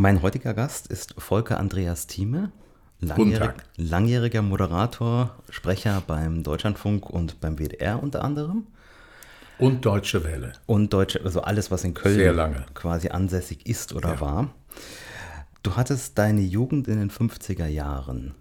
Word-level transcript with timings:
Mein 0.00 0.22
heutiger 0.22 0.54
Gast 0.54 0.86
ist 0.86 1.16
Volker 1.18 1.58
Andreas 1.58 2.06
Thieme, 2.06 2.52
langjährig, 3.00 3.50
langjähriger 3.76 4.42
Moderator, 4.42 5.34
Sprecher 5.50 6.04
beim 6.06 6.44
Deutschlandfunk 6.44 7.10
und 7.10 7.40
beim 7.40 7.58
WDR 7.58 8.00
unter 8.00 8.22
anderem. 8.22 8.68
Und 9.58 9.84
Deutsche 9.84 10.22
Welle. 10.22 10.52
Und 10.66 10.92
Deutsche, 10.92 11.20
also 11.24 11.40
alles, 11.40 11.72
was 11.72 11.82
in 11.82 11.94
Köln 11.94 12.64
quasi 12.74 13.08
ansässig 13.08 13.66
ist 13.66 13.92
oder 13.92 14.10
Ja. 14.10 14.20
war. 14.20 14.50
Du 15.64 15.74
hattest 15.74 16.16
deine 16.16 16.42
Jugend 16.42 16.86
in 16.86 17.00
den 17.00 17.10
50er 17.10 17.66
Jahren. 17.66 18.36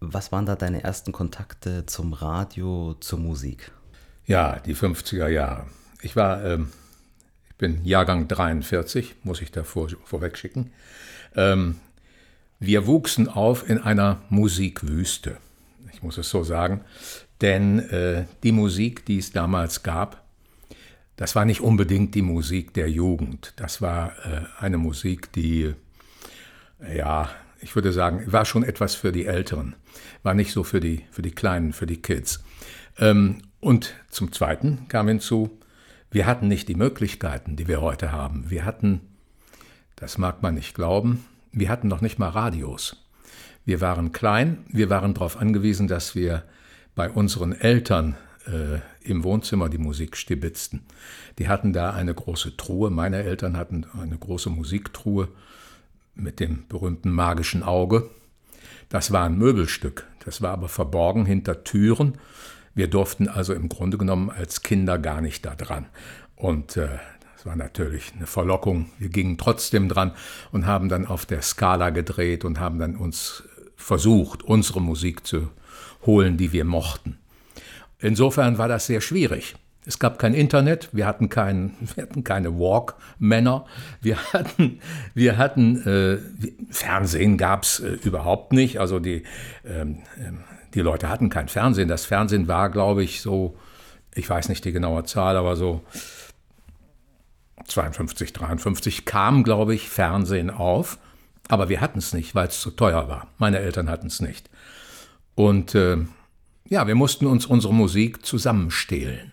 Was 0.00 0.32
waren 0.32 0.46
da 0.46 0.56
deine 0.56 0.84
ersten 0.84 1.12
Kontakte 1.12 1.84
zum 1.84 2.14
Radio, 2.14 2.94
zur 3.00 3.18
Musik? 3.18 3.72
Ja, 4.24 4.58
die 4.58 4.74
50er 4.74 5.28
Jahre. 5.28 5.66
Ich 6.00 6.16
war, 6.16 6.42
ähm, 6.42 6.72
bin 7.58 7.84
Jahrgang 7.84 8.28
43, 8.28 9.16
muss 9.24 9.42
ich 9.42 9.50
da 9.50 9.64
vor, 9.64 9.88
vorweg 10.04 10.38
schicken. 10.38 10.70
Ähm, 11.34 11.76
wir 12.60 12.86
wuchsen 12.86 13.28
auf 13.28 13.68
in 13.68 13.78
einer 13.78 14.22
Musikwüste. 14.30 15.36
Ich 15.92 16.02
muss 16.02 16.18
es 16.18 16.30
so 16.30 16.44
sagen. 16.44 16.80
Denn 17.40 17.78
äh, 17.90 18.24
die 18.42 18.52
Musik, 18.52 19.04
die 19.04 19.18
es 19.18 19.32
damals 19.32 19.82
gab, 19.82 20.24
das 21.16 21.34
war 21.34 21.44
nicht 21.44 21.60
unbedingt 21.60 22.14
die 22.14 22.22
Musik 22.22 22.74
der 22.74 22.90
Jugend. 22.90 23.52
Das 23.56 23.82
war 23.82 24.12
äh, 24.24 24.42
eine 24.60 24.78
Musik, 24.78 25.32
die, 25.32 25.74
ja, 26.94 27.28
ich 27.60 27.74
würde 27.74 27.92
sagen, 27.92 28.32
war 28.32 28.44
schon 28.44 28.62
etwas 28.62 28.94
für 28.94 29.10
die 29.10 29.26
Älteren. 29.26 29.74
War 30.22 30.34
nicht 30.34 30.52
so 30.52 30.62
für 30.62 30.80
die, 30.80 31.04
für 31.10 31.22
die 31.22 31.32
Kleinen, 31.32 31.72
für 31.72 31.86
die 31.86 32.00
Kids. 32.00 32.44
Ähm, 32.98 33.42
und 33.60 33.94
zum 34.10 34.32
Zweiten 34.32 34.86
kam 34.88 35.08
hinzu, 35.08 35.57
wir 36.10 36.26
hatten 36.26 36.48
nicht 36.48 36.68
die 36.68 36.74
Möglichkeiten, 36.74 37.56
die 37.56 37.68
wir 37.68 37.80
heute 37.80 38.12
haben. 38.12 38.50
Wir 38.50 38.64
hatten, 38.64 39.00
das 39.96 40.18
mag 40.18 40.42
man 40.42 40.54
nicht 40.54 40.74
glauben, 40.74 41.24
wir 41.52 41.68
hatten 41.68 41.88
noch 41.88 42.00
nicht 42.00 42.18
mal 42.18 42.30
Radios. 42.30 43.04
Wir 43.64 43.80
waren 43.80 44.12
klein, 44.12 44.64
wir 44.68 44.88
waren 44.88 45.14
darauf 45.14 45.36
angewiesen, 45.36 45.88
dass 45.88 46.14
wir 46.14 46.44
bei 46.94 47.10
unseren 47.10 47.52
Eltern 47.52 48.16
äh, 48.46 48.80
im 49.06 49.24
Wohnzimmer 49.24 49.68
die 49.68 49.78
Musik 49.78 50.16
stibitzten. 50.16 50.86
Die 51.38 51.48
hatten 51.48 51.72
da 51.72 51.90
eine 51.90 52.14
große 52.14 52.56
Truhe, 52.56 52.90
meine 52.90 53.22
Eltern 53.22 53.56
hatten 53.56 53.86
eine 54.00 54.16
große 54.16 54.50
Musiktruhe 54.50 55.28
mit 56.14 56.40
dem 56.40 56.66
berühmten 56.68 57.10
magischen 57.10 57.62
Auge. 57.62 58.08
Das 58.88 59.12
war 59.12 59.26
ein 59.26 59.36
Möbelstück, 59.36 60.06
das 60.24 60.40
war 60.40 60.52
aber 60.52 60.68
verborgen 60.68 61.26
hinter 61.26 61.62
Türen. 61.64 62.18
Wir 62.78 62.86
durften 62.86 63.26
also 63.26 63.54
im 63.54 63.68
Grunde 63.68 63.98
genommen 63.98 64.30
als 64.30 64.62
Kinder 64.62 65.00
gar 65.00 65.20
nicht 65.20 65.44
da 65.44 65.56
dran. 65.56 65.86
Und 66.36 66.76
äh, 66.76 66.86
das 67.34 67.44
war 67.44 67.56
natürlich 67.56 68.12
eine 68.14 68.28
Verlockung. 68.28 68.90
Wir 69.00 69.08
gingen 69.08 69.36
trotzdem 69.36 69.88
dran 69.88 70.12
und 70.52 70.64
haben 70.64 70.88
dann 70.88 71.04
auf 71.04 71.26
der 71.26 71.42
Skala 71.42 71.90
gedreht 71.90 72.44
und 72.44 72.60
haben 72.60 72.78
dann 72.78 72.94
uns 72.94 73.42
versucht, 73.74 74.44
unsere 74.44 74.80
Musik 74.80 75.26
zu 75.26 75.48
holen, 76.06 76.36
die 76.36 76.52
wir 76.52 76.64
mochten. 76.64 77.18
Insofern 77.98 78.58
war 78.58 78.68
das 78.68 78.86
sehr 78.86 79.00
schwierig. 79.00 79.56
Es 79.84 79.98
gab 79.98 80.20
kein 80.20 80.34
Internet, 80.34 80.90
wir 80.92 81.06
hatten, 81.08 81.28
kein, 81.28 81.74
wir 81.96 82.04
hatten 82.04 82.22
keine 82.22 82.60
Walkmänner, 82.60 83.66
wir 84.00 84.18
hatten, 84.32 84.78
wir 85.14 85.36
hatten 85.36 85.82
äh, 85.84 86.18
Fernsehen 86.70 87.38
gab 87.38 87.64
es 87.64 87.80
äh, 87.80 87.98
überhaupt 88.04 88.52
nicht. 88.52 88.78
Also 88.78 89.00
die, 89.00 89.24
ähm, 89.64 89.98
ähm, 90.16 90.44
die 90.78 90.82
Leute 90.82 91.08
hatten 91.08 91.28
kein 91.28 91.48
Fernsehen. 91.48 91.88
Das 91.88 92.04
Fernsehen 92.04 92.46
war, 92.46 92.70
glaube 92.70 93.02
ich, 93.02 93.20
so, 93.20 93.56
ich 94.14 94.30
weiß 94.30 94.48
nicht 94.48 94.64
die 94.64 94.70
genaue 94.70 95.02
Zahl, 95.02 95.36
aber 95.36 95.56
so 95.56 95.82
52, 97.66 98.32
53 98.32 99.04
kam, 99.04 99.42
glaube 99.42 99.74
ich, 99.74 99.88
Fernsehen 99.88 100.50
auf. 100.50 100.98
Aber 101.48 101.68
wir 101.68 101.80
hatten 101.80 101.98
es 101.98 102.12
nicht, 102.12 102.36
weil 102.36 102.46
es 102.46 102.60
zu 102.60 102.70
teuer 102.70 103.08
war. 103.08 103.26
Meine 103.38 103.58
Eltern 103.58 103.90
hatten 103.90 104.06
es 104.06 104.20
nicht. 104.20 104.48
Und 105.34 105.74
äh, 105.74 105.96
ja, 106.68 106.86
wir 106.86 106.94
mussten 106.94 107.26
uns 107.26 107.44
unsere 107.44 107.74
Musik 107.74 108.24
zusammenstehlen. 108.24 109.32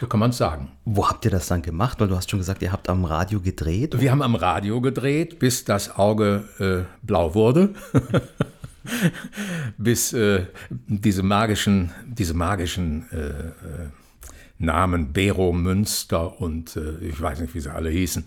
So 0.00 0.08
kann 0.08 0.18
man 0.18 0.30
es 0.30 0.38
sagen. 0.38 0.72
Wo 0.84 1.08
habt 1.08 1.24
ihr 1.26 1.30
das 1.30 1.46
dann 1.46 1.62
gemacht? 1.62 2.00
Weil 2.00 2.08
du 2.08 2.16
hast 2.16 2.28
schon 2.28 2.40
gesagt, 2.40 2.62
ihr 2.62 2.72
habt 2.72 2.88
am 2.88 3.04
Radio 3.04 3.40
gedreht. 3.40 4.00
Wir 4.00 4.10
haben 4.10 4.22
am 4.22 4.34
Radio 4.34 4.80
gedreht, 4.80 5.38
bis 5.38 5.64
das 5.64 5.96
Auge 5.96 6.44
äh, 6.58 7.06
blau 7.06 7.34
wurde. 7.34 7.74
bis 9.78 10.12
äh, 10.12 10.46
diese 10.68 11.22
magischen, 11.22 11.90
diese 12.06 12.34
magischen 12.34 13.06
äh, 13.10 13.16
äh, 13.16 13.52
Namen 14.58 15.12
Bero, 15.12 15.52
Münster 15.52 16.40
und 16.40 16.76
äh, 16.76 16.98
ich 17.00 17.20
weiß 17.20 17.40
nicht, 17.40 17.54
wie 17.54 17.60
sie 17.60 17.72
alle 17.72 17.88
hießen. 17.88 18.26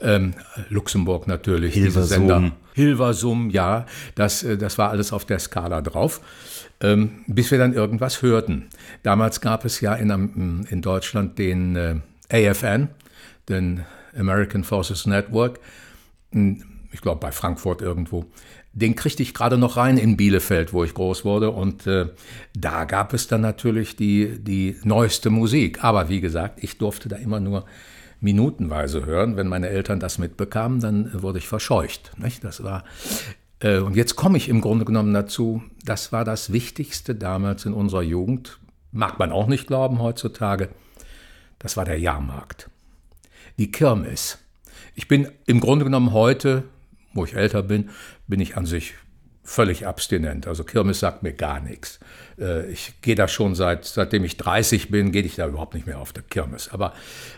Ähm, 0.00 0.34
Luxemburg 0.70 1.26
natürlich, 1.28 1.74
diese 1.74 1.86
Hilversum. 1.86 2.28
Sender. 2.28 2.52
Hilversum, 2.72 3.50
ja, 3.50 3.86
das, 4.14 4.42
äh, 4.42 4.56
das 4.56 4.78
war 4.78 4.90
alles 4.90 5.12
auf 5.12 5.26
der 5.26 5.38
Skala 5.38 5.82
drauf. 5.82 6.20
Ähm, 6.80 7.24
bis 7.26 7.50
wir 7.50 7.58
dann 7.58 7.72
irgendwas 7.72 8.22
hörten. 8.22 8.68
Damals 9.02 9.40
gab 9.40 9.64
es 9.64 9.80
ja 9.80 9.94
in, 9.94 10.66
in 10.68 10.82
Deutschland 10.82 11.38
den 11.38 11.76
äh, 11.76 11.96
AFN, 12.30 12.88
den 13.48 13.84
American 14.16 14.64
Forces 14.64 15.06
Network, 15.06 15.60
ich 16.94 17.00
glaube 17.00 17.20
bei 17.20 17.32
Frankfurt 17.32 17.82
irgendwo. 17.82 18.24
Den 18.74 18.96
kriegte 18.96 19.22
ich 19.22 19.34
gerade 19.34 19.56
noch 19.56 19.76
rein 19.76 19.96
in 19.96 20.16
Bielefeld, 20.16 20.72
wo 20.72 20.82
ich 20.84 20.94
groß 20.94 21.24
wurde. 21.24 21.50
Und 21.50 21.86
äh, 21.86 22.08
da 22.54 22.84
gab 22.84 23.14
es 23.14 23.28
dann 23.28 23.40
natürlich 23.40 23.94
die, 23.94 24.38
die 24.38 24.76
neueste 24.82 25.30
Musik. 25.30 25.84
Aber 25.84 26.08
wie 26.08 26.20
gesagt, 26.20 26.62
ich 26.62 26.76
durfte 26.78 27.08
da 27.08 27.16
immer 27.16 27.38
nur 27.40 27.64
minutenweise 28.20 29.06
hören. 29.06 29.36
Wenn 29.36 29.46
meine 29.46 29.68
Eltern 29.68 30.00
das 30.00 30.18
mitbekamen, 30.18 30.80
dann 30.80 31.22
wurde 31.22 31.38
ich 31.38 31.46
verscheucht. 31.46 32.12
Nicht? 32.18 32.42
Das 32.42 32.64
war. 32.64 32.84
Äh, 33.60 33.78
und 33.78 33.94
jetzt 33.94 34.16
komme 34.16 34.36
ich 34.38 34.48
im 34.48 34.60
Grunde 34.60 34.84
genommen 34.84 35.14
dazu, 35.14 35.62
das 35.84 36.10
war 36.10 36.24
das 36.24 36.52
Wichtigste 36.52 37.14
damals 37.14 37.66
in 37.66 37.72
unserer 37.72 38.02
Jugend. 38.02 38.58
Mag 38.90 39.18
man 39.18 39.32
auch 39.32 39.46
nicht 39.46 39.66
glauben 39.66 40.00
heutzutage. 40.00 40.68
Das 41.58 41.76
war 41.76 41.84
der 41.84 41.98
Jahrmarkt. 41.98 42.70
Die 43.58 43.70
Kirmes. 43.70 44.38
Ich 44.94 45.08
bin 45.08 45.28
im 45.46 45.60
Grunde 45.60 45.84
genommen 45.84 46.12
heute, 46.12 46.64
wo 47.14 47.24
ich 47.24 47.34
älter 47.34 47.62
bin, 47.62 47.90
bin 48.26 48.40
ich 48.40 48.56
an 48.56 48.66
sich 48.66 48.94
völlig 49.42 49.86
abstinent. 49.86 50.46
Also 50.46 50.64
Kirmes 50.64 51.00
sagt 51.00 51.22
mir 51.22 51.32
gar 51.32 51.60
nichts. 51.60 52.00
Äh, 52.38 52.70
Ich 52.70 53.00
gehe 53.02 53.14
da 53.14 53.28
schon 53.28 53.54
seit, 53.54 53.84
seitdem 53.84 54.24
ich 54.24 54.36
30 54.38 54.90
bin, 54.90 55.12
gehe 55.12 55.22
ich 55.22 55.36
da 55.36 55.46
überhaupt 55.46 55.74
nicht 55.74 55.86
mehr 55.86 55.98
auf 55.98 56.12
der 56.12 56.22
Kirmes. 56.22 56.70
Aber 56.70 56.94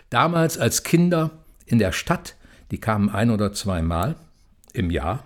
damals 0.09 0.57
als 0.57 0.83
Kinder 0.83 1.31
in 1.65 1.79
der 1.79 1.91
Stadt, 1.91 2.35
die 2.71 2.79
kamen 2.79 3.09
ein 3.09 3.29
oder 3.29 3.53
zweimal 3.53 4.15
im 4.73 4.89
Jahr. 4.89 5.25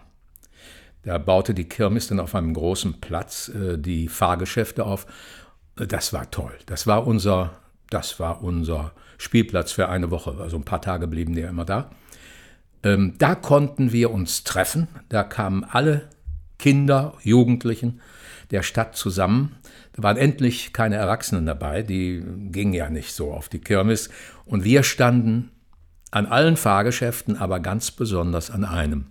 Da 1.03 1.17
baute 1.17 1.53
die 1.53 1.69
Kirmes 1.69 2.07
dann 2.07 2.19
auf 2.19 2.35
einem 2.35 2.53
großen 2.53 2.99
Platz 2.99 3.49
äh, 3.49 3.77
die 3.77 4.07
Fahrgeschäfte 4.07 4.85
auf. 4.85 5.05
Das 5.75 6.13
war 6.13 6.29
toll. 6.31 6.53
Das 6.65 6.87
war 6.87 7.05
unser, 7.07 7.59
das 7.89 8.19
war 8.19 8.43
unser 8.43 8.91
Spielplatz 9.19 9.71
für 9.71 9.87
eine 9.87 10.09
Woche. 10.09 10.35
Also 10.39 10.57
ein 10.57 10.65
paar 10.65 10.81
Tage 10.81 11.07
blieben 11.07 11.35
die 11.35 11.41
ja 11.41 11.49
immer 11.49 11.65
da. 11.65 11.91
Ähm, 12.83 13.15
da 13.17 13.35
konnten 13.35 13.91
wir 13.91 14.11
uns 14.11 14.43
treffen. 14.43 14.87
Da 15.09 15.23
kamen 15.23 15.63
alle 15.63 16.09
Kinder, 16.57 17.13
Jugendlichen 17.23 18.01
der 18.51 18.63
Stadt 18.63 18.95
zusammen. 18.95 19.55
Da 19.93 20.03
waren 20.03 20.17
endlich 20.17 20.73
keine 20.73 20.95
Erwachsenen 20.95 21.45
dabei, 21.45 21.83
die 21.83 22.23
gingen 22.51 22.73
ja 22.73 22.89
nicht 22.89 23.13
so 23.13 23.33
auf 23.33 23.49
die 23.49 23.59
Kirmes. 23.59 24.09
Und 24.45 24.63
wir 24.63 24.83
standen 24.83 25.51
an 26.11 26.25
allen 26.25 26.57
Fahrgeschäften, 26.57 27.37
aber 27.37 27.59
ganz 27.59 27.91
besonders 27.91 28.51
an 28.51 28.65
einem. 28.65 29.05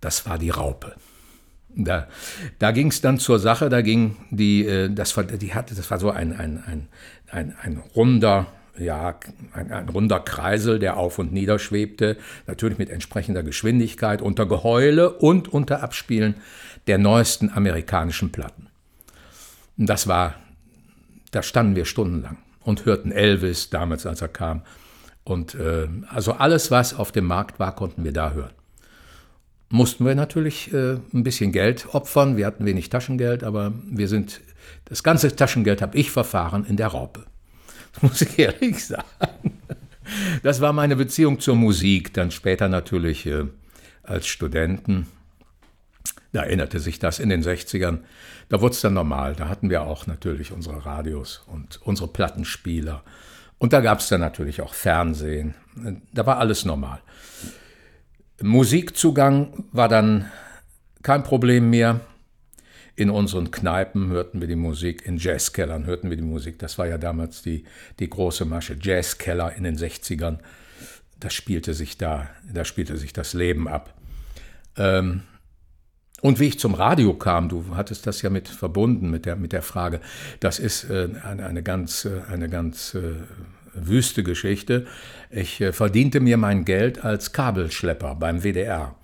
Das 0.00 0.26
war 0.26 0.38
die 0.38 0.50
Raupe. 0.50 0.94
Da, 1.76 2.08
da 2.58 2.70
ging 2.70 2.88
es 2.88 3.00
dann 3.00 3.18
zur 3.18 3.38
Sache, 3.38 3.68
da 3.68 3.82
ging 3.82 4.16
die, 4.30 4.64
äh, 4.66 4.90
das 4.90 5.16
war, 5.16 5.24
die 5.24 5.54
hatte, 5.54 5.74
das 5.74 5.90
war 5.90 5.98
so 5.98 6.10
ein, 6.10 6.32
ein, 6.32 6.62
ein, 6.64 6.88
ein, 7.30 7.54
ein 7.60 7.76
runder, 7.78 8.46
ja, 8.78 9.18
ein, 9.52 9.72
ein 9.72 9.88
runder 9.88 10.20
Kreisel, 10.20 10.78
der 10.78 10.96
auf 10.96 11.18
und 11.18 11.32
nieder 11.32 11.58
schwebte, 11.58 12.16
natürlich 12.46 12.78
mit 12.78 12.90
entsprechender 12.90 13.42
Geschwindigkeit, 13.42 14.22
unter 14.22 14.46
Geheule 14.46 15.10
und 15.10 15.48
unter 15.48 15.82
Abspielen 15.82 16.34
der 16.86 16.98
neuesten 16.98 17.50
amerikanischen 17.50 18.32
Platten. 18.32 18.68
Und 19.78 19.88
das 19.88 20.06
war, 20.06 20.34
da 21.30 21.42
standen 21.42 21.76
wir 21.76 21.84
stundenlang 21.84 22.38
und 22.62 22.84
hörten 22.84 23.12
Elvis 23.12 23.70
damals, 23.70 24.06
als 24.06 24.22
er 24.22 24.28
kam. 24.28 24.62
Und 25.24 25.54
äh, 25.54 25.88
also 26.08 26.32
alles, 26.32 26.70
was 26.70 26.94
auf 26.94 27.12
dem 27.12 27.26
Markt 27.26 27.58
war, 27.58 27.74
konnten 27.74 28.04
wir 28.04 28.12
da 28.12 28.32
hören 28.32 28.52
mussten 29.74 30.06
wir 30.06 30.14
natürlich 30.14 30.72
äh, 30.72 30.98
ein 31.12 31.24
bisschen 31.24 31.50
Geld 31.50 31.94
opfern. 31.94 32.36
Wir 32.36 32.46
hatten 32.46 32.64
wenig 32.64 32.90
Taschengeld, 32.90 33.42
aber 33.42 33.72
wir 33.90 34.06
sind, 34.06 34.40
das 34.84 35.02
ganze 35.02 35.34
Taschengeld 35.34 35.82
habe 35.82 35.98
ich 35.98 36.12
verfahren 36.12 36.64
in 36.64 36.76
der 36.76 36.88
Raupe. 36.88 37.24
Das 37.94 38.02
muss 38.02 38.22
ich 38.22 38.38
ehrlich 38.38 38.84
sagen. 38.84 39.58
Das 40.42 40.60
war 40.60 40.72
meine 40.72 40.96
Beziehung 40.96 41.40
zur 41.40 41.56
Musik. 41.56 42.12
Dann 42.14 42.30
später 42.30 42.68
natürlich 42.68 43.26
äh, 43.26 43.44
als 44.02 44.26
Studenten. 44.26 45.06
Da 46.32 46.42
erinnerte 46.42 46.80
sich 46.80 46.98
das 46.98 47.20
in 47.20 47.28
den 47.28 47.42
60ern. 47.42 48.00
Da 48.48 48.60
wurde 48.60 48.74
es 48.74 48.80
dann 48.80 48.94
normal. 48.94 49.34
Da 49.34 49.48
hatten 49.48 49.70
wir 49.70 49.82
auch 49.82 50.06
natürlich 50.06 50.52
unsere 50.52 50.84
Radios 50.84 51.44
und 51.46 51.80
unsere 51.82 52.08
Plattenspieler. 52.08 53.02
Und 53.58 53.72
da 53.72 53.80
gab 53.80 54.00
es 54.00 54.08
dann 54.08 54.20
natürlich 54.20 54.60
auch 54.60 54.74
Fernsehen. 54.74 55.54
Da 56.12 56.26
war 56.26 56.38
alles 56.38 56.64
normal. 56.64 57.00
Musikzugang 58.42 59.64
war 59.72 59.88
dann 59.88 60.30
kein 61.02 61.22
Problem 61.22 61.70
mehr. 61.70 62.00
In 62.96 63.10
unseren 63.10 63.50
Kneipen 63.50 64.08
hörten 64.08 64.40
wir 64.40 64.46
die 64.46 64.56
Musik, 64.56 65.04
in 65.04 65.16
Jazzkellern 65.16 65.84
hörten 65.86 66.10
wir 66.10 66.16
die 66.16 66.22
Musik. 66.22 66.58
Das 66.58 66.78
war 66.78 66.86
ja 66.86 66.98
damals 66.98 67.42
die, 67.42 67.64
die 67.98 68.08
große 68.08 68.44
Masche. 68.44 68.76
Jazzkeller 68.80 69.54
in 69.56 69.64
den 69.64 69.76
60ern. 69.76 70.38
Das 71.18 71.34
spielte 71.34 71.74
sich 71.74 71.98
da, 71.98 72.28
da 72.52 72.64
spielte 72.64 72.96
sich 72.96 73.12
das 73.12 73.34
Leben 73.34 73.66
ab. 73.66 73.94
Ähm, 74.76 75.22
und 76.20 76.40
wie 76.40 76.46
ich 76.46 76.58
zum 76.58 76.74
Radio 76.74 77.14
kam, 77.14 77.48
du 77.48 77.76
hattest 77.76 78.06
das 78.06 78.22
ja 78.22 78.30
mit 78.30 78.48
verbunden 78.48 79.10
mit 79.10 79.26
der, 79.26 79.36
mit 79.36 79.52
der 79.52 79.62
Frage, 79.62 80.00
das 80.40 80.58
ist 80.58 80.88
äh, 80.88 81.08
eine, 81.22 81.44
eine 81.44 81.62
ganz, 81.62 82.06
äh, 82.06 82.22
eine 82.30 82.48
ganz 82.48 82.94
äh, 82.94 83.16
wüste 83.74 84.22
Geschichte. 84.22 84.86
Ich 85.30 85.60
äh, 85.60 85.72
verdiente 85.72 86.20
mir 86.20 86.36
mein 86.36 86.64
Geld 86.64 87.04
als 87.04 87.32
Kabelschlepper 87.32 88.14
beim 88.14 88.42
WDR, 88.42 88.94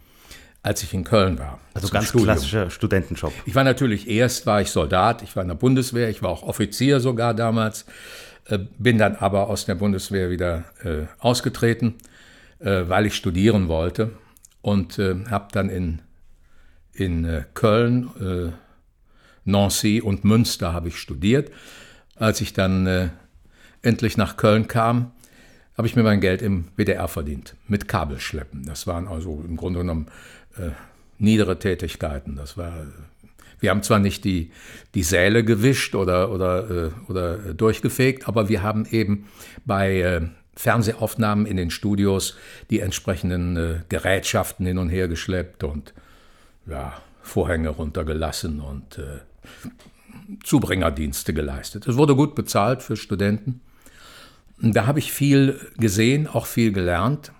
als 0.63 0.83
ich 0.83 0.93
in 0.93 1.05
Köln 1.05 1.39
war. 1.39 1.59
Also 1.75 1.89
ganz 1.89 2.09
Studium. 2.09 2.27
klassischer 2.27 2.71
Studentenjob. 2.71 3.33
Ich 3.47 3.55
war 3.55 3.65
natürlich 3.65 4.09
erst 4.09 4.47
war 4.47 4.61
ich 4.61 4.71
Soldat, 4.71 5.23
ich 5.23 5.35
war 5.37 5.43
in 5.43 5.49
der 5.49 5.57
Bundeswehr, 5.57 6.09
ich 6.11 6.23
war 6.23 6.31
auch 6.31 6.43
Offizier 6.43 7.01
sogar 7.01 7.35
damals, 7.35 7.87
äh, 8.47 8.59
bin 8.79 8.99
dann 8.99 9.17
aber 9.17 9.49
aus 9.49 9.65
der 9.65 9.75
Bundeswehr 9.75 10.31
wieder 10.31 10.65
äh, 10.83 11.07
ausgetreten, 11.19 11.95
äh, 12.59 12.83
weil 12.89 13.07
ich 13.07 13.15
studieren 13.15 13.69
wollte 13.69 14.11
und 14.61 14.99
äh, 14.99 15.17
habe 15.31 15.49
dann 15.53 15.71
in 15.71 16.03
in 16.93 17.25
äh, 17.25 17.45
Köln, 17.55 18.53
Nancy 19.45 20.03
und 20.03 20.25
Münster 20.25 20.75
habe 20.75 20.89
ich 20.89 20.99
studiert. 20.99 21.51
Als 22.17 22.43
ich 22.43 22.53
dann 22.53 23.11
endlich 23.81 24.19
nach 24.19 24.37
Köln 24.37 24.69
kam, 24.69 25.13
habe 25.79 25.89
ich 25.89 25.97
mir 25.97 26.03
mein 26.03 26.21
Geld 26.21 26.43
im 26.43 26.69
WDR 26.77 27.09
verdient, 27.09 27.57
mit 27.67 27.89
Kabelschleppen. 27.89 28.67
Das 28.67 28.87
waren 28.87 29.09
also 29.09 29.43
im 29.49 29.57
Grunde 29.57 29.79
genommen 29.79 30.09
äh, 30.57 30.71
niedere 31.19 31.59
Tätigkeiten. 31.59 32.37
Das 32.37 32.57
war, 32.57 32.73
wir 33.61 33.71
haben 33.71 33.83
zwar 33.83 33.99
nicht 33.99 34.25
die, 34.25 34.51
die 34.95 35.03
Säle 35.03 35.45
gewischt 35.45 35.95
oder, 35.95 36.31
oder, 36.31 36.71
äh, 36.71 36.91
oder 37.09 37.55
durchgefegt, 37.55 38.29
aber 38.29 38.49
wir 38.49 38.63
haben 38.63 38.87
eben 38.91 39.29
bei 39.65 40.01
äh, 40.01 40.21
Fernsehaufnahmen 40.55 41.47
in 41.47 41.57
den 41.57 41.71
Studios 41.71 42.37
die 42.71 42.81
entsprechenden 42.81 43.57
äh, 43.57 43.81
Gerätschaften 43.89 44.67
hin 44.67 44.79
und 44.79 44.89
her 44.89 45.09
geschleppt 45.09 45.65
und 45.65 45.95
ja, 46.67 46.95
Vorhänge 47.23 47.71
runtergelassen 47.71 48.61
und 48.61 48.99
äh, 48.99 49.21
Zubringerdienste 50.45 51.33
geleistet. 51.35 51.87
Es 51.87 51.97
wurde 51.97 52.15
gut 52.15 52.35
bezahlt 52.35 52.83
für 52.83 52.97
Studenten. 52.97 53.61
Da 54.59 54.87
habe 54.87 54.99
ich 54.99 55.13
viel 55.13 55.59
gesehen, 55.79 56.27
auch 56.27 56.47
viel 56.47 56.73
gelernt. 56.73 57.33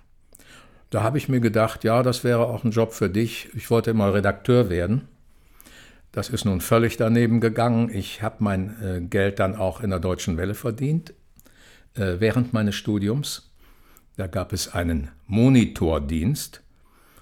Da 0.91 1.03
habe 1.03 1.17
ich 1.17 1.29
mir 1.29 1.39
gedacht, 1.39 1.85
ja, 1.85 2.03
das 2.03 2.25
wäre 2.25 2.45
auch 2.45 2.65
ein 2.65 2.71
Job 2.71 2.93
für 2.93 3.09
dich. 3.09 3.49
Ich 3.55 3.71
wollte 3.71 3.91
immer 3.91 4.13
Redakteur 4.13 4.69
werden. 4.69 5.07
Das 6.11 6.29
ist 6.29 6.43
nun 6.43 6.59
völlig 6.59 6.97
daneben 6.97 7.39
gegangen. 7.39 7.89
Ich 7.89 8.21
habe 8.21 8.35
mein 8.39 8.75
äh, 8.83 8.99
Geld 8.99 9.39
dann 9.39 9.55
auch 9.55 9.79
in 9.79 9.89
der 9.89 9.99
Deutschen 9.99 10.35
Welle 10.35 10.53
verdient, 10.53 11.13
äh, 11.95 12.15
während 12.19 12.51
meines 12.51 12.75
Studiums. 12.75 13.53
Da 14.17 14.27
gab 14.27 14.51
es 14.51 14.73
einen 14.73 15.09
Monitordienst. 15.27 16.61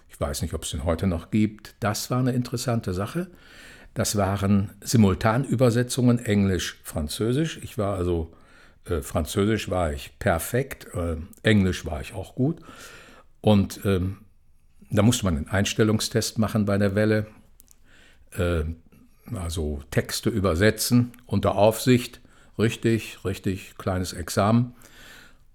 Ich 0.10 0.20
weiß 0.20 0.42
nicht, 0.42 0.56
ob 0.56 0.64
es 0.64 0.72
den 0.72 0.84
heute 0.84 1.06
noch 1.06 1.30
gibt. 1.30 1.76
Das 1.80 2.10
war 2.10 2.18
eine 2.18 2.32
interessante 2.32 2.96
Sache. 2.96 3.28
Das 3.94 4.16
waren 4.16 4.72
Simultanübersetzungen 4.82 6.18
Englisch-Französisch. 6.18 7.60
Ich 7.62 7.78
war 7.78 7.96
also 7.96 8.34
äh, 8.86 9.02
Französisch 9.02 9.70
war 9.70 9.94
ich 9.94 10.18
perfekt, 10.18 10.88
äh, 10.96 11.18
Englisch 11.44 11.86
war 11.86 12.02
ich 12.02 12.16
auch 12.16 12.34
gut. 12.34 12.62
Und 13.42 13.82
ähm, 13.86 14.18
da 14.90 15.02
musste 15.02 15.26
man 15.26 15.38
einen 15.38 15.48
Einstellungstest 15.48 16.40
machen 16.40 16.66
bei 16.66 16.78
der 16.78 16.96
Welle, 16.96 17.28
äh, 18.38 18.64
also 19.34 19.82
Texte 19.92 20.30
übersetzen 20.30 21.12
unter 21.26 21.56
Aufsicht, 21.56 22.22
richtig, 22.58 23.24
richtig 23.24 23.78
kleines 23.78 24.14
Examen. 24.14 24.74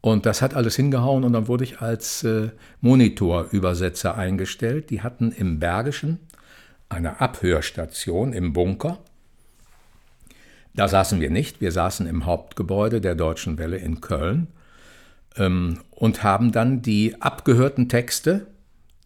Und 0.00 0.26
das 0.26 0.42
hat 0.42 0.54
alles 0.54 0.76
hingehauen 0.76 1.25
und 1.25 1.32
dann 1.32 1.48
wurde 1.48 1.64
ich 1.64 1.81
als 1.81 2.25
äh, 2.25 2.50
Monitorübersetzer 2.81 4.16
eingestellt. 4.16 4.90
Die 4.90 5.02
hatten 5.02 5.32
im 5.32 5.58
Bergischen 5.58 6.20
eine 6.88 7.20
Abhörstation 7.20 8.32
im 8.32 8.52
Bunker 8.52 8.98
da 10.75 10.88
saßen 10.88 11.20
wir 11.20 11.30
nicht, 11.30 11.60
wir 11.60 11.70
saßen 11.70 12.06
im 12.06 12.26
Hauptgebäude 12.26 13.00
der 13.00 13.14
Deutschen 13.14 13.58
Welle 13.58 13.76
in 13.76 14.00
Köln 14.00 14.48
ähm, 15.36 15.81
und 15.90 16.22
haben 16.22 16.52
dann 16.52 16.82
die 16.82 17.20
abgehörten 17.20 17.88
Texte 17.88 18.46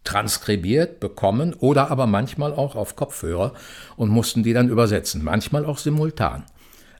transkribiert 0.03 0.99
bekommen 0.99 1.53
oder 1.53 1.91
aber 1.91 2.07
manchmal 2.07 2.53
auch 2.53 2.75
auf 2.75 2.95
Kopfhörer 2.95 3.53
und 3.95 4.09
mussten 4.09 4.43
die 4.43 4.53
dann 4.53 4.69
übersetzen, 4.69 5.23
manchmal 5.23 5.65
auch 5.65 5.77
simultan, 5.77 6.45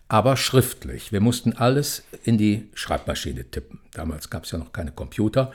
aber 0.07 0.37
schriftlich. 0.37 1.11
Wir 1.11 1.21
mussten 1.21 1.53
alles 1.53 2.03
in 2.23 2.37
die 2.37 2.69
Schreibmaschine 2.73 3.45
tippen. 3.45 3.79
Damals 3.93 4.29
gab 4.29 4.43
es 4.43 4.51
ja 4.51 4.59
noch 4.59 4.73
keine 4.73 4.91
Computer, 4.91 5.51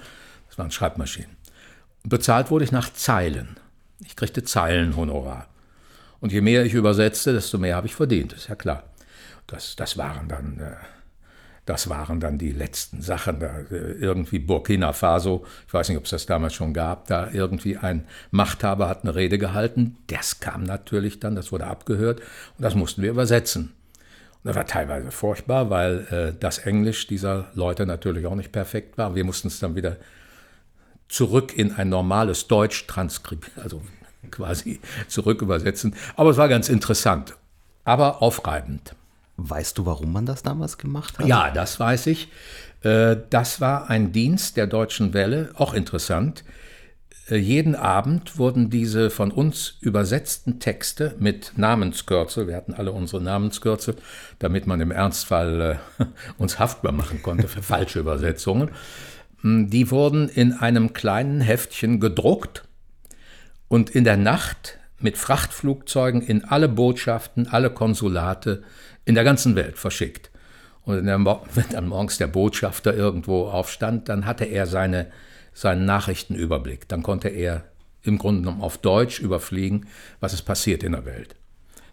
das 0.48 0.58
waren 0.58 0.70
Schreibmaschinen. 0.70 1.36
Bezahlt 2.02 2.50
wurde 2.50 2.64
ich 2.64 2.72
nach 2.72 2.92
Zeilen. 2.92 3.56
Ich 4.04 4.16
kriegte 4.16 4.44
Zeilenhonorar. 4.44 5.48
Und 6.20 6.32
je 6.32 6.40
mehr 6.40 6.64
ich 6.64 6.74
übersetzte, 6.74 7.32
desto 7.32 7.58
mehr 7.58 7.76
habe 7.76 7.86
ich 7.86 7.94
verdient, 7.94 8.32
ist 8.32 8.48
ja 8.48 8.54
klar. 8.54 8.84
Das, 9.46 9.76
das 9.76 9.96
waren 9.96 10.28
dann. 10.28 10.76
Das 11.66 11.88
waren 11.88 12.20
dann 12.20 12.36
die 12.36 12.52
letzten 12.52 13.00
Sachen. 13.00 13.40
Da, 13.40 13.60
äh, 13.70 13.92
irgendwie 13.92 14.38
Burkina 14.38 14.92
Faso, 14.92 15.44
ich 15.66 15.72
weiß 15.72 15.88
nicht, 15.88 15.98
ob 15.98 16.04
es 16.04 16.10
das 16.10 16.26
damals 16.26 16.54
schon 16.54 16.74
gab, 16.74 17.06
da 17.06 17.30
irgendwie 17.32 17.76
ein 17.76 18.06
Machthaber 18.30 18.88
hat 18.88 19.02
eine 19.02 19.14
Rede 19.14 19.38
gehalten. 19.38 19.96
Das 20.08 20.40
kam 20.40 20.64
natürlich 20.64 21.20
dann, 21.20 21.36
das 21.36 21.52
wurde 21.52 21.66
abgehört 21.66 22.20
und 22.58 22.62
das 22.62 22.74
mussten 22.74 23.02
wir 23.02 23.10
übersetzen. 23.10 23.72
Und 24.42 24.48
das 24.48 24.56
war 24.56 24.66
teilweise 24.66 25.10
furchtbar, 25.10 25.70
weil 25.70 26.06
äh, 26.10 26.38
das 26.38 26.58
Englisch 26.58 27.06
dieser 27.06 27.46
Leute 27.54 27.86
natürlich 27.86 28.26
auch 28.26 28.34
nicht 28.34 28.52
perfekt 28.52 28.98
war. 28.98 29.14
Wir 29.14 29.24
mussten 29.24 29.48
es 29.48 29.58
dann 29.58 29.74
wieder 29.74 29.96
zurück 31.08 31.56
in 31.56 31.72
ein 31.72 31.88
normales 31.88 32.46
Deutsch 32.46 32.86
transkribieren, 32.86 33.62
also 33.62 33.80
quasi 34.30 34.80
zurück 35.08 35.40
übersetzen. 35.40 35.94
Aber 36.16 36.30
es 36.30 36.36
war 36.36 36.48
ganz 36.48 36.68
interessant, 36.68 37.36
aber 37.84 38.20
aufreibend. 38.20 38.94
Weißt 39.36 39.78
du, 39.78 39.86
warum 39.86 40.12
man 40.12 40.26
das 40.26 40.42
damals 40.42 40.78
gemacht 40.78 41.18
hat? 41.18 41.26
Ja, 41.26 41.50
das 41.50 41.80
weiß 41.80 42.06
ich. 42.06 42.28
Äh, 42.82 43.16
das 43.30 43.60
war 43.60 43.90
ein 43.90 44.12
Dienst 44.12 44.56
der 44.56 44.66
Deutschen 44.66 45.12
Welle, 45.12 45.50
auch 45.54 45.74
interessant. 45.74 46.44
Äh, 47.28 47.36
jeden 47.36 47.74
Abend 47.74 48.38
wurden 48.38 48.70
diese 48.70 49.10
von 49.10 49.30
uns 49.30 49.76
übersetzten 49.80 50.60
Texte 50.60 51.14
mit 51.18 51.52
Namenskürzel, 51.56 52.46
wir 52.46 52.56
hatten 52.56 52.74
alle 52.74 52.92
unsere 52.92 53.22
Namenskürzel, 53.22 53.96
damit 54.38 54.66
man 54.66 54.80
im 54.80 54.90
Ernstfall 54.90 55.78
äh, 55.98 56.04
uns 56.38 56.58
haftbar 56.58 56.92
machen 56.92 57.22
konnte 57.22 57.48
für 57.48 57.62
falsche 57.62 58.00
Übersetzungen, 58.00 58.70
hm, 59.40 59.70
die 59.70 59.90
wurden 59.90 60.28
in 60.28 60.52
einem 60.52 60.92
kleinen 60.92 61.40
Heftchen 61.40 61.98
gedruckt 61.98 62.64
und 63.68 63.90
in 63.90 64.04
der 64.04 64.16
Nacht 64.16 64.78
mit 65.00 65.18
Frachtflugzeugen 65.18 66.22
in 66.22 66.44
alle 66.44 66.68
Botschaften, 66.68 67.48
alle 67.48 67.70
Konsulate 67.70 68.62
in 69.04 69.14
der 69.14 69.24
ganzen 69.24 69.56
Welt 69.56 69.78
verschickt. 69.78 70.30
Und 70.82 71.04
wenn 71.54 71.68
dann 71.70 71.88
morgens 71.88 72.18
der 72.18 72.26
Botschafter 72.26 72.94
irgendwo 72.94 73.46
aufstand, 73.48 74.08
dann 74.08 74.26
hatte 74.26 74.44
er 74.44 74.66
seine, 74.66 75.10
seinen 75.52 75.84
Nachrichtenüberblick. 75.84 76.88
Dann 76.88 77.02
konnte 77.02 77.28
er 77.28 77.64
im 78.02 78.18
Grunde 78.18 78.42
genommen 78.42 78.62
auf 78.62 78.78
Deutsch 78.78 79.18
überfliegen, 79.18 79.86
was 80.20 80.34
ist 80.34 80.42
passiert 80.42 80.82
in 80.82 80.92
der 80.92 81.06
Welt. 81.06 81.36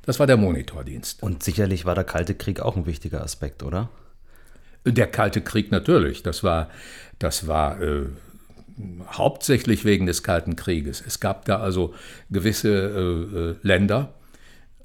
Das 0.04 0.20
war 0.20 0.28
der 0.28 0.38
Monitordienst. 0.38 1.24
Und 1.24 1.44
sicherlich 1.44 1.86
war 1.86 1.96
der 1.96 2.04
Kalte 2.04 2.36
Krieg 2.36 2.60
auch 2.60 2.76
ein 2.76 2.86
wichtiger 2.86 3.24
Aspekt, 3.24 3.64
oder? 3.64 3.90
Der 4.86 5.08
Kalte 5.08 5.42
Krieg 5.42 5.72
natürlich. 5.72 6.24
Das 6.24 6.44
war, 6.44 6.70
das 7.20 7.48
war 7.48 7.82
äh, 7.82 8.08
hauptsächlich 9.08 9.86
wegen 9.86 10.08
des 10.08 10.24
Kalten 10.24 10.56
Krieges. 10.56 11.04
Es 11.06 11.20
gab 11.20 11.46
da 11.46 11.60
also 11.60 11.94
gewisse 12.30 12.70
äh, 12.70 13.38
äh 13.38 13.56
Länder, 13.62 14.14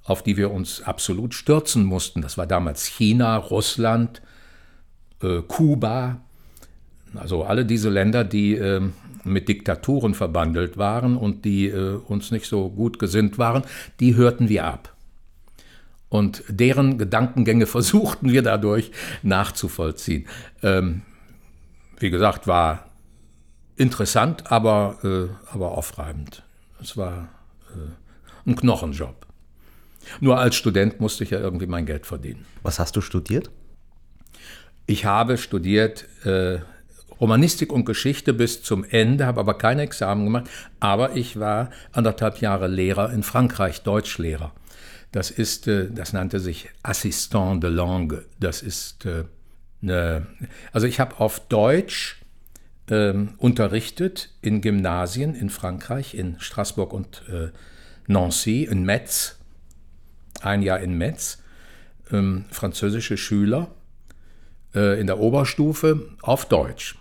auf 0.06 0.22
die 0.22 0.36
wir 0.36 0.50
uns 0.52 0.82
absolut 0.82 1.34
stürzen 1.34 1.84
mussten. 1.84 2.22
Das 2.22 2.38
war 2.38 2.46
damals 2.46 2.86
China, 2.86 3.36
Russland, 3.36 4.22
äh, 5.22 5.42
Kuba, 5.42 6.20
also 7.14 7.44
alle 7.44 7.64
diese 7.64 7.90
Länder, 7.90 8.25
die 8.25 8.54
äh, 8.54 8.80
mit 9.25 9.48
Diktaturen 9.48 10.14
verbandelt 10.14 10.76
waren 10.76 11.16
und 11.16 11.44
die 11.44 11.66
äh, 11.66 11.96
uns 11.96 12.30
nicht 12.30 12.46
so 12.46 12.70
gut 12.70 12.98
gesinnt 12.98 13.38
waren, 13.38 13.64
die 14.00 14.14
hörten 14.14 14.48
wir 14.48 14.64
ab. 14.64 14.94
Und 16.08 16.44
deren 16.48 16.98
Gedankengänge 16.98 17.66
versuchten 17.66 18.30
wir 18.30 18.42
dadurch 18.42 18.92
nachzuvollziehen. 19.22 20.26
Ähm, 20.62 21.02
wie 21.98 22.10
gesagt, 22.10 22.46
war 22.46 22.86
interessant, 23.76 24.50
aber, 24.52 24.98
äh, 25.02 25.52
aber 25.52 25.72
aufreibend. 25.72 26.44
Es 26.80 26.96
war 26.96 27.28
äh, 27.75 28.48
ein 28.48 28.54
Knochenjob. 28.54 29.25
Nur 30.20 30.38
als 30.38 30.56
Student 30.56 31.00
musste 31.00 31.25
ich 31.25 31.30
ja 31.30 31.40
irgendwie 31.40 31.66
mein 31.66 31.86
Geld 31.86 32.06
verdienen. 32.06 32.44
Was 32.62 32.78
hast 32.78 32.96
du 32.96 33.00
studiert? 33.00 33.50
Ich 34.86 35.04
habe 35.04 35.36
studiert 35.38 36.06
äh, 36.25 36.58
Romanistik 37.20 37.72
und 37.72 37.84
Geschichte 37.84 38.32
bis 38.34 38.62
zum 38.62 38.84
Ende, 38.84 39.26
habe 39.26 39.40
aber 39.40 39.54
kein 39.54 39.78
Examen 39.78 40.25
gemacht. 40.25 40.48
Aber 40.80 41.16
ich 41.16 41.38
war 41.38 41.70
anderthalb 41.92 42.40
Jahre 42.40 42.68
Lehrer 42.68 43.12
in 43.12 43.22
Frankreich, 43.22 43.82
Deutschlehrer. 43.82 44.52
Das 45.12 45.30
ist, 45.30 45.66
äh, 45.66 45.90
das 45.90 46.12
nannte 46.12 46.40
sich 46.40 46.68
Assistant 46.82 47.62
de 47.62 47.70
Langue. 47.70 48.25
Das 48.38 48.62
ist 48.62 49.06
eine, 49.82 50.26
also 50.72 50.86
ich 50.86 51.00
habe 51.00 51.18
auf 51.20 51.40
Deutsch 51.48 52.20
ähm, 52.90 53.34
unterrichtet 53.38 54.30
in 54.42 54.60
Gymnasien 54.60 55.34
in 55.34 55.50
Frankreich, 55.50 56.14
in 56.14 56.38
Straßburg 56.38 56.92
und 56.92 57.22
äh, 57.28 57.48
Nancy, 58.06 58.64
in 58.64 58.84
Metz, 58.84 59.36
ein 60.43 60.62
Jahr 60.62 60.81
in 60.81 60.97
Metz, 60.97 61.43
ähm, 62.12 62.45
französische 62.50 63.16
Schüler 63.16 63.69
äh, 64.75 65.00
in 65.00 65.07
der 65.07 65.19
Oberstufe 65.19 66.09
auf 66.23 66.47
Deutsch. 66.47 66.97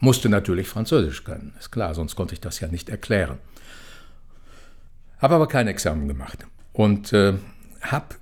Musste 0.00 0.28
natürlich 0.28 0.68
Französisch 0.68 1.24
können, 1.24 1.54
ist 1.58 1.70
klar, 1.70 1.94
sonst 1.94 2.16
konnte 2.16 2.34
ich 2.34 2.40
das 2.40 2.60
ja 2.60 2.68
nicht 2.68 2.88
erklären. 2.88 3.38
Habe 5.18 5.34
aber 5.34 5.48
kein 5.48 5.68
Examen 5.68 6.08
gemacht 6.08 6.46
und 6.72 7.12
äh, 7.12 7.34
habe 7.82 8.14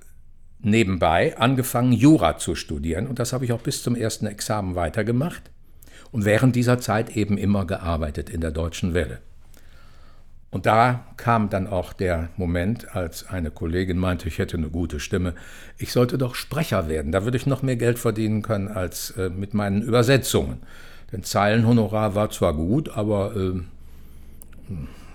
nebenbei 0.59 1.37
angefangen, 1.37 1.93
Jura 1.93 2.37
zu 2.37 2.55
studieren 2.55 3.07
und 3.07 3.19
das 3.19 3.31
habe 3.31 3.45
ich 3.45 3.53
auch 3.53 3.61
bis 3.61 3.81
zum 3.81 3.95
ersten 3.95 4.27
Examen 4.27 4.75
weitergemacht 4.75 5.49
und 6.11 6.25
während 6.25 6.55
dieser 6.55 6.79
Zeit 6.79 7.15
eben 7.15 7.37
immer 7.37 7.65
gearbeitet 7.65 8.29
in 8.29 8.41
der 8.41 8.51
Deutschen 8.51 8.93
Welle. 8.93 9.21
Und 10.51 10.65
da 10.65 11.05
kam 11.17 11.49
dann 11.49 11.67
auch 11.67 11.93
der 11.93 12.29
Moment, 12.35 12.95
als 12.95 13.29
eine 13.29 13.51
Kollegin 13.51 13.97
meinte, 13.97 14.27
ich 14.27 14.39
hätte 14.39 14.57
eine 14.57 14.69
gute 14.69 14.99
Stimme, 14.99 15.35
ich 15.77 15.91
sollte 15.91 16.17
doch 16.17 16.33
Sprecher 16.33 16.89
werden, 16.89 17.11
da 17.11 17.23
würde 17.23 17.37
ich 17.37 17.45
noch 17.45 17.61
mehr 17.61 17.75
Geld 17.75 17.99
verdienen 17.99 18.41
können 18.41 18.67
als 18.67 19.11
äh, 19.11 19.29
mit 19.29 19.53
meinen 19.53 19.83
Übersetzungen. 19.83 20.57
Denn 21.11 21.23
Zeilenhonorar 21.23 22.15
war 22.15 22.29
zwar 22.31 22.53
gut, 22.53 22.89
aber 22.89 23.35
äh, 23.35 23.61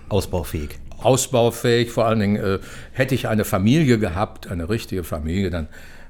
ausbaufähig. 0.09 0.79
Ausbaufähig, 0.97 1.91
vor 1.91 2.05
allen 2.05 2.19
Dingen 2.19 2.35
äh, 2.37 2.59
hätte 2.93 3.15
ich 3.15 3.27
eine 3.27 3.43
Familie 3.43 3.99
gehabt, 3.99 4.47
eine 4.47 4.69
richtige 4.69 5.03
Familie, 5.03 5.49
dann 5.49 5.67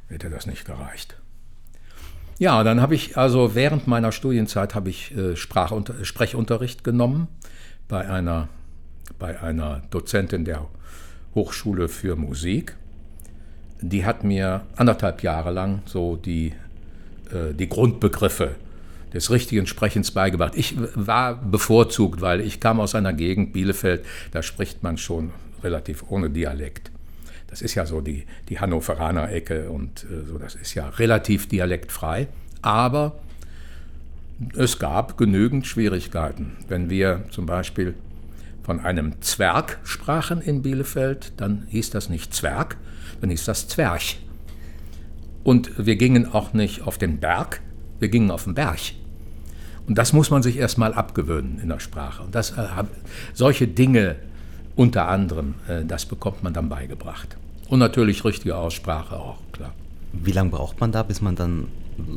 hätte 0.07 0.29
das 0.29 0.45
nicht 0.45 0.65
gereicht. 0.65 1.17
Ja, 2.37 2.63
dann 2.63 2.81
habe 2.81 2.95
ich 2.95 3.17
also 3.17 3.55
während 3.55 3.87
meiner 3.87 4.11
Studienzeit 4.11 4.75
habe 4.75 4.89
ich 4.89 5.15
äh, 5.15 5.35
Sprechunterricht 5.35 6.83
genommen 6.83 7.27
bei 7.87 8.07
einer, 8.09 8.49
bei 9.19 9.39
einer 9.41 9.81
Dozentin 9.91 10.45
der 10.45 10.67
Hochschule 11.33 11.87
für 11.87 12.15
Musik. 12.15 12.75
Die 13.81 14.05
hat 14.05 14.23
mir 14.23 14.65
anderthalb 14.75 15.21
Jahre 15.21 15.51
lang 15.51 15.81
so 15.85 16.15
die, 16.15 16.53
äh, 17.31 17.53
die 17.53 17.67
Grundbegriffe 17.67 18.55
des 19.13 19.31
richtigen 19.31 19.67
Sprechens 19.67 20.11
beigebracht. 20.11 20.53
Ich 20.55 20.75
war 20.95 21.35
bevorzugt, 21.35 22.21
weil 22.21 22.41
ich 22.41 22.59
kam 22.59 22.79
aus 22.79 22.95
einer 22.95 23.13
Gegend, 23.13 23.53
Bielefeld, 23.53 24.05
da 24.31 24.41
spricht 24.41 24.83
man 24.83 24.97
schon 24.97 25.31
relativ 25.63 26.03
ohne 26.09 26.29
Dialekt. 26.29 26.91
Das 27.47 27.61
ist 27.61 27.75
ja 27.75 27.85
so 27.85 28.01
die, 28.01 28.25
die 28.49 28.59
Hannoveraner 28.59 29.31
Ecke 29.31 29.69
und 29.69 30.03
äh, 30.03 30.25
so, 30.25 30.37
das 30.37 30.55
ist 30.55 30.73
ja 30.73 30.89
relativ 30.89 31.47
dialektfrei. 31.47 32.27
Aber 32.61 33.17
es 34.57 34.79
gab 34.79 35.17
genügend 35.17 35.65
Schwierigkeiten. 35.65 36.57
Wenn 36.67 36.89
wir 36.89 37.23
zum 37.29 37.45
Beispiel 37.45 37.93
von 38.65 38.79
einem 38.79 39.21
Zwerg 39.21 39.77
sprachen 39.83 40.41
in 40.41 40.63
Bielefeld, 40.63 41.33
dann 41.37 41.67
hieß 41.69 41.91
das 41.91 42.09
nicht 42.09 42.33
Zwerg, 42.33 42.77
dann 43.21 43.29
hieß 43.29 43.45
das 43.45 43.67
Zwerch. 43.67 44.19
Und 45.43 45.85
wir 45.85 45.97
gingen 45.97 46.33
auch 46.33 46.53
nicht 46.53 46.81
auf 46.81 46.97
den 46.97 47.19
Berg, 47.19 47.61
wir 47.99 48.09
gingen 48.09 48.31
auf 48.31 48.45
den 48.45 48.55
Berg. 48.55 48.79
Und 49.85 49.99
das 49.99 50.13
muss 50.13 50.31
man 50.31 50.41
sich 50.41 50.57
erstmal 50.57 50.95
abgewöhnen 50.95 51.59
in 51.59 51.69
der 51.69 51.79
Sprache. 51.79 52.23
Und 52.23 52.33
das, 52.33 52.57
äh, 52.57 52.65
solche 53.35 53.67
Dinge 53.67 54.15
unter 54.75 55.09
anderem, 55.09 55.53
äh, 55.67 55.85
das 55.85 56.07
bekommt 56.07 56.41
man 56.41 56.53
dann 56.53 56.67
beigebracht. 56.67 57.37
Und 57.67 57.77
natürlich 57.77 58.25
richtige 58.25 58.57
Aussprache 58.57 59.15
auch, 59.15 59.37
klar. 59.51 59.73
Wie 60.11 60.31
lange 60.31 60.49
braucht 60.49 60.79
man 60.79 60.91
da, 60.91 61.03
bis 61.03 61.21
man 61.21 61.35
dann 61.35 61.67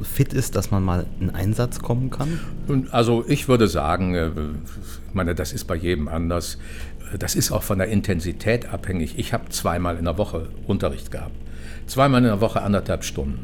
fit 0.02 0.32
ist, 0.32 0.56
dass 0.56 0.70
man 0.70 0.82
mal 0.82 1.06
in 1.20 1.30
Einsatz 1.30 1.80
kommen 1.80 2.10
kann? 2.10 2.40
Und 2.66 2.92
also 2.92 3.24
ich 3.26 3.48
würde 3.48 3.68
sagen, 3.68 4.14
äh, 4.14 4.28
ich 4.28 5.14
meine, 5.14 5.34
das 5.34 5.52
ist 5.52 5.64
bei 5.64 5.76
jedem 5.76 6.08
anders. 6.08 6.58
Das 7.18 7.34
ist 7.34 7.52
auch 7.52 7.62
von 7.62 7.78
der 7.78 7.88
Intensität 7.88 8.72
abhängig. 8.72 9.18
Ich 9.18 9.32
habe 9.32 9.48
zweimal 9.48 9.96
in 9.96 10.04
der 10.04 10.18
Woche 10.18 10.48
Unterricht 10.66 11.10
gehabt. 11.10 11.36
Zweimal 11.86 12.20
in 12.20 12.26
der 12.26 12.40
Woche 12.40 12.62
anderthalb 12.62 13.04
Stunden. 13.04 13.38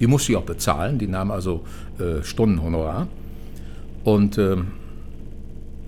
Die 0.00 0.06
musste 0.06 0.32
ich 0.32 0.38
auch 0.38 0.44
bezahlen, 0.44 0.98
die 0.98 1.06
nahm 1.06 1.30
also 1.30 1.64
äh, 1.98 2.22
Stundenhonorar. 2.22 3.08
Und 4.04 4.38
ähm, 4.38 4.72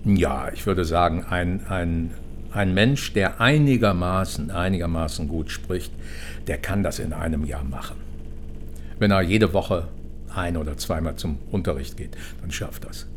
ja, 0.05 0.49
ich 0.53 0.65
würde 0.67 0.85
sagen, 0.85 1.25
ein, 1.27 1.65
ein 1.67 2.11
ein 2.55 2.73
Mensch, 2.73 3.11
der 3.11 3.41
einigermaßen, 3.41 4.49
einigermaßen 4.49 5.27
gut 5.27 5.51
spricht, 5.51 5.91
der 6.47 6.57
kann 6.57 6.83
das 6.83 6.99
in 6.99 7.11
einem 7.11 7.45
Jahr 7.45 7.65
machen. 7.65 7.97
Wenn 8.99 9.11
er 9.11 9.21
jede 9.21 9.53
Woche 9.53 9.87
ein 10.33 10.57
oder 10.57 10.77
zweimal 10.77 11.15
zum 11.15 11.37
Unterricht 11.51 11.97
geht, 11.97 12.17
dann 12.41 12.51
schafft 12.51 12.85
das. 12.85 13.07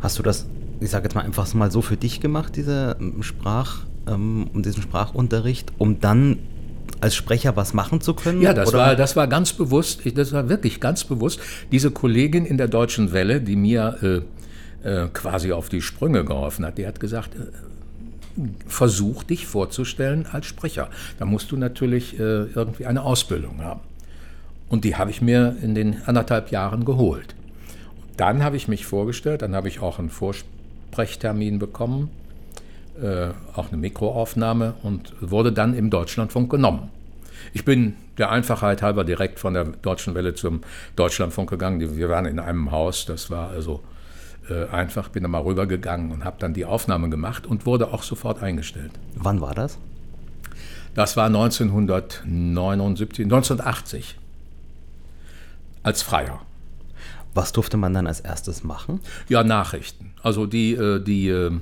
Hast 0.00 0.18
du 0.18 0.22
das, 0.22 0.46
ich 0.80 0.90
sage 0.90 1.04
jetzt 1.04 1.14
mal 1.14 1.22
einfach 1.22 1.52
mal 1.54 1.70
so 1.70 1.82
für 1.82 1.96
dich 1.96 2.20
gemacht, 2.20 2.56
diese 2.56 2.96
ähm, 3.00 3.22
Sprach, 3.22 3.80
ähm, 4.06 4.50
diesen 4.54 4.82
Sprachunterricht, 4.82 5.72
um 5.78 6.00
dann 6.00 6.38
als 7.00 7.14
Sprecher 7.14 7.56
was 7.56 7.74
machen 7.74 8.00
zu 8.00 8.14
können? 8.14 8.40
Ja, 8.40 8.52
das, 8.52 8.72
war, 8.72 8.96
das 8.96 9.16
war 9.16 9.26
ganz 9.26 9.52
bewusst, 9.52 10.02
das 10.14 10.32
war 10.32 10.48
wirklich 10.48 10.80
ganz 10.80 11.04
bewusst. 11.04 11.40
Diese 11.72 11.90
Kollegin 11.90 12.46
in 12.46 12.58
der 12.58 12.68
Deutschen 12.68 13.12
Welle, 13.12 13.40
die 13.40 13.56
mir 13.56 14.22
äh, 14.82 14.88
äh, 14.88 15.08
quasi 15.12 15.52
auf 15.52 15.68
die 15.68 15.80
Sprünge 15.80 16.24
geholfen 16.24 16.64
hat, 16.64 16.78
die 16.78 16.86
hat 16.86 17.00
gesagt, 17.00 17.34
äh, 17.34 17.46
versuch 18.66 19.22
dich 19.22 19.46
vorzustellen 19.46 20.26
als 20.30 20.46
Sprecher. 20.46 20.90
Da 21.18 21.24
musst 21.24 21.52
du 21.52 21.56
natürlich 21.56 22.18
äh, 22.18 22.44
irgendwie 22.54 22.86
eine 22.86 23.02
Ausbildung 23.02 23.62
haben. 23.62 23.80
Und 24.68 24.84
die 24.84 24.96
habe 24.96 25.10
ich 25.10 25.22
mir 25.22 25.56
in 25.62 25.74
den 25.74 26.02
anderthalb 26.06 26.50
Jahren 26.50 26.84
geholt. 26.84 27.34
dann 28.16 28.44
habe 28.44 28.56
ich 28.56 28.68
mich 28.68 28.86
vorgestellt, 28.86 29.42
dann 29.42 29.56
habe 29.56 29.66
ich 29.66 29.80
auch 29.80 29.98
einen 29.98 30.08
Vorsprechtermin 30.08 31.58
bekommen, 31.58 32.10
äh, 33.02 33.30
auch 33.54 33.68
eine 33.68 33.76
Mikroaufnahme 33.76 34.74
und 34.84 35.12
wurde 35.20 35.50
dann 35.52 35.74
im 35.74 35.90
Deutschlandfunk 35.90 36.48
genommen. 36.48 36.90
Ich 37.52 37.64
bin 37.64 37.94
der 38.18 38.30
Einfachheit 38.30 38.82
halber 38.82 39.02
direkt 39.02 39.40
von 39.40 39.54
der 39.54 39.64
Deutschen 39.64 40.14
Welle 40.14 40.34
zum 40.34 40.60
Deutschlandfunk 40.94 41.50
gegangen. 41.50 41.96
Wir 41.96 42.08
waren 42.08 42.26
in 42.26 42.38
einem 42.38 42.70
Haus, 42.70 43.04
das 43.04 43.30
war 43.30 43.50
also 43.50 43.80
äh, 44.48 44.66
einfach, 44.68 45.08
bin 45.08 45.24
da 45.24 45.28
mal 45.28 45.42
rübergegangen 45.42 46.12
und 46.12 46.24
habe 46.24 46.36
dann 46.38 46.54
die 46.54 46.64
Aufnahme 46.64 47.08
gemacht 47.08 47.46
und 47.46 47.66
wurde 47.66 47.92
auch 47.92 48.04
sofort 48.04 48.42
eingestellt. 48.42 48.92
Wann 49.16 49.40
war 49.40 49.54
das? 49.54 49.78
Das 50.94 51.16
war 51.16 51.26
1979, 51.26 53.24
1980 53.24 54.18
als 55.84 56.02
Freier. 56.02 56.40
Was 57.34 57.52
durfte 57.52 57.76
man 57.76 57.94
dann 57.94 58.06
als 58.06 58.20
erstes 58.20 58.64
machen? 58.64 59.00
Ja, 59.28 59.44
Nachrichten. 59.44 60.12
Also 60.22 60.46
die, 60.46 60.74
äh, 60.74 61.00
die, 61.00 61.28
äh, 61.28 61.52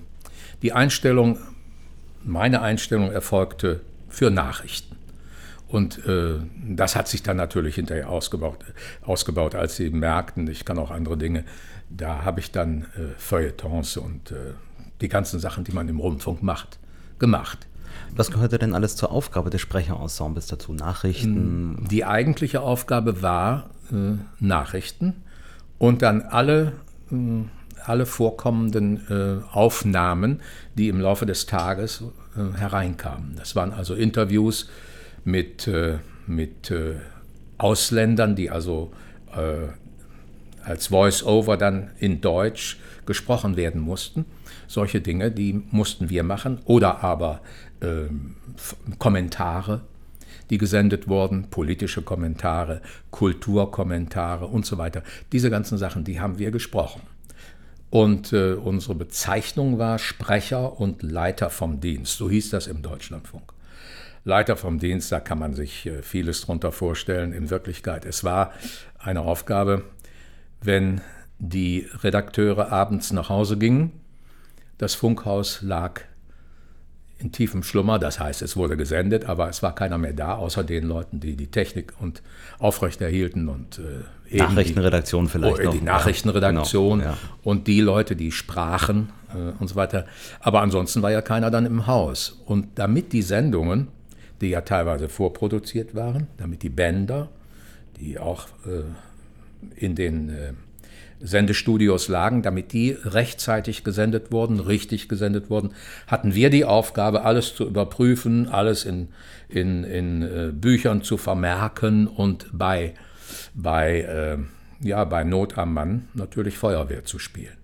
die 0.62 0.72
Einstellung, 0.72 1.38
meine 2.24 2.62
Einstellung 2.62 3.10
erfolgte 3.10 3.80
für 4.08 4.30
Nachrichten. 4.30 4.96
Und 5.68 6.04
äh, 6.06 6.34
das 6.68 6.96
hat 6.96 7.08
sich 7.08 7.22
dann 7.22 7.38
natürlich 7.38 7.76
hinterher 7.76 8.10
ausgebaut, 8.10 8.58
ausgebaut, 9.00 9.54
als 9.54 9.76
sie 9.76 9.88
merkten, 9.88 10.46
ich 10.48 10.66
kann 10.66 10.78
auch 10.78 10.90
andere 10.90 11.16
Dinge. 11.16 11.44
Da 11.88 12.24
habe 12.24 12.40
ich 12.40 12.50
dann 12.52 12.82
äh, 12.94 13.18
Feuilletons 13.18 13.96
und 13.96 14.32
äh, 14.32 14.52
die 15.00 15.08
ganzen 15.08 15.40
Sachen, 15.40 15.64
die 15.64 15.72
man 15.72 15.88
im 15.88 15.98
Rundfunk 15.98 16.42
macht, 16.42 16.78
gemacht. 17.18 17.66
Was 18.14 18.30
gehörte 18.30 18.58
denn 18.58 18.74
alles 18.74 18.96
zur 18.96 19.10
Aufgabe 19.10 19.48
des 19.48 19.62
Sprecherensembles 19.62 20.46
dazu? 20.46 20.74
Nachrichten? 20.74 21.78
Hm, 21.78 21.88
die 21.88 22.04
eigentliche 22.04 22.60
Aufgabe 22.60 23.22
war 23.22 23.70
Nachrichten 24.40 25.14
und 25.78 26.02
dann 26.02 26.22
alle, 26.22 26.74
äh, 27.10 27.16
alle 27.84 28.06
vorkommenden 28.06 29.00
äh, 29.10 29.44
Aufnahmen, 29.52 30.40
die 30.76 30.88
im 30.88 31.00
Laufe 31.00 31.26
des 31.26 31.46
Tages 31.46 32.04
äh, 32.36 32.56
hereinkamen. 32.56 33.34
Das 33.36 33.56
waren 33.56 33.72
also 33.72 33.94
Interviews 33.94 34.70
mit, 35.24 35.66
äh, 35.66 35.98
mit 36.26 36.70
äh, 36.70 36.94
Ausländern, 37.58 38.36
die 38.36 38.50
also 38.50 38.92
als 40.62 40.88
Voice-Over 40.88 41.56
dann 41.56 41.90
in 41.98 42.20
Deutsch 42.20 42.78
gesprochen 43.06 43.56
werden 43.56 43.80
mussten. 43.80 44.26
Solche 44.66 45.00
Dinge, 45.00 45.30
die 45.30 45.62
mussten 45.70 46.10
wir 46.10 46.22
machen. 46.22 46.58
Oder 46.66 47.02
aber 47.02 47.40
ähm, 47.80 48.36
Kommentare, 48.98 49.80
die 50.50 50.58
gesendet 50.58 51.08
wurden, 51.08 51.50
politische 51.50 52.02
Kommentare, 52.02 52.80
Kulturkommentare 53.10 54.46
und 54.46 54.66
so 54.66 54.78
weiter. 54.78 55.02
Diese 55.32 55.50
ganzen 55.50 55.78
Sachen, 55.78 56.04
die 56.04 56.20
haben 56.20 56.38
wir 56.38 56.50
gesprochen. 56.50 57.02
Und 57.90 58.32
äh, 58.32 58.54
unsere 58.54 58.94
Bezeichnung 58.94 59.78
war 59.78 59.98
Sprecher 59.98 60.80
und 60.80 61.02
Leiter 61.02 61.50
vom 61.50 61.80
Dienst. 61.80 62.16
So 62.16 62.30
hieß 62.30 62.50
das 62.50 62.66
im 62.66 62.80
Deutschlandfunk. 62.80 63.52
Leiter 64.24 64.56
vom 64.56 64.78
Dienst, 64.78 65.12
da 65.12 65.20
kann 65.20 65.38
man 65.38 65.54
sich 65.54 65.86
äh, 65.86 66.02
vieles 66.02 66.42
drunter 66.42 66.72
vorstellen. 66.72 67.32
In 67.32 67.50
Wirklichkeit, 67.50 68.06
es 68.06 68.24
war 68.24 68.52
eine 68.98 69.20
Aufgabe, 69.20 69.84
wenn 70.62 71.00
die 71.38 71.88
Redakteure 72.02 72.70
abends 72.70 73.12
nach 73.12 73.28
Hause 73.28 73.58
gingen. 73.58 73.92
Das 74.78 74.94
Funkhaus 74.94 75.60
lag 75.60 76.00
in 77.22 77.30
tiefem 77.30 77.62
Schlummer, 77.62 77.98
das 77.98 78.18
heißt, 78.18 78.42
es 78.42 78.56
wurde 78.56 78.76
gesendet, 78.76 79.26
aber 79.26 79.48
es 79.48 79.62
war 79.62 79.74
keiner 79.74 79.96
mehr 79.96 80.12
da, 80.12 80.34
außer 80.34 80.64
den 80.64 80.84
Leuten, 80.84 81.20
die 81.20 81.36
die 81.36 81.46
Technik 81.46 81.92
und 82.00 82.22
aufrechterhielten 82.58 83.48
und 83.48 83.78
äh, 83.78 84.36
Nachrichtenredaktion 84.36 85.28
vielleicht 85.28 85.60
oh, 85.60 85.64
noch. 85.64 85.72
Die 85.72 85.80
Nachrichtenredaktion 85.80 87.00
ja, 87.00 87.04
genau, 87.04 87.16
ja. 87.16 87.28
und 87.44 87.66
die 87.66 87.80
Leute, 87.80 88.16
die 88.16 88.32
sprachen 88.32 89.10
äh, 89.32 89.52
und 89.60 89.68
so 89.68 89.76
weiter. 89.76 90.06
Aber 90.40 90.62
ansonsten 90.62 91.02
war 91.02 91.12
ja 91.12 91.22
keiner 91.22 91.50
dann 91.50 91.66
im 91.66 91.86
Haus. 91.86 92.42
Und 92.44 92.66
damit 92.76 93.12
die 93.12 93.22
Sendungen, 93.22 93.88
die 94.40 94.48
ja 94.48 94.62
teilweise 94.62 95.08
vorproduziert 95.08 95.94
waren, 95.94 96.26
damit 96.38 96.62
die 96.62 96.70
Bänder, 96.70 97.28
die 98.00 98.18
auch 98.18 98.46
äh, 98.66 98.82
in 99.76 99.94
den 99.94 100.30
äh, 100.30 100.52
Sendestudios 101.22 102.08
lagen, 102.08 102.42
damit 102.42 102.72
die 102.72 102.96
rechtzeitig 103.04 103.84
gesendet 103.84 104.32
wurden, 104.32 104.60
richtig 104.60 105.08
gesendet 105.08 105.50
wurden, 105.50 105.72
hatten 106.06 106.34
wir 106.34 106.50
die 106.50 106.64
Aufgabe, 106.64 107.24
alles 107.24 107.54
zu 107.54 107.66
überprüfen, 107.66 108.48
alles 108.48 108.84
in, 108.84 109.08
in, 109.48 109.84
in 109.84 110.22
äh, 110.22 110.52
Büchern 110.52 111.02
zu 111.02 111.16
vermerken 111.16 112.06
und 112.06 112.46
bei, 112.52 112.94
bei, 113.54 114.00
äh, 114.00 114.38
ja, 114.86 115.04
bei 115.04 115.24
Not 115.24 115.58
am 115.58 115.74
Mann 115.74 116.08
natürlich 116.14 116.58
Feuerwehr 116.58 117.04
zu 117.04 117.18
spielen. 117.18 117.56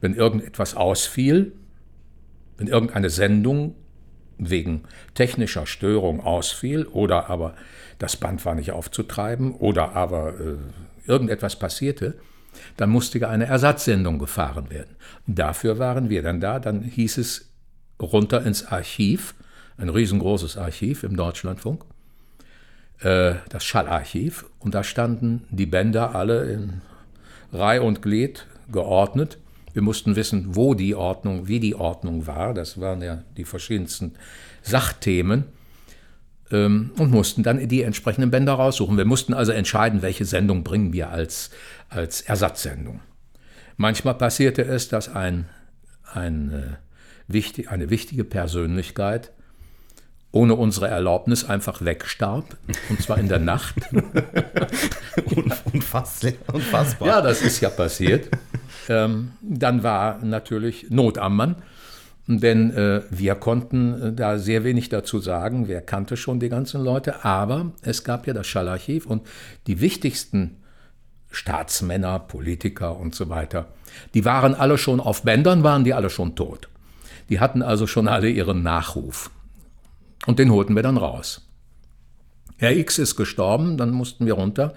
Wenn 0.00 0.14
irgendetwas 0.14 0.74
ausfiel, 0.74 1.52
wenn 2.58 2.66
irgendeine 2.66 3.10
Sendung 3.10 3.74
wegen 4.38 4.82
technischer 5.14 5.66
Störung 5.66 6.20
ausfiel 6.20 6.86
oder 6.86 7.30
aber 7.30 7.54
das 7.98 8.16
Band 8.16 8.44
war 8.44 8.54
nicht 8.54 8.72
aufzutreiben 8.72 9.52
oder 9.54 9.94
aber 9.94 10.34
äh, 10.38 10.56
irgendetwas 11.06 11.58
passierte, 11.58 12.14
dann 12.76 12.90
musste 12.90 13.28
eine 13.28 13.46
Ersatzsendung 13.46 14.18
gefahren 14.18 14.70
werden. 14.70 14.96
Dafür 15.26 15.78
waren 15.78 16.08
wir 16.10 16.22
dann 16.22 16.40
da. 16.40 16.58
Dann 16.58 16.82
hieß 16.82 17.18
es 17.18 17.50
runter 18.00 18.44
ins 18.44 18.66
Archiv, 18.66 19.34
ein 19.76 19.88
riesengroßes 19.88 20.56
Archiv 20.56 21.02
im 21.02 21.16
Deutschlandfunk, 21.16 21.84
äh, 23.00 23.34
das 23.48 23.64
Schallarchiv. 23.64 24.46
Und 24.58 24.74
da 24.74 24.84
standen 24.84 25.44
die 25.50 25.66
Bänder 25.66 26.14
alle 26.14 26.50
in 26.50 26.80
Reih 27.52 27.80
und 27.80 28.02
Glied 28.02 28.46
geordnet. 28.70 29.38
Wir 29.72 29.82
mussten 29.82 30.16
wissen, 30.16 30.54
wo 30.54 30.74
die 30.74 30.94
Ordnung, 30.94 31.48
wie 31.48 31.60
die 31.60 31.74
Ordnung 31.74 32.26
war. 32.26 32.54
Das 32.54 32.80
waren 32.80 33.02
ja 33.02 33.22
die 33.36 33.44
verschiedensten 33.44 34.12
Sachthemen 34.62 35.44
ähm, 36.52 36.90
und 36.98 37.10
mussten 37.10 37.42
dann 37.42 37.66
die 37.68 37.82
entsprechenden 37.82 38.30
Bänder 38.30 38.54
raussuchen. 38.54 38.96
Wir 38.96 39.04
mussten 39.04 39.34
also 39.34 39.52
entscheiden, 39.52 40.02
welche 40.02 40.24
Sendung 40.24 40.62
bringen 40.62 40.92
wir 40.92 41.10
als, 41.10 41.50
als 41.94 42.20
Ersatzsendung. 42.22 43.00
Manchmal 43.76 44.14
passierte 44.14 44.62
es, 44.62 44.88
dass 44.88 45.08
ein, 45.08 45.48
ein, 46.12 46.52
äh, 46.52 46.62
wichtig, 47.32 47.70
eine 47.70 47.90
wichtige 47.90 48.24
Persönlichkeit 48.24 49.32
ohne 50.32 50.54
unsere 50.54 50.88
Erlaubnis 50.88 51.44
einfach 51.44 51.84
wegstarb, 51.84 52.56
und 52.88 53.02
zwar 53.02 53.18
in 53.18 53.28
der 53.28 53.38
Nacht. 53.38 53.74
Unfassbar. 56.52 57.08
Ja, 57.08 57.20
das 57.20 57.42
ist 57.42 57.60
ja 57.60 57.68
passiert. 57.68 58.30
Ähm, 58.88 59.32
dann 59.42 59.82
war 59.82 60.24
natürlich 60.24 60.86
Not 60.88 61.18
am 61.18 61.36
Mann. 61.36 61.56
Denn 62.26 62.70
äh, 62.70 63.02
wir 63.10 63.34
konnten 63.34 64.00
äh, 64.00 64.12
da 64.12 64.38
sehr 64.38 64.64
wenig 64.64 64.88
dazu 64.88 65.18
sagen. 65.18 65.68
Wer 65.68 65.82
kannte 65.82 66.16
schon 66.16 66.40
die 66.40 66.48
ganzen 66.48 66.82
Leute? 66.82 67.24
Aber 67.24 67.72
es 67.82 68.04
gab 68.04 68.26
ja 68.26 68.32
das 68.32 68.46
Schallarchiv 68.46 69.06
und 69.06 69.26
die 69.66 69.80
wichtigsten 69.80 70.61
Staatsmänner, 71.32 72.20
Politiker 72.20 72.96
und 72.96 73.14
so 73.14 73.28
weiter, 73.28 73.68
die 74.14 74.24
waren 74.24 74.54
alle 74.54 74.78
schon 74.78 75.00
auf 75.00 75.22
Bändern, 75.22 75.64
waren 75.64 75.84
die 75.84 75.94
alle 75.94 76.10
schon 76.10 76.36
tot. 76.36 76.68
Die 77.28 77.40
hatten 77.40 77.62
also 77.62 77.86
schon 77.86 78.08
alle 78.08 78.28
ihren 78.28 78.62
Nachruf. 78.62 79.30
Und 80.26 80.38
den 80.38 80.52
holten 80.52 80.76
wir 80.76 80.82
dann 80.82 80.96
raus. 80.96 81.48
Herr 82.58 82.76
X 82.76 82.98
ist 82.98 83.16
gestorben, 83.16 83.76
dann 83.76 83.90
mussten 83.90 84.26
wir 84.26 84.34
runter 84.34 84.74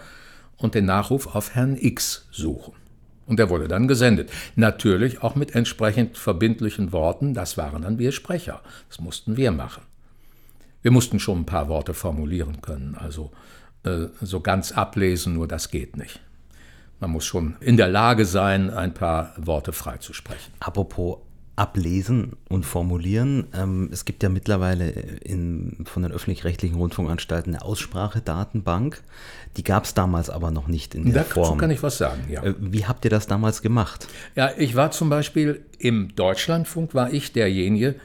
und 0.58 0.74
den 0.74 0.86
Nachruf 0.86 1.36
auf 1.36 1.54
Herrn 1.54 1.78
X 1.78 2.28
suchen. 2.32 2.74
Und 3.28 3.40
der 3.40 3.50
wurde 3.50 3.68
dann 3.68 3.88
gesendet. 3.88 4.32
Natürlich 4.56 5.24
auch 5.24 5.36
mit 5.36 5.56
entsprechend 5.56 6.18
verbindlichen 6.18 6.92
Worten. 6.92 7.34
Das 7.34 7.58
waren 7.58 7.82
dann 7.82 8.00
wir 8.00 8.12
Sprecher. 8.12 8.62
Das 8.90 9.00
mussten 9.00 9.36
wir 9.36 9.52
machen. 9.52 9.84
Wir 10.82 10.92
mussten 10.92 11.20
schon 11.20 11.40
ein 11.40 11.46
paar 11.46 11.68
Worte 11.68 11.96
formulieren 11.96 12.62
können. 12.62 12.96
Also 12.96 13.32
äh, 13.84 14.08
so 14.22 14.42
ganz 14.42 14.72
ablesen, 14.72 15.34
nur 15.34 15.48
das 15.48 15.72
geht 15.72 15.98
nicht. 15.98 16.20
Man 17.00 17.12
muss 17.12 17.26
schon 17.26 17.56
in 17.60 17.78
der 17.78 17.88
Lage 17.88 18.26
sein, 18.26 18.70
ein 18.70 18.94
paar 18.94 19.34
Worte 19.38 19.74
freizusprechen. 19.74 20.54
Apropos 20.60 21.18
ablesen 21.56 22.34
und 22.50 22.66
formulieren. 22.66 23.48
Ähm, 23.54 23.90
es 23.92 24.04
gibt 24.04 24.24
ja 24.24 24.30
mittlerweile 24.30 24.90
in, 24.90 25.86
von 25.86 26.04
den 26.04 26.12
öffentlich-rechtlichen 26.12 26.76
Rundfunkanstalten 26.76 27.56
eine 27.56 27.64
Aussprachedatenbank. 27.64 29.02
Die 29.56 29.64
gab 29.64 29.86
es 29.86 29.94
damals 29.94 30.30
aber 30.30 30.52
noch 30.52 30.68
nicht 30.68 30.96
in 30.96 31.06
der 31.14 31.24
Dazu 31.24 31.36
Form. 31.36 31.58
kann 31.58 31.72
ich 31.72 31.82
was 31.82 31.98
sagen, 31.98 32.26
ja. 32.30 32.44
Äh, 32.44 32.56
wie 32.60 32.86
habt 32.86 33.06
ihr 33.06 33.12
das 33.12 33.28
damals 33.28 33.62
gemacht? 33.62 34.08
Ja, 34.36 34.52
ich 34.58 34.76
war 34.76 34.92
zum 34.92 35.10
Beispiel 35.10 35.64
im 35.80 36.14
Deutschlandfunk, 36.16 36.94
war 36.94 37.14
ich 37.14 37.32
derjenige, 37.32 37.96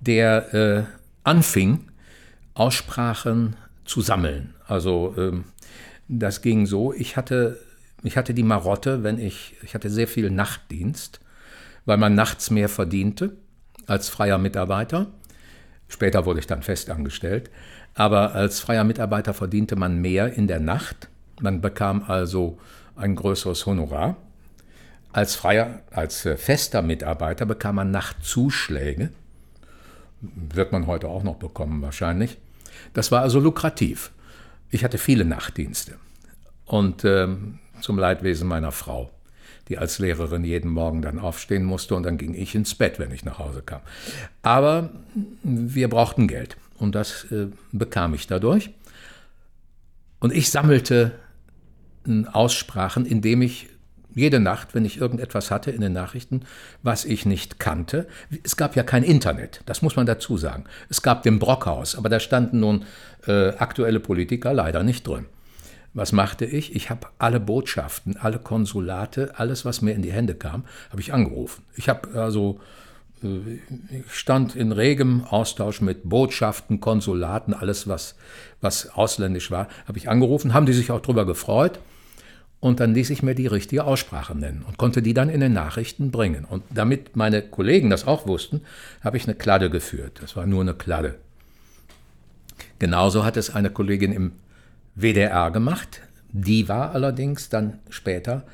der 0.00 0.54
äh, 0.54 0.84
anfing, 1.24 1.84
Aussprachen 2.52 3.56
zu 3.84 4.02
sammeln. 4.02 4.54
Also 4.66 5.14
ähm, 5.16 5.44
das 6.08 6.42
ging 6.42 6.66
so, 6.66 6.92
ich 6.92 7.16
hatte, 7.16 7.58
ich 8.02 8.16
hatte 8.16 8.34
die 8.34 8.42
Marotte, 8.42 9.02
wenn 9.02 9.18
ich, 9.18 9.54
ich 9.62 9.74
hatte 9.74 9.90
sehr 9.90 10.08
viel 10.08 10.30
Nachtdienst 10.30 11.20
weil 11.88 11.96
man 11.96 12.14
nachts 12.14 12.50
mehr 12.50 12.68
verdiente 12.68 13.32
als 13.86 14.10
freier 14.10 14.36
Mitarbeiter. 14.36 15.06
Später 15.88 16.26
wurde 16.26 16.38
ich 16.38 16.46
dann 16.46 16.62
festangestellt. 16.62 17.50
Aber 17.94 18.34
als 18.34 18.60
freier 18.60 18.84
Mitarbeiter 18.84 19.32
verdiente 19.32 19.74
man 19.74 19.98
mehr 19.98 20.34
in 20.34 20.48
der 20.48 20.60
Nacht. 20.60 21.08
Man 21.40 21.62
bekam 21.62 22.04
also 22.06 22.58
ein 22.94 23.16
größeres 23.16 23.64
Honorar. 23.64 24.18
Als 25.14 25.34
freier, 25.34 25.80
als 25.90 26.26
äh, 26.26 26.36
fester 26.36 26.82
Mitarbeiter 26.82 27.46
bekam 27.46 27.76
man 27.76 27.90
Nachtzuschläge. 27.90 29.08
Wird 30.20 30.72
man 30.72 30.86
heute 30.86 31.08
auch 31.08 31.22
noch 31.22 31.36
bekommen 31.36 31.80
wahrscheinlich. 31.80 32.36
Das 32.92 33.10
war 33.12 33.22
also 33.22 33.40
lukrativ. 33.40 34.10
Ich 34.68 34.84
hatte 34.84 34.98
viele 34.98 35.24
Nachtdienste. 35.24 35.94
Und 36.66 37.06
ähm, 37.06 37.60
zum 37.80 37.98
Leidwesen 37.98 38.48
meiner 38.48 38.72
Frau 38.72 39.10
die 39.68 39.78
als 39.78 39.98
Lehrerin 39.98 40.44
jeden 40.44 40.70
Morgen 40.70 41.02
dann 41.02 41.18
aufstehen 41.18 41.64
musste 41.64 41.94
und 41.94 42.02
dann 42.02 42.18
ging 42.18 42.34
ich 42.34 42.54
ins 42.54 42.74
Bett, 42.74 42.98
wenn 42.98 43.12
ich 43.12 43.24
nach 43.24 43.38
Hause 43.38 43.62
kam. 43.62 43.80
Aber 44.42 44.90
wir 45.42 45.88
brauchten 45.88 46.26
Geld 46.26 46.56
und 46.78 46.94
das 46.94 47.24
äh, 47.30 47.48
bekam 47.72 48.14
ich 48.14 48.26
dadurch. 48.26 48.70
Und 50.20 50.32
ich 50.32 50.50
sammelte 50.50 51.12
äh, 52.06 52.24
Aussprachen, 52.32 53.04
indem 53.04 53.42
ich 53.42 53.68
jede 54.14 54.40
Nacht, 54.40 54.74
wenn 54.74 54.84
ich 54.84 55.00
irgendetwas 55.00 55.50
hatte 55.50 55.70
in 55.70 55.80
den 55.80 55.92
Nachrichten, 55.92 56.42
was 56.82 57.04
ich 57.04 57.24
nicht 57.24 57.60
kannte. 57.60 58.08
Es 58.42 58.56
gab 58.56 58.74
ja 58.74 58.82
kein 58.82 59.04
Internet, 59.04 59.60
das 59.66 59.82
muss 59.82 59.96
man 59.96 60.06
dazu 60.06 60.36
sagen. 60.38 60.64
Es 60.88 61.02
gab 61.02 61.22
den 61.22 61.38
Brockhaus, 61.38 61.94
aber 61.94 62.08
da 62.08 62.18
standen 62.18 62.60
nun 62.60 62.84
äh, 63.26 63.50
aktuelle 63.50 64.00
Politiker 64.00 64.52
leider 64.54 64.82
nicht 64.82 65.06
drin. 65.06 65.26
Was 65.94 66.12
machte 66.12 66.44
ich? 66.44 66.76
Ich 66.76 66.90
habe 66.90 67.08
alle 67.18 67.40
Botschaften, 67.40 68.16
alle 68.16 68.38
Konsulate, 68.38 69.32
alles, 69.36 69.64
was 69.64 69.82
mir 69.82 69.92
in 69.92 70.02
die 70.02 70.12
Hände 70.12 70.34
kam, 70.34 70.64
habe 70.90 71.00
ich 71.00 71.12
angerufen. 71.12 71.64
Ich 71.74 71.88
habe 71.88 72.20
also 72.20 72.60
äh, 73.22 73.96
ich 73.96 74.12
stand 74.12 74.54
in 74.56 74.72
regem 74.72 75.24
Austausch 75.24 75.80
mit 75.80 76.08
Botschaften, 76.08 76.80
Konsulaten, 76.80 77.54
alles, 77.54 77.88
was, 77.88 78.16
was 78.60 78.90
ausländisch 78.90 79.50
war, 79.50 79.68
habe 79.86 79.98
ich 79.98 80.08
angerufen, 80.08 80.54
haben 80.54 80.66
die 80.66 80.72
sich 80.72 80.90
auch 80.90 81.00
darüber 81.00 81.26
gefreut. 81.26 81.80
Und 82.60 82.80
dann 82.80 82.92
ließ 82.92 83.10
ich 83.10 83.22
mir 83.22 83.36
die 83.36 83.46
richtige 83.46 83.84
Aussprache 83.84 84.36
nennen 84.36 84.64
und 84.66 84.78
konnte 84.78 85.00
die 85.00 85.14
dann 85.14 85.28
in 85.28 85.38
den 85.38 85.52
Nachrichten 85.52 86.10
bringen. 86.10 86.44
Und 86.44 86.64
damit 86.70 87.14
meine 87.14 87.40
Kollegen 87.40 87.88
das 87.88 88.04
auch 88.04 88.26
wussten, 88.26 88.62
habe 89.00 89.16
ich 89.16 89.24
eine 89.24 89.36
Kladde 89.36 89.70
geführt. 89.70 90.18
Das 90.20 90.34
war 90.34 90.44
nur 90.44 90.62
eine 90.62 90.74
Kladde. 90.74 91.14
Genauso 92.80 93.24
hat 93.24 93.36
es 93.36 93.54
eine 93.54 93.70
Kollegin 93.70 94.12
im 94.12 94.32
WDR 95.00 95.50
gemacht. 95.50 96.02
Die 96.30 96.68
war 96.68 96.92
allerdings 96.92 97.48
dann 97.48 97.78
später 97.88 98.44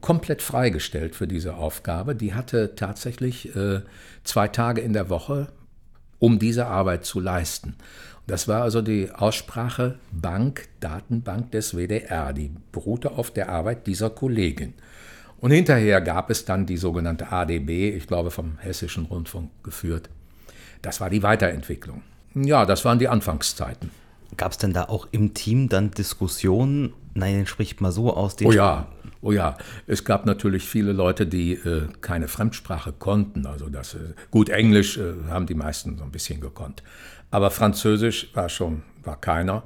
komplett 0.00 0.42
freigestellt 0.42 1.14
für 1.14 1.26
diese 1.26 1.56
Aufgabe. 1.56 2.14
Die 2.14 2.34
hatte 2.34 2.74
tatsächlich 2.74 3.54
äh, 3.54 3.82
zwei 4.24 4.48
Tage 4.48 4.80
in 4.80 4.92
der 4.92 5.10
Woche, 5.10 5.48
um 6.18 6.38
diese 6.38 6.66
Arbeit 6.66 7.04
zu 7.04 7.20
leisten. 7.20 7.76
Das 8.26 8.48
war 8.48 8.62
also 8.62 8.80
die 8.80 9.10
Aussprachebank, 9.10 10.68
Datenbank 10.80 11.50
des 11.52 11.74
WDR. 11.74 12.32
Die 12.32 12.50
beruhte 12.72 13.12
auf 13.12 13.30
der 13.30 13.48
Arbeit 13.48 13.86
dieser 13.86 14.10
Kollegin. 14.10 14.74
Und 15.40 15.50
hinterher 15.50 16.00
gab 16.00 16.30
es 16.30 16.44
dann 16.44 16.66
die 16.66 16.76
sogenannte 16.76 17.32
ADB, 17.32 17.96
ich 17.96 18.06
glaube 18.06 18.30
vom 18.30 18.58
Hessischen 18.58 19.06
Rundfunk 19.06 19.50
geführt. 19.62 20.10
Das 20.82 21.00
war 21.00 21.10
die 21.10 21.22
Weiterentwicklung. 21.22 22.02
Ja, 22.34 22.66
das 22.66 22.84
waren 22.84 22.98
die 22.98 23.08
Anfangszeiten. 23.08 23.90
Gab 24.36 24.52
es 24.52 24.58
denn 24.58 24.72
da 24.72 24.84
auch 24.84 25.08
im 25.10 25.34
Team 25.34 25.68
dann 25.68 25.90
Diskussionen? 25.90 26.92
Nein, 27.14 27.34
den 27.34 27.46
spricht 27.46 27.80
mal 27.80 27.92
so 27.92 28.14
aus. 28.14 28.36
oh 28.44 28.52
ja, 28.52 28.86
oh 29.20 29.32
ja. 29.32 29.56
Es 29.86 30.04
gab 30.04 30.26
natürlich 30.26 30.64
viele 30.64 30.92
Leute, 30.92 31.26
die 31.26 31.54
äh, 31.54 31.88
keine 32.00 32.28
Fremdsprache 32.28 32.92
konnten. 32.92 33.46
Also 33.46 33.68
das, 33.68 33.94
äh, 33.94 34.14
gut, 34.30 34.48
Englisch 34.48 34.98
äh, 34.98 35.14
haben 35.28 35.46
die 35.46 35.54
meisten 35.54 35.98
so 35.98 36.04
ein 36.04 36.12
bisschen 36.12 36.40
gekonnt. 36.40 36.82
Aber 37.30 37.50
Französisch 37.50 38.30
war 38.34 38.48
schon, 38.48 38.82
war 39.02 39.20
keiner. 39.20 39.64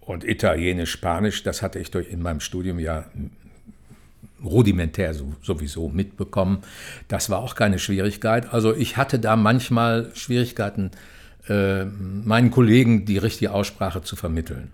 Und 0.00 0.24
Italienisch, 0.24 0.90
Spanisch, 0.90 1.42
das 1.42 1.62
hatte 1.62 1.78
ich 1.78 1.90
durch 1.90 2.10
in 2.10 2.22
meinem 2.22 2.40
Studium 2.40 2.78
ja 2.78 3.04
rudimentär 4.42 5.14
sowieso 5.14 5.88
mitbekommen. 5.88 6.62
Das 7.08 7.30
war 7.30 7.38
auch 7.38 7.54
keine 7.54 7.78
Schwierigkeit. 7.78 8.52
Also 8.52 8.74
ich 8.74 8.96
hatte 8.96 9.18
da 9.18 9.36
manchmal 9.36 10.10
Schwierigkeiten, 10.14 10.90
äh, 11.48 11.84
meinen 11.84 12.50
Kollegen 12.50 13.04
die 13.04 13.18
richtige 13.18 13.52
Aussprache 13.52 14.02
zu 14.02 14.16
vermitteln. 14.16 14.70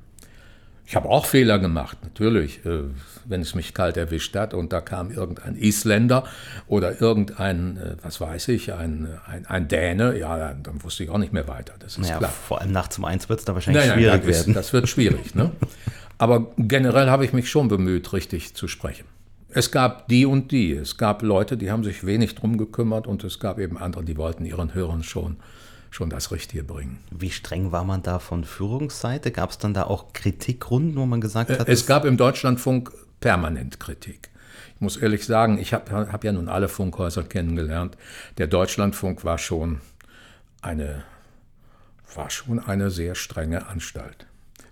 Ich 0.89 0.95
habe 0.95 1.09
auch 1.09 1.27
Fehler 1.27 1.59
gemacht, 1.59 1.99
natürlich, 2.05 2.65
äh, 2.65 2.85
wenn 3.25 3.41
es 3.41 3.57
mich 3.57 3.75
kalt 3.75 3.97
erwischt 3.97 4.37
hat 4.37 4.55
und 4.55 4.73
da 4.73 4.81
kam 4.81 5.11
irgendein 5.11 5.57
Isländer 5.57 6.25
oder 6.69 7.01
irgendein, 7.01 7.77
äh, 7.77 7.97
was 8.03 8.21
weiß 8.21 8.49
ich, 8.49 8.73
ein, 8.73 9.09
ein, 9.27 9.47
ein, 9.47 9.67
Däne, 9.67 10.17
ja, 10.17 10.55
dann 10.55 10.85
wusste 10.85 11.03
ich 11.03 11.11
auch 11.11 11.19
nicht 11.19 11.33
mehr 11.33 11.49
weiter. 11.49 11.75
Das 11.81 11.95
ist 11.95 12.03
naja, 12.03 12.19
klar. 12.19 12.31
Vor 12.31 12.61
allem 12.61 12.71
nachts 12.71 12.99
um 12.99 13.05
eins 13.05 13.29
wird 13.29 13.41
es 13.41 13.45
da 13.45 13.55
wahrscheinlich 13.55 13.83
naja, 13.83 13.95
schwierig 13.95 14.27
das 14.27 14.27
werden. 14.27 14.51
Ist, 14.51 14.57
das 14.57 14.73
wird 14.73 14.89
schwierig, 14.89 15.35
ne? 15.35 15.51
Aber 16.19 16.53
generell 16.57 17.11
habe 17.11 17.25
ich 17.25 17.33
mich 17.33 17.51
schon 17.51 17.69
bemüht, 17.69 18.13
richtig 18.13 18.55
zu 18.55 18.69
sprechen. 18.69 19.05
Es 19.49 19.71
gab 19.71 20.09
die 20.09 20.25
und 20.25 20.53
die. 20.53 20.73
Es 20.73 20.97
gab 20.97 21.23
Leute, 21.23 21.57
die 21.57 21.71
haben 21.71 21.85
sich 21.85 22.07
wenig 22.07 22.35
drum 22.37 22.59
gekümmert 22.59 23.07
und 23.07 23.25
es 23.25 23.39
gab 23.39 23.59
eben 23.59 23.77
andere, 23.77 24.05
die 24.05 24.17
wollten 24.17 24.45
ihren 24.45 24.73
Hörern 24.73 25.03
schon, 25.03 25.37
schon 25.91 26.11
das 26.11 26.31
Richtige 26.31 26.65
bringen. 26.65 26.99
Wie 27.11 27.31
streng 27.31 27.73
war 27.73 27.85
man 27.85 28.03
da 28.03 28.19
von 28.19 28.45
Führungsseite? 28.45 29.31
Gab 29.31 29.51
es 29.51 29.59
dann 29.59 29.75
da 29.75 29.85
auch 29.85 30.13
Kritikrunden, 30.13 30.97
wo 30.97 31.07
man 31.07 31.21
gesagt 31.21 31.51
hat? 31.51 31.69
Es 31.69 31.87
gab 31.87 32.05
im 32.05 32.17
Deutschlandfunk 32.17 32.93
permanent 33.21 33.81
Kritik. 33.81 34.31
Ich 34.75 34.81
muss 34.81 34.97
ehrlich 34.97 35.25
sagen, 35.25 35.59
ich 35.59 35.73
habe 35.73 36.13
hab 36.13 36.23
ja 36.23 36.33
nun 36.33 36.49
alle 36.49 36.69
Funkhäuser 36.69 37.23
kennengelernt. 37.23 37.97
Der 38.37 38.47
Deutschlandfunk 38.47 39.25
war 39.25 39.39
schon 39.39 39.81
eine, 40.61 41.05
war 42.15 42.29
schon 42.29 42.59
eine 42.59 42.91
sehr 42.91 43.15
strenge 43.15 43.67
Anstalt 43.67 44.27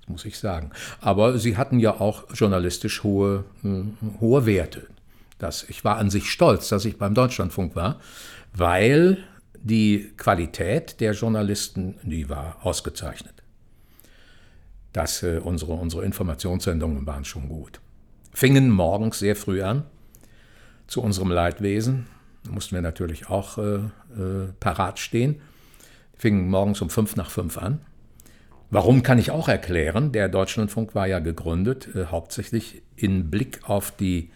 muss 0.07 0.25
ich 0.25 0.39
sagen. 0.39 0.71
Aber 1.01 1.39
sie 1.39 1.57
hatten 1.57 1.79
ja 1.79 2.01
auch 2.01 2.25
journalistisch 2.35 3.03
hohe, 3.03 3.45
hm, 3.63 3.97
hohe 4.21 4.47
Werte. 4.47 4.87
Das, 5.39 5.65
ich 5.69 5.85
war 5.85 5.97
an 5.97 6.11
sich 6.11 6.31
stolz, 6.31 6.69
dass 6.69 6.85
ich 6.85 6.99
beim 6.99 7.15
Deutschlandfunk 7.15 7.75
war, 7.75 8.01
weil 8.55 9.19
die 9.65 10.13
Qualität 10.17 11.01
der 11.01 11.13
Journalisten, 11.13 11.97
die 12.05 12.29
war 12.29 12.59
ausgezeichnet. 12.63 13.43
Das, 14.93 15.23
äh, 15.25 15.41
unsere, 15.43 15.73
unsere 15.73 16.05
Informationssendungen 16.05 17.07
waren 17.07 17.25
schon 17.25 17.49
gut. 17.49 17.81
Fingen 18.33 18.71
morgens 18.71 19.19
sehr 19.19 19.35
früh 19.35 19.63
an, 19.63 19.85
zu 20.87 21.03
unserem 21.03 21.31
Leidwesen. 21.31 22.07
Da 22.45 22.53
mussten 22.53 22.77
wir 22.77 22.83
natürlich 22.83 23.29
auch 23.29 23.59
äh, 23.59 23.77
äh, 23.77 24.53
parat 24.61 25.01
stehen. 25.01 25.41
Fingen 26.17 26.49
morgens 26.49 26.81
um 26.81 26.91
fünf 26.91 27.17
nach 27.17 27.31
fünf 27.31 27.59
an 27.59 27.81
Warum 28.75 29.05
kann 29.05 29.21
ich 29.21 29.31
auch 29.31 29.47
erklären? 29.47 30.11
Der 30.11 30.29
Deutschlandfunk 30.29 30.97
war 30.97 31.07
ja 31.07 31.21
gegründet, 31.21 31.95
äh, 31.95 32.07
hauptsächlich 32.07 32.83
in 32.97 33.31
Blick 33.31 33.61
auf 33.69 33.93
die 33.93 34.31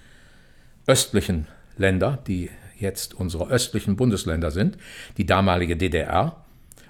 östlichen 0.86 1.48
Länder, 1.76 2.18
die 2.24 2.48
jetzt 2.78 3.14
unsere 3.14 3.48
östlichen 3.50 3.96
Bundesländer 3.96 4.50
sind, 4.50 4.78
die 5.16 5.26
damalige 5.26 5.76
DDR. 5.76 6.44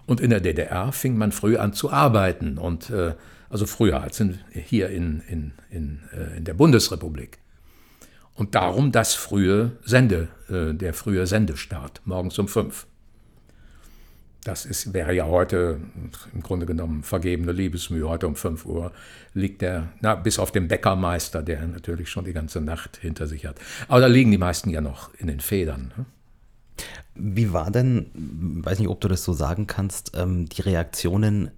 Und 0.06 0.20
in 0.20 0.30
der 0.30 0.40
DDR 0.40 0.92
fing 0.92 1.18
man 1.18 1.32
früh 1.32 1.56
an 1.56 1.72
zu 1.72 1.90
arbeiten 1.90 2.58
und 2.58 2.90
äh, 2.90 3.14
also 3.50 3.66
früher 3.66 4.02
als 4.02 4.20
in, 4.20 4.38
hier 4.52 4.90
in, 4.90 5.22
in, 5.28 5.52
in, 5.70 6.00
äh, 6.12 6.36
in 6.38 6.44
der 6.44 6.54
Bundesrepublik. 6.54 7.38
Und 8.34 8.54
darum 8.54 8.92
das 8.92 9.14
frühe 9.14 9.72
Sende, 9.84 10.28
äh, 10.48 10.72
der 10.74 10.94
frühe 10.94 11.26
Sendestart, 11.26 12.00
morgens 12.04 12.38
um 12.38 12.48
fünf. 12.48 12.86
Das 14.44 14.64
ist, 14.64 14.94
wäre 14.94 15.12
ja 15.14 15.26
heute 15.26 15.80
im 16.32 16.42
Grunde 16.42 16.64
genommen 16.64 17.02
vergebene 17.02 17.52
Liebesmühe. 17.52 18.08
Heute 18.08 18.26
um 18.28 18.36
5 18.36 18.64
Uhr 18.66 18.92
liegt 19.34 19.62
der, 19.62 19.88
na, 20.00 20.14
bis 20.14 20.38
auf 20.38 20.52
den 20.52 20.68
Bäckermeister, 20.68 21.42
der 21.42 21.66
natürlich 21.66 22.08
schon 22.08 22.24
die 22.24 22.32
ganze 22.32 22.60
Nacht 22.60 22.96
hinter 22.96 23.26
sich 23.26 23.46
hat. 23.46 23.56
Aber 23.88 24.00
da 24.00 24.06
liegen 24.06 24.30
die 24.30 24.38
meisten 24.38 24.70
ja 24.70 24.80
noch 24.80 25.12
in 25.14 25.26
den 25.26 25.40
Federn. 25.40 25.92
Ne? 25.96 26.06
Wie 27.14 27.52
war 27.52 27.70
denn, 27.70 28.10
weiß 28.14 28.78
nicht, 28.78 28.88
ob 28.88 29.00
du 29.00 29.08
das 29.08 29.24
so 29.24 29.32
sagen 29.32 29.66
kannst, 29.66 30.12
ähm, 30.16 30.48
die 30.48 30.62
Reaktionen 30.62 31.50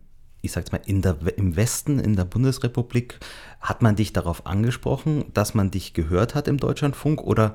ich 0.43 0.53
sag's 0.53 0.73
mal, 0.73 0.81
in 0.87 1.03
der, 1.03 1.17
im 1.37 1.57
Westen, 1.57 1.99
in 1.99 2.17
der 2.17 2.25
Bundesrepublik, 2.25 3.19
hat 3.61 3.83
man 3.83 3.97
dich 3.97 4.13
darauf 4.13 4.47
angesprochen, 4.47 5.27
dass 5.35 5.55
man 5.55 5.71
dich 5.71 5.93
gehört 5.93 6.35
hat 6.35 6.49
im 6.49 6.57
Deutschlandfunk 6.57 7.23
oder 7.23 7.55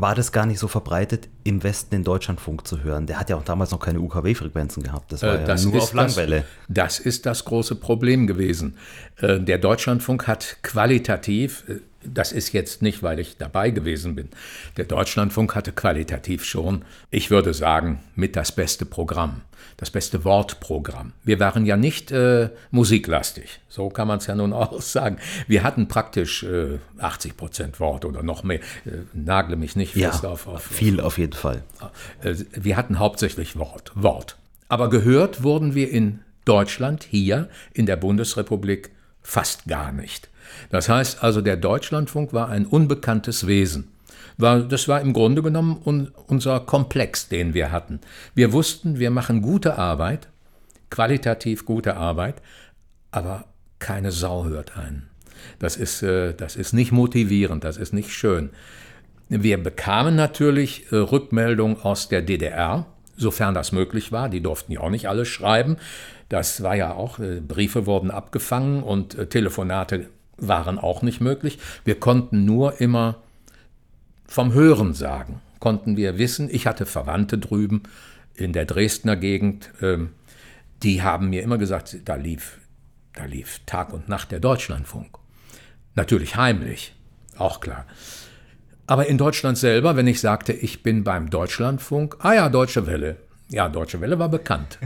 war 0.00 0.14
das 0.14 0.30
gar 0.30 0.44
nicht 0.44 0.58
so 0.58 0.68
verbreitet, 0.68 1.28
im 1.42 1.62
Westen 1.62 1.90
den 1.90 2.04
Deutschlandfunk 2.04 2.66
zu 2.66 2.82
hören? 2.82 3.06
Der 3.06 3.18
hat 3.18 3.30
ja 3.30 3.36
auch 3.36 3.44
damals 3.44 3.70
noch 3.70 3.80
keine 3.80 4.00
UKW-Frequenzen 4.00 4.82
gehabt. 4.82 5.10
Das 5.10 5.22
war 5.22 5.40
äh, 5.40 5.44
das 5.44 5.64
ja 5.64 5.70
nur 5.70 5.82
auf 5.82 5.94
Langwelle. 5.94 6.44
Das, 6.68 6.96
das, 6.96 7.00
ist 7.00 7.26
das 7.26 7.44
große 7.46 7.76
Problem 7.76 8.26
gewesen. 8.26 8.76
Äh, 9.16 9.40
der 9.40 9.56
Deutschlandfunk 9.58 10.28
hat 10.28 10.58
qualitativ, 10.62 11.64
äh, 11.68 11.80
das 12.12 12.32
ist 12.32 12.52
jetzt 12.52 12.82
nicht, 12.82 13.02
weil 13.02 13.18
ich 13.18 13.36
dabei 13.36 13.70
gewesen 13.70 14.14
bin, 14.14 14.28
der 14.76 14.84
Deutschlandfunk 14.84 15.54
hatte 15.54 15.72
qualitativ 15.72 16.44
schon, 16.44 16.84
ich 17.10 17.30
würde 17.30 17.54
sagen, 17.54 18.00
mit 18.14 18.36
das 18.36 18.52
beste 18.52 18.84
Programm 18.84 19.42
das 19.76 19.90
beste 19.90 20.24
Wortprogramm. 20.24 21.12
Wir 21.22 21.38
waren 21.38 21.66
ja 21.66 21.76
nicht 21.76 22.10
äh, 22.10 22.50
musiklastig, 22.70 23.60
so 23.68 23.88
kann 23.90 24.08
man 24.08 24.18
es 24.18 24.26
ja 24.26 24.34
nun 24.34 24.52
auch 24.54 24.80
sagen. 24.80 25.18
Wir 25.46 25.62
hatten 25.62 25.88
praktisch 25.88 26.42
äh, 26.42 26.78
80 26.98 27.36
Prozent 27.36 27.80
Wort 27.80 28.04
oder 28.04 28.22
noch 28.22 28.42
mehr. 28.42 28.60
Äh, 28.84 29.02
nagle 29.12 29.56
mich 29.56 29.76
nicht 29.76 29.92
fest 29.92 30.22
ja, 30.22 30.30
auf, 30.30 30.46
auf. 30.46 30.62
Viel 30.62 31.00
auf 31.00 31.18
jeden 31.18 31.34
Fall. 31.34 31.62
Äh, 32.22 32.34
wir 32.52 32.76
hatten 32.76 32.98
hauptsächlich 32.98 33.58
Wort, 33.58 33.92
Wort. 33.94 34.36
Aber 34.68 34.88
gehört 34.88 35.42
wurden 35.42 35.74
wir 35.74 35.90
in 35.90 36.20
Deutschland, 36.44 37.04
hier 37.04 37.48
in 37.74 37.86
der 37.86 37.96
Bundesrepublik, 37.96 38.90
fast 39.22 39.66
gar 39.66 39.92
nicht. 39.92 40.30
Das 40.70 40.88
heißt 40.88 41.22
also, 41.22 41.40
der 41.40 41.56
Deutschlandfunk 41.56 42.32
war 42.32 42.48
ein 42.48 42.66
unbekanntes 42.66 43.46
Wesen 43.46 43.92
das 44.38 44.88
war 44.88 45.00
im 45.00 45.12
Grunde 45.12 45.42
genommen 45.42 45.80
un, 45.84 46.10
unser 46.26 46.60
Komplex, 46.60 47.28
den 47.28 47.54
wir 47.54 47.72
hatten. 47.72 48.00
Wir 48.34 48.52
wussten, 48.52 48.98
wir 48.98 49.10
machen 49.10 49.42
gute 49.42 49.78
Arbeit, 49.78 50.28
qualitativ 50.90 51.64
gute 51.64 51.96
Arbeit, 51.96 52.36
aber 53.10 53.46
keine 53.78 54.12
Sau 54.12 54.44
hört 54.44 54.76
ein. 54.76 55.08
Das 55.58 55.76
ist, 55.76 56.02
äh, 56.02 56.34
das 56.34 56.56
ist 56.56 56.72
nicht 56.72 56.92
motivierend, 56.92 57.64
das 57.64 57.76
ist 57.76 57.94
nicht 57.94 58.12
schön. 58.12 58.50
Wir 59.28 59.62
bekamen 59.62 60.14
natürlich 60.14 60.92
äh, 60.92 60.96
Rückmeldung 60.96 61.80
aus 61.82 62.08
der 62.08 62.22
DDR, 62.22 62.86
sofern 63.16 63.54
das 63.54 63.72
möglich 63.72 64.12
war. 64.12 64.28
Die 64.28 64.42
durften 64.42 64.72
ja 64.72 64.80
auch 64.80 64.90
nicht 64.90 65.08
alles 65.08 65.28
schreiben. 65.28 65.76
Das 66.28 66.62
war 66.62 66.74
ja 66.74 66.92
auch, 66.92 67.18
äh, 67.18 67.40
Briefe 67.40 67.86
wurden 67.86 68.10
abgefangen 68.10 68.82
und 68.82 69.30
Telefonate 69.30 70.06
waren 70.38 70.78
auch 70.78 71.02
nicht 71.02 71.20
möglich. 71.20 71.58
Wir 71.84 71.98
konnten 71.98 72.44
nur 72.44 72.80
immer 72.80 73.16
vom 74.26 74.52
Hören 74.52 74.92
sagen 74.94 75.40
konnten 75.60 75.96
wir 75.96 76.18
wissen, 76.18 76.48
ich 76.50 76.66
hatte 76.66 76.86
Verwandte 76.86 77.38
drüben 77.38 77.82
in 78.34 78.52
der 78.52 78.66
Dresdner 78.66 79.16
Gegend, 79.16 79.70
ähm, 79.82 80.10
die 80.82 81.02
haben 81.02 81.30
mir 81.30 81.42
immer 81.42 81.58
gesagt, 81.58 81.96
da 82.04 82.16
lief, 82.16 82.58
da 83.14 83.24
lief 83.24 83.60
Tag 83.66 83.92
und 83.92 84.08
Nacht 84.08 84.30
der 84.30 84.40
Deutschlandfunk. 84.40 85.18
Natürlich 85.94 86.36
heimlich, 86.36 86.94
auch 87.36 87.60
klar. 87.60 87.86
Aber 88.86 89.06
in 89.06 89.18
Deutschland 89.18 89.58
selber, 89.58 89.96
wenn 89.96 90.06
ich 90.06 90.20
sagte, 90.20 90.52
ich 90.52 90.82
bin 90.82 91.02
beim 91.02 91.30
Deutschlandfunk, 91.30 92.16
ah 92.20 92.34
ja, 92.34 92.48
Deutsche 92.48 92.86
Welle. 92.86 93.16
Ja, 93.48 93.68
Deutsche 93.68 94.00
Welle 94.00 94.18
war 94.18 94.28
bekannt. 94.28 94.78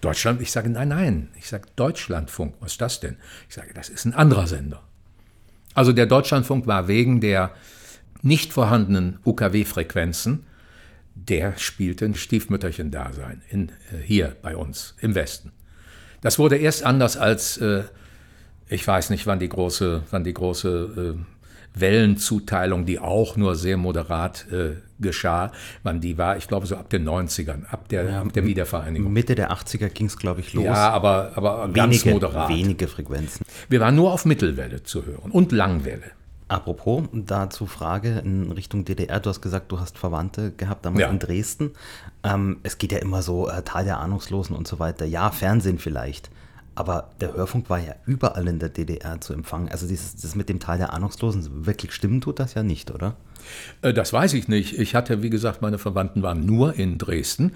Deutschland, 0.00 0.40
ich 0.40 0.50
sage, 0.50 0.70
nein, 0.70 0.88
nein, 0.88 1.28
ich 1.36 1.48
sage 1.48 1.68
Deutschlandfunk, 1.76 2.54
was 2.60 2.72
ist 2.72 2.80
das 2.80 3.00
denn? 3.00 3.16
Ich 3.48 3.54
sage, 3.54 3.74
das 3.74 3.88
ist 3.88 4.06
ein 4.06 4.14
anderer 4.14 4.46
Sender. 4.46 4.82
Also 5.74 5.92
der 5.92 6.06
Deutschlandfunk 6.06 6.66
war 6.66 6.88
wegen 6.88 7.20
der 7.20 7.52
nicht 8.22 8.52
vorhandenen 8.52 9.18
UKW-Frequenzen, 9.24 10.46
der 11.14 11.56
spielte 11.58 12.06
ein 12.06 12.14
Stiefmütterchen-Dasein 12.14 13.42
in, 13.48 13.68
äh, 13.68 13.98
hier 14.02 14.36
bei 14.42 14.56
uns 14.56 14.94
im 15.00 15.14
Westen. 15.14 15.52
Das 16.22 16.38
wurde 16.38 16.56
erst 16.56 16.84
anders 16.84 17.16
als, 17.16 17.58
äh, 17.58 17.84
ich 18.68 18.86
weiß 18.86 19.10
nicht, 19.10 19.26
wann 19.26 19.38
die 19.38 19.48
große, 19.48 20.04
wann 20.10 20.24
die 20.24 20.34
große 20.34 21.16
äh, 21.16 21.39
Wellenzuteilung, 21.74 22.84
die 22.86 22.98
auch 22.98 23.36
nur 23.36 23.54
sehr 23.54 23.76
moderat 23.76 24.46
äh, 24.50 24.76
geschah, 24.98 25.52
wann 25.82 26.00
die 26.00 26.18
war, 26.18 26.36
ich 26.36 26.48
glaube 26.48 26.66
so 26.66 26.76
ab 26.76 26.90
den 26.90 27.08
90ern, 27.08 27.64
ab 27.66 27.88
der, 27.88 28.04
ja, 28.04 28.20
ab 28.20 28.32
der 28.32 28.44
Wiedervereinigung. 28.44 29.12
Mitte 29.12 29.34
der 29.34 29.52
80er 29.52 29.88
ging 29.88 30.06
es, 30.06 30.18
glaube 30.18 30.40
ich, 30.40 30.52
los. 30.52 30.64
Ja, 30.64 30.90
aber, 30.90 31.32
aber 31.34 31.68
ganz 31.72 32.04
wenige, 32.04 32.10
moderat. 32.10 32.48
Wenige 32.48 32.88
Frequenzen. 32.88 33.46
Wir 33.68 33.80
waren 33.80 33.94
nur 33.94 34.12
auf 34.12 34.24
Mittelwelle 34.24 34.82
zu 34.82 35.06
hören 35.06 35.30
und 35.30 35.52
Langwelle. 35.52 36.12
Apropos, 36.48 37.04
dazu 37.12 37.66
Frage 37.66 38.22
in 38.24 38.50
Richtung 38.50 38.84
DDR. 38.84 39.20
Du 39.20 39.30
hast 39.30 39.40
gesagt, 39.40 39.70
du 39.70 39.78
hast 39.78 39.96
Verwandte 39.96 40.50
gehabt 40.50 40.84
damals 40.84 41.02
ja. 41.02 41.08
in 41.08 41.20
Dresden. 41.20 41.70
Ähm, 42.24 42.58
es 42.64 42.78
geht 42.78 42.90
ja 42.90 42.98
immer 42.98 43.22
so, 43.22 43.48
äh, 43.48 43.62
Tal 43.62 43.84
der 43.84 44.00
Ahnungslosen 44.00 44.56
und 44.56 44.66
so 44.66 44.80
weiter. 44.80 45.04
Ja, 45.04 45.30
Fernsehen 45.30 45.78
vielleicht. 45.78 46.28
Aber 46.74 47.10
der 47.20 47.34
Hörfunk 47.34 47.68
war 47.68 47.78
ja 47.78 47.94
überall 48.06 48.46
in 48.46 48.58
der 48.58 48.68
DDR 48.68 49.20
zu 49.20 49.32
empfangen. 49.32 49.68
Also 49.68 49.86
dieses, 49.86 50.16
das 50.16 50.34
mit 50.34 50.48
dem 50.48 50.60
Teil 50.60 50.78
der 50.78 50.92
Ahnungslosen, 50.92 51.66
wirklich 51.66 51.92
stimmen 51.92 52.20
tut 52.20 52.38
das 52.38 52.54
ja 52.54 52.62
nicht, 52.62 52.90
oder? 52.90 53.16
Äh, 53.82 53.92
das 53.92 54.12
weiß 54.12 54.34
ich 54.34 54.48
nicht. 54.48 54.78
Ich 54.78 54.94
hatte, 54.94 55.22
wie 55.22 55.30
gesagt, 55.30 55.62
meine 55.62 55.78
Verwandten 55.78 56.22
waren 56.22 56.46
nur 56.46 56.74
in 56.74 56.98
Dresden 56.98 57.52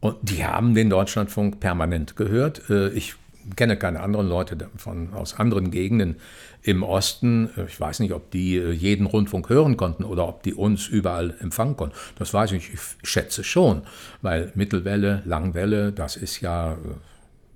und 0.00 0.16
die 0.22 0.44
haben 0.44 0.74
den 0.74 0.90
Deutschlandfunk 0.90 1.60
permanent 1.60 2.16
gehört. 2.16 2.68
Äh, 2.68 2.90
ich 2.90 3.14
kenne 3.56 3.76
keine 3.76 4.00
anderen 4.00 4.28
Leute 4.28 4.56
von, 4.76 5.14
aus 5.14 5.38
anderen 5.38 5.70
Gegenden 5.70 6.16
im 6.62 6.82
Osten. 6.82 7.50
Äh, 7.56 7.64
ich 7.66 7.80
weiß 7.80 8.00
nicht, 8.00 8.12
ob 8.12 8.30
die 8.30 8.56
jeden 8.56 9.06
Rundfunk 9.06 9.48
hören 9.48 9.76
konnten 9.76 10.04
oder 10.04 10.28
ob 10.28 10.42
die 10.42 10.54
uns 10.54 10.88
überall 10.88 11.34
empfangen 11.40 11.76
konnten. 11.76 11.96
Das 12.18 12.34
weiß 12.34 12.52
ich, 12.52 12.74
ich 12.74 12.80
schätze 13.02 13.44
schon, 13.44 13.82
weil 14.20 14.52
Mittelwelle, 14.54 15.22
Langwelle, 15.24 15.92
das 15.92 16.16
ist 16.16 16.40
ja 16.40 16.76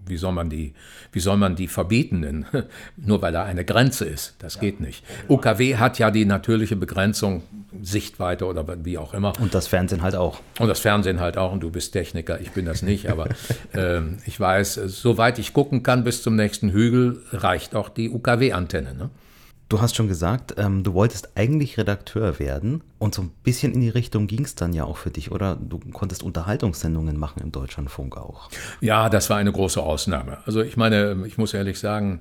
wie 0.06 0.16
soll 0.16 0.32
man 0.32 0.50
die, 0.50 0.74
wie 1.12 1.20
soll 1.20 1.36
man 1.36 1.56
die 1.56 1.68
verbieten? 1.68 2.22
Denn, 2.22 2.46
nur 2.96 3.22
weil 3.22 3.32
da 3.32 3.44
eine 3.44 3.64
Grenze 3.64 4.04
ist. 4.04 4.34
Das 4.38 4.60
geht 4.60 4.80
nicht. 4.80 5.04
UKW 5.28 5.76
hat 5.76 5.98
ja 5.98 6.10
die 6.10 6.24
natürliche 6.24 6.76
Begrenzung, 6.76 7.42
Sichtweite 7.80 8.46
oder 8.46 8.66
wie 8.84 8.98
auch 8.98 9.14
immer. 9.14 9.32
Und 9.40 9.54
das 9.54 9.66
Fernsehen 9.66 10.02
halt 10.02 10.14
auch. 10.14 10.40
Und 10.58 10.68
das 10.68 10.80
Fernsehen 10.80 11.20
halt 11.20 11.38
auch. 11.38 11.52
Und 11.52 11.60
du 11.60 11.70
bist 11.70 11.92
Techniker, 11.92 12.40
ich 12.40 12.50
bin 12.50 12.64
das 12.64 12.82
nicht. 12.82 13.10
Aber 13.10 13.28
äh, 13.72 14.00
ich 14.26 14.38
weiß, 14.38 14.74
soweit 14.86 15.38
ich 15.38 15.52
gucken 15.52 15.82
kann 15.82 16.04
bis 16.04 16.22
zum 16.22 16.36
nächsten 16.36 16.70
Hügel, 16.70 17.22
reicht 17.32 17.74
auch 17.74 17.88
die 17.88 18.10
UKW-Antenne. 18.10 18.94
Ne? 18.94 19.10
Du 19.72 19.80
hast 19.80 19.96
schon 19.96 20.06
gesagt, 20.06 20.56
ähm, 20.58 20.82
du 20.82 20.92
wolltest 20.92 21.34
eigentlich 21.34 21.78
Redakteur 21.78 22.38
werden 22.38 22.82
und 22.98 23.14
so 23.14 23.22
ein 23.22 23.30
bisschen 23.42 23.72
in 23.72 23.80
die 23.80 23.88
Richtung 23.88 24.26
ging 24.26 24.44
es 24.44 24.54
dann 24.54 24.74
ja 24.74 24.84
auch 24.84 24.98
für 24.98 25.08
dich, 25.08 25.32
oder? 25.32 25.56
Du 25.56 25.78
konntest 25.94 26.22
Unterhaltungssendungen 26.22 27.18
machen 27.18 27.40
im 27.42 27.52
Deutschlandfunk 27.52 28.18
auch. 28.18 28.50
Ja, 28.82 29.08
das 29.08 29.30
war 29.30 29.38
eine 29.38 29.50
große 29.50 29.82
Ausnahme. 29.82 30.40
Also 30.44 30.60
ich 30.60 30.76
meine, 30.76 31.24
ich 31.26 31.38
muss 31.38 31.54
ehrlich 31.54 31.78
sagen, 31.78 32.20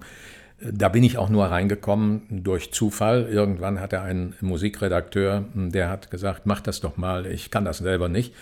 da 0.61 0.87
bin 0.87 1.03
ich 1.03 1.17
auch 1.17 1.27
nur 1.27 1.45
reingekommen 1.47 2.21
durch 2.29 2.71
Zufall. 2.71 3.27
Irgendwann 3.29 3.81
hatte 3.81 3.99
ein 3.99 4.33
Musikredakteur, 4.39 5.43
der 5.53 5.89
hat 5.89 6.09
gesagt, 6.09 6.45
mach 6.45 6.61
das 6.61 6.79
doch 6.79 6.95
mal, 6.95 7.25
ich 7.25 7.51
kann 7.51 7.65
das 7.65 7.79
selber 7.79 8.07
nicht. 8.07 8.33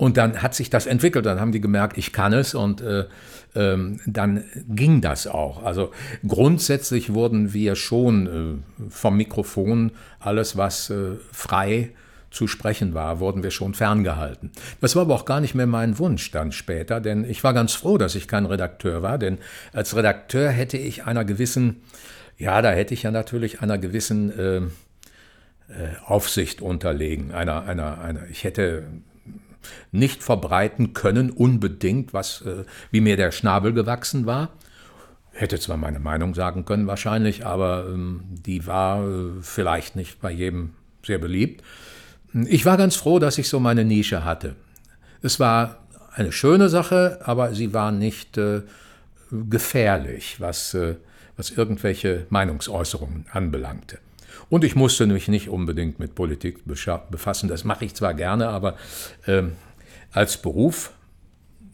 Und 0.00 0.16
dann 0.16 0.40
hat 0.40 0.54
sich 0.54 0.70
das 0.70 0.86
entwickelt, 0.86 1.26
dann 1.26 1.38
haben 1.40 1.52
die 1.52 1.60
gemerkt, 1.60 1.98
ich 1.98 2.14
kann 2.14 2.32
es 2.32 2.54
und 2.54 2.80
äh, 2.80 3.04
ähm, 3.54 4.00
dann 4.06 4.44
ging 4.66 5.02
das 5.02 5.26
auch. 5.26 5.62
Also 5.62 5.90
grundsätzlich 6.26 7.12
wurden 7.12 7.52
wir 7.52 7.76
schon 7.76 8.62
äh, 8.78 8.88
vom 8.88 9.18
Mikrofon, 9.18 9.92
alles 10.18 10.56
was 10.56 10.88
äh, 10.88 11.16
frei 11.32 11.90
zu 12.30 12.46
sprechen 12.46 12.94
war, 12.94 13.20
wurden 13.20 13.42
wir 13.42 13.50
schon 13.50 13.74
ferngehalten. 13.74 14.52
Das 14.80 14.96
war 14.96 15.02
aber 15.02 15.14
auch 15.14 15.26
gar 15.26 15.42
nicht 15.42 15.54
mehr 15.54 15.66
mein 15.66 15.98
Wunsch 15.98 16.30
dann 16.30 16.50
später, 16.50 17.02
denn 17.02 17.28
ich 17.28 17.44
war 17.44 17.52
ganz 17.52 17.74
froh, 17.74 17.98
dass 17.98 18.14
ich 18.14 18.26
kein 18.26 18.46
Redakteur 18.46 19.02
war, 19.02 19.18
denn 19.18 19.36
als 19.74 19.94
Redakteur 19.94 20.48
hätte 20.48 20.78
ich 20.78 21.04
einer 21.04 21.26
gewissen, 21.26 21.82
ja, 22.38 22.62
da 22.62 22.70
hätte 22.70 22.94
ich 22.94 23.02
ja 23.02 23.10
natürlich 23.10 23.60
einer 23.60 23.76
gewissen 23.76 24.30
äh, 24.30 24.56
äh 24.56 24.70
Aufsicht 26.06 26.62
unterlegen, 26.62 27.32
einer, 27.32 27.64
einer, 27.66 28.00
einer, 28.00 28.26
ich 28.30 28.44
hätte 28.44 28.84
nicht 29.92 30.22
verbreiten 30.22 30.92
können, 30.92 31.30
unbedingt, 31.30 32.12
was, 32.12 32.42
äh, 32.42 32.64
wie 32.90 33.00
mir 33.00 33.16
der 33.16 33.30
Schnabel 33.30 33.72
gewachsen 33.72 34.26
war. 34.26 34.50
Hätte 35.32 35.58
zwar 35.58 35.76
meine 35.76 36.00
Meinung 36.00 36.34
sagen 36.34 36.64
können 36.64 36.86
wahrscheinlich, 36.86 37.46
aber 37.46 37.86
ähm, 37.88 38.22
die 38.28 38.66
war 38.66 39.06
äh, 39.06 39.30
vielleicht 39.42 39.96
nicht 39.96 40.20
bei 40.20 40.30
jedem 40.30 40.70
sehr 41.04 41.18
beliebt. 41.18 41.62
Ich 42.32 42.64
war 42.64 42.76
ganz 42.76 42.96
froh, 42.96 43.18
dass 43.18 43.38
ich 43.38 43.48
so 43.48 43.58
meine 43.60 43.84
Nische 43.84 44.24
hatte. 44.24 44.54
Es 45.22 45.40
war 45.40 45.78
eine 46.14 46.32
schöne 46.32 46.68
Sache, 46.68 47.20
aber 47.24 47.54
sie 47.54 47.72
war 47.72 47.92
nicht 47.92 48.38
äh, 48.38 48.62
gefährlich, 49.30 50.36
was, 50.40 50.74
äh, 50.74 50.96
was 51.36 51.50
irgendwelche 51.50 52.26
Meinungsäußerungen 52.30 53.26
anbelangte. 53.32 53.98
Und 54.48 54.64
ich 54.64 54.74
musste 54.74 55.06
mich 55.06 55.28
nicht 55.28 55.48
unbedingt 55.48 55.98
mit 55.98 56.14
Politik 56.14 56.64
befassen. 56.64 57.48
Das 57.48 57.64
mache 57.64 57.84
ich 57.84 57.94
zwar 57.94 58.14
gerne, 58.14 58.48
aber 58.48 58.76
äh, 59.26 59.44
als 60.12 60.40
Beruf, 60.40 60.92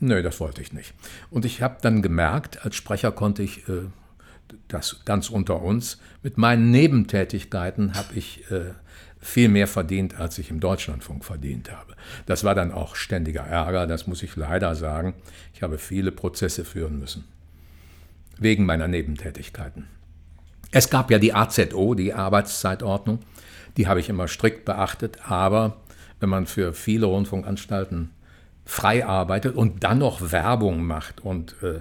nö, 0.01 0.23
das 0.23 0.41
wollte 0.41 0.63
ich 0.63 0.73
nicht. 0.73 0.95
Und 1.31 1.45
ich 1.45 1.63
habe 1.63 1.79
dann 1.81 2.03
gemerkt, 2.03 2.65
als 2.65 2.77
Sprecher 2.77 3.13
konnte 3.13 3.43
ich 3.43 3.69
äh, 3.69 3.83
das 4.69 5.05
ganz 5.05 5.31
unter 5.31 5.63
uns, 5.63 5.99
mit 6.23 6.39
meinen 6.39 6.71
Nebentätigkeiten 6.71 7.95
habe 7.95 8.15
ich 8.15 8.51
äh, 8.51 8.73
viel 9.19 9.49
mehr 9.49 9.67
verdient, 9.67 10.19
als 10.21 10.39
ich 10.39 10.51
im 10.51 10.61
Deutschlandfunk 10.61 11.25
verdient 11.25 11.73
habe. 11.73 11.95
Das 12.27 12.45
war 12.45 12.55
dann 12.55 12.73
auch 12.73 12.95
ständiger 12.95 13.43
Ärger, 13.43 13.87
das 13.87 14.07
muss 14.07 14.23
ich 14.23 14.37
leider 14.37 14.75
sagen. 14.75 15.15
Ich 15.55 15.63
habe 15.63 15.79
viele 15.79 16.13
Prozesse 16.13 16.65
führen 16.65 16.99
müssen, 16.99 17.25
wegen 18.39 18.67
meiner 18.67 18.89
Nebentätigkeiten. 18.89 19.89
Es 20.71 20.91
gab 20.91 21.11
ja 21.11 21.19
die 21.19 21.33
AZO, 21.33 21.95
die 21.95 22.13
Arbeitszeitordnung, 22.13 23.21
die 23.77 23.87
habe 23.87 24.01
ich 24.01 24.09
immer 24.09 24.29
strikt 24.29 24.65
beachtet, 24.65 25.19
aber 25.29 25.77
wenn 26.21 26.29
man 26.29 26.47
für 26.47 26.73
viele 26.73 27.07
Rundfunkanstalten 27.07 28.11
frei 28.65 29.07
arbeitet 29.07 29.55
und 29.55 29.85
dann 29.85 29.99
noch 29.99 30.33
Werbung 30.33 30.85
macht 30.85 31.21
und 31.21 31.55
äh, 31.63 31.81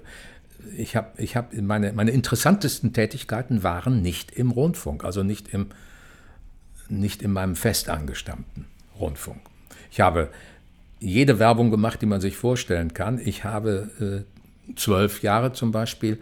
ich 0.78 0.95
habe 0.95 1.10
ich 1.17 1.36
hab 1.36 1.54
meine, 1.54 1.93
meine 1.93 2.12
interessantesten 2.12 2.93
Tätigkeiten 2.93 3.63
waren 3.63 4.02
nicht 4.02 4.32
im 4.32 4.52
Rundfunk, 4.52 5.04
also 5.04 5.24
nicht, 5.24 5.54
im, 5.54 5.67
nicht 6.89 7.21
in 7.21 7.32
meinem 7.32 7.56
festangestammten 7.56 8.65
Rundfunk. 9.00 9.41
Ich 9.91 10.02
habe 10.02 10.30
jede 11.00 11.39
Werbung 11.39 11.71
gemacht, 11.71 12.02
die 12.02 12.08
man 12.08 12.21
sich 12.21 12.36
vorstellen 12.36 12.93
kann. 12.93 13.19
Ich 13.19 13.43
habe 13.43 14.26
äh, 14.67 14.76
zwölf 14.76 15.21
Jahre 15.21 15.54
zum 15.54 15.71
Beispiel 15.71 16.19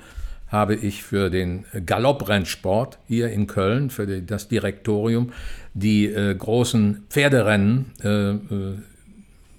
habe 0.54 0.76
ich 0.76 1.02
für 1.02 1.32
den 1.32 1.66
Galopprennsport 1.84 3.00
hier 3.08 3.32
in 3.32 3.48
Köln, 3.48 3.90
für 3.90 4.06
die, 4.06 4.24
das 4.24 4.48
Direktorium, 4.48 5.34
die 5.74 6.06
äh, 6.06 6.36
großen 6.36 7.06
Pferderennen 7.10 7.92
äh, 8.04 8.10
äh, 8.10 8.38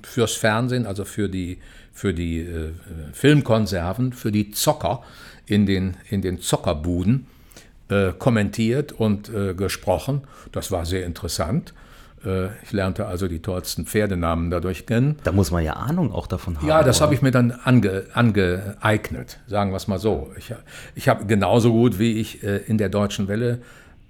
fürs 0.03 0.35
Fernsehen, 0.35 0.87
also 0.87 1.05
für 1.05 1.29
die, 1.29 1.59
für 1.93 2.15
die 2.15 2.39
äh, 2.39 2.71
Filmkonserven, 3.13 4.13
für 4.13 4.31
die 4.31 4.53
Zocker 4.53 5.03
in 5.47 5.67
den, 5.67 5.97
in 6.11 6.23
den 6.23 6.41
Zockerbuden 6.41 7.27
äh, 7.89 8.13
kommentiert 8.17 8.93
und 8.93 9.29
äh, 9.31 9.53
gesprochen. 9.55 10.23
Das 10.53 10.71
war 10.71 10.87
sehr 10.87 11.05
interessant. 11.05 11.75
Äh, 12.25 12.49
ich 12.63 12.73
lernte 12.73 13.07
also 13.07 13.29
die 13.29 13.41
tollsten 13.41 13.87
Pferdenamen 13.87 14.51
dadurch 14.51 14.87
kennen. 14.87 15.17
Da 15.25 15.33
muss 15.33 15.51
man 15.51 15.65
ja 15.65 15.75
Ahnung 15.75 16.13
auch 16.13 16.27
davon 16.27 16.59
haben. 16.59 16.67
Ja, 16.67 16.83
das 16.83 17.01
habe 17.01 17.15
ich 17.15 17.23
mir 17.23 17.31
dann 17.31 17.53
ange, 17.53 18.05
angeeignet, 18.13 19.39
sagen 19.47 19.71
wir 19.73 19.77
es 19.77 19.89
mal 19.89 19.99
so. 19.99 20.33
Ich, 20.39 20.55
ich 20.95 21.09
habe 21.09 21.27
genauso 21.27 21.73
gut 21.73 21.99
wie 21.99 22.21
ich 22.21 22.43
äh, 22.43 22.59
in 22.59 22.79
der 22.79 22.89
Deutschen 22.89 23.29
Welle 23.29 23.61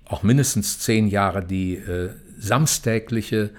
auch 0.07 0.23
mindestens 0.23 0.79
zehn 0.79 1.09
Jahre 1.09 1.45
die 1.45 1.77
äh, 1.77 2.11
samstägliche 2.39 3.51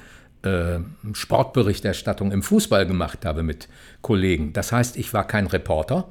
äh, 0.43 0.79
Sportberichterstattung 1.13 2.31
im 2.31 2.43
Fußball 2.43 2.85
gemacht 2.85 3.25
habe 3.25 3.43
mit 3.43 3.67
Kollegen. 4.01 4.53
Das 4.53 4.71
heißt, 4.71 4.97
ich 4.97 5.13
war 5.13 5.25
kein 5.25 5.47
Reporter, 5.47 6.07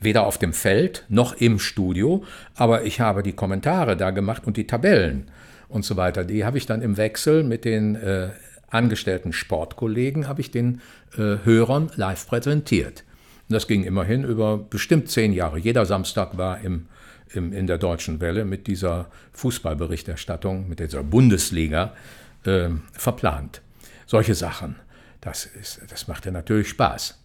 weder 0.00 0.26
auf 0.26 0.36
dem 0.36 0.52
Feld 0.52 1.04
noch 1.08 1.34
im 1.34 1.58
Studio, 1.58 2.24
aber 2.54 2.84
ich 2.84 3.00
habe 3.00 3.22
die 3.22 3.32
Kommentare 3.32 3.96
da 3.96 4.10
gemacht 4.10 4.46
und 4.46 4.56
die 4.56 4.66
Tabellen 4.66 5.28
und 5.72 5.84
so 5.84 5.96
weiter. 5.96 6.24
Die 6.24 6.44
habe 6.44 6.58
ich 6.58 6.66
dann 6.66 6.82
im 6.82 6.96
Wechsel 6.96 7.42
mit 7.42 7.64
den 7.64 7.96
äh, 7.96 8.30
angestellten 8.68 9.32
Sportkollegen, 9.32 10.28
habe 10.28 10.40
ich 10.40 10.50
den 10.50 10.80
äh, 11.16 11.36
Hörern 11.44 11.90
live 11.96 12.26
präsentiert. 12.26 13.04
Und 13.48 13.54
das 13.54 13.66
ging 13.66 13.84
immerhin 13.84 14.24
über 14.24 14.58
bestimmt 14.58 15.10
zehn 15.10 15.32
Jahre. 15.32 15.58
Jeder 15.58 15.86
Samstag 15.86 16.36
war 16.38 16.60
im, 16.60 16.86
im, 17.32 17.52
in 17.52 17.66
der 17.66 17.78
Deutschen 17.78 18.20
Welle 18.20 18.44
mit 18.44 18.66
dieser 18.66 19.08
Fußballberichterstattung, 19.32 20.68
mit 20.68 20.78
dieser 20.78 21.02
Bundesliga 21.02 21.94
äh, 22.44 22.68
verplant. 22.92 23.62
Solche 24.06 24.34
Sachen, 24.34 24.76
das, 25.20 25.46
ist, 25.46 25.80
das 25.88 26.08
macht 26.08 26.26
ja 26.26 26.32
natürlich 26.32 26.68
Spaß. 26.68 27.18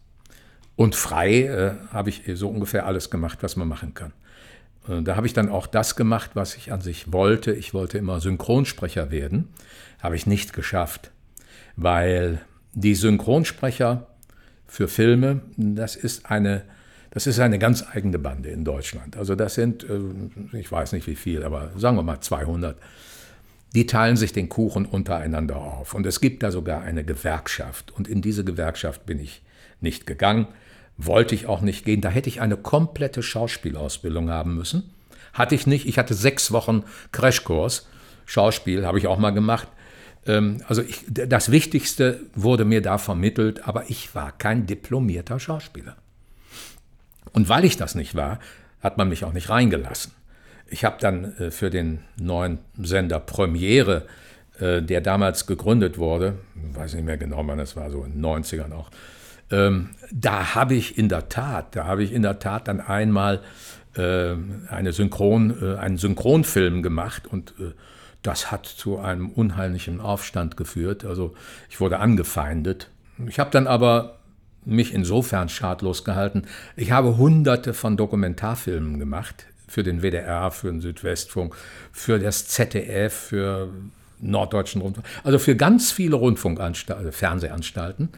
Und 0.76 0.96
frei 0.96 1.44
äh, 1.44 1.74
habe 1.92 2.10
ich 2.10 2.24
so 2.36 2.50
ungefähr 2.50 2.86
alles 2.86 3.10
gemacht, 3.10 3.40
was 3.42 3.56
man 3.56 3.68
machen 3.68 3.94
kann. 3.94 4.14
Äh, 4.88 5.02
da 5.04 5.16
habe 5.16 5.28
ich 5.28 5.34
dann 5.34 5.50
auch 5.50 5.68
das 5.68 5.96
gemacht, 5.96 6.32
was 6.34 6.56
ich 6.56 6.72
an 6.72 6.82
sich 6.82 7.12
wollte. 7.12 7.54
Ich 7.54 7.74
wollte 7.74 7.98
immer 7.98 8.20
Synchronsprecher 8.20 9.12
werden. 9.12 9.50
Habe 10.00 10.16
ich 10.16 10.28
nicht 10.28 10.54
geschafft, 10.54 11.12
weil 11.76 12.42
die 12.74 12.96
Synchronsprecher 12.96 14.08
für 14.68 14.88
Filme, 14.88 15.42
das 15.56 15.96
ist 15.96 16.30
eine, 16.30 16.64
das 17.12 17.26
ist 17.26 17.40
eine 17.40 17.58
ganz 17.58 17.84
eigene 17.92 18.20
Bande 18.20 18.50
in 18.50 18.64
Deutschland. 18.64 19.18
Also 19.18 19.36
das 19.36 19.56
sind, 19.56 19.84
äh, 19.84 20.58
ich 20.58 20.72
weiß 20.72 20.92
nicht 20.92 21.08
wie 21.08 21.16
viel, 21.16 21.44
aber 21.44 21.72
sagen 21.78 21.98
wir 21.98 22.04
mal 22.04 22.22
200. 22.22 22.78
Die 23.74 23.86
teilen 23.86 24.18
sich 24.18 24.32
den 24.32 24.50
Kuchen 24.50 24.86
untereinander 24.86 25.58
auf. 25.58 25.94
Und 25.94 26.06
es 26.06 26.22
gibt 26.22 26.42
da 26.42 26.52
sogar 26.52 26.82
eine 26.82 27.04
Gewerkschaft. 27.04 27.92
Und 27.92 28.08
in 28.08 28.22
diese 28.22 28.44
Gewerkschaft 28.44 29.06
bin 29.06 29.20
ich 29.20 29.42
nicht 29.82 30.08
gegangen 30.08 30.48
wollte 30.98 31.36
ich 31.36 31.48
auch 31.48 31.62
nicht 31.62 31.86
gehen. 31.86 32.02
Da 32.02 32.10
hätte 32.10 32.30
ich 32.30 32.42
eine 32.42 32.58
komplette 32.58 33.24
Schauspielausbildung 33.24 34.30
haben 34.30 34.56
müssen. 34.56 34.94
Hatte 35.34 35.56
ich 35.56 35.68
nicht. 35.68 35.88
Ich 35.88 35.98
hatte 35.98 36.14
sechs 36.14 36.52
Wochen 36.52 36.84
Crashkurs. 37.12 37.88
Schauspiel 38.26 38.86
habe 38.86 38.98
ich 38.98 39.08
auch 39.08 39.18
mal 39.20 39.32
gemacht. 39.32 39.68
Ähm, 40.26 40.64
also 40.68 40.82
ich, 40.82 41.06
das 41.08 41.52
Wichtigste 41.52 42.20
wurde 42.36 42.66
mir 42.66 42.82
da 42.82 42.98
vermittelt, 42.98 43.68
aber 43.68 43.90
ich 43.90 44.14
war 44.16 44.32
kein 44.32 44.66
diplomierter 44.66 45.40
Schauspieler. 45.40 45.96
Und 47.32 47.50
weil 47.50 47.66
ich 47.66 47.78
das 47.78 47.96
nicht 47.96 48.16
war, 48.16 48.40
hat 48.82 48.98
man 48.98 49.10
mich 49.10 49.24
auch 49.24 49.34
nicht 49.34 49.50
reingelassen. 49.50 50.14
Ich 50.70 50.84
habe 50.84 50.98
dann 51.00 51.38
äh, 51.38 51.52
für 51.52 51.70
den 51.70 52.00
neuen 52.18 52.60
Sender 52.78 53.20
Premiere, 53.20 54.06
äh, 54.60 54.82
der 54.82 55.02
damals 55.02 55.48
gegründet 55.48 55.98
wurde, 55.98 56.40
weiß 56.56 56.96
nicht 56.96 57.06
mehr 57.06 57.18
genau, 57.18 57.46
wann 57.46 57.60
es 57.60 57.76
war, 57.76 57.90
so 57.90 58.04
in 58.04 58.14
den 58.14 58.26
90ern 58.26 58.74
auch, 58.74 58.90
ähm, 59.52 59.90
da 60.12 60.56
habe 60.56 60.76
ich 60.76 60.98
in 60.98 61.10
der 61.10 61.30
Tat, 61.30 61.76
da 61.76 61.86
habe 61.86 62.04
ich 62.04 62.14
in 62.14 62.22
der 62.22 62.40
Tat 62.40 62.68
dann 62.68 62.82
einmal 62.82 63.42
äh, 63.96 64.36
eine 64.70 64.94
Synchron, 64.94 65.56
äh, 65.62 65.78
einen 65.78 65.98
Synchronfilm 65.98 66.84
gemacht 66.84 67.28
und 67.28 67.54
äh, 67.60 67.72
das 68.24 68.52
hat 68.52 68.66
zu 68.66 69.00
einem 69.00 69.30
unheimlichen 69.30 70.02
Aufstand 70.02 70.58
geführt. 70.58 71.06
Also 71.06 71.34
ich 71.70 71.80
wurde 71.80 72.00
angefeindet. 72.00 72.90
Ich 73.28 73.40
habe 73.40 73.52
dann 73.52 73.68
aber 73.68 74.18
mich 74.66 74.94
insofern 74.94 75.48
schadlos 75.48 76.04
gehalten. 76.04 76.44
Ich 76.76 76.92
habe 76.92 77.18
hunderte 77.18 77.74
von 77.74 77.96
Dokumentarfilmen 77.96 79.00
gemacht 79.00 79.46
für 79.68 79.84
den 79.84 80.02
WDR, 80.02 80.52
für 80.52 80.72
den 80.72 80.82
Südwestfunk, 80.82 81.56
für 81.92 82.20
das 82.20 82.48
ZDF, 82.48 83.14
für 83.14 83.70
Norddeutschen 84.20 84.82
Rundfunk, 84.82 85.06
also 85.24 85.40
für 85.40 85.56
ganz 85.56 85.92
viele 85.92 86.16
Rundfunkanstalten, 86.16 87.12
Fernsehanstalten. 87.12 88.10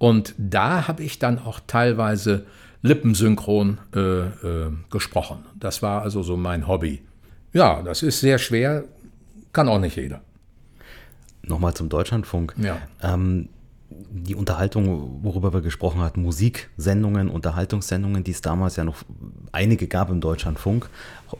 Und 0.00 0.34
da 0.38 0.88
habe 0.88 1.02
ich 1.02 1.18
dann 1.18 1.38
auch 1.38 1.60
teilweise 1.66 2.46
lippensynchron 2.80 3.76
äh, 3.94 4.00
äh, 4.00 4.72
gesprochen. 4.88 5.44
Das 5.54 5.82
war 5.82 6.00
also 6.00 6.22
so 6.22 6.38
mein 6.38 6.66
Hobby. 6.66 7.02
Ja, 7.52 7.82
das 7.82 8.02
ist 8.02 8.20
sehr 8.20 8.38
schwer, 8.38 8.84
kann 9.52 9.68
auch 9.68 9.78
nicht 9.78 9.96
jeder. 9.96 10.22
Nochmal 11.42 11.74
zum 11.74 11.90
Deutschlandfunk. 11.90 12.54
Ja. 12.56 12.78
Ähm, 13.02 13.50
die 14.10 14.34
Unterhaltung, 14.34 15.20
worüber 15.22 15.52
wir 15.52 15.60
gesprochen 15.60 16.00
hatten, 16.00 16.22
Musiksendungen, 16.22 17.28
Unterhaltungssendungen, 17.28 18.24
die 18.24 18.30
es 18.30 18.40
damals 18.40 18.76
ja 18.76 18.84
noch 18.84 18.96
einige 19.52 19.86
gab 19.86 20.10
im 20.10 20.20
Deutschlandfunk, 20.20 20.88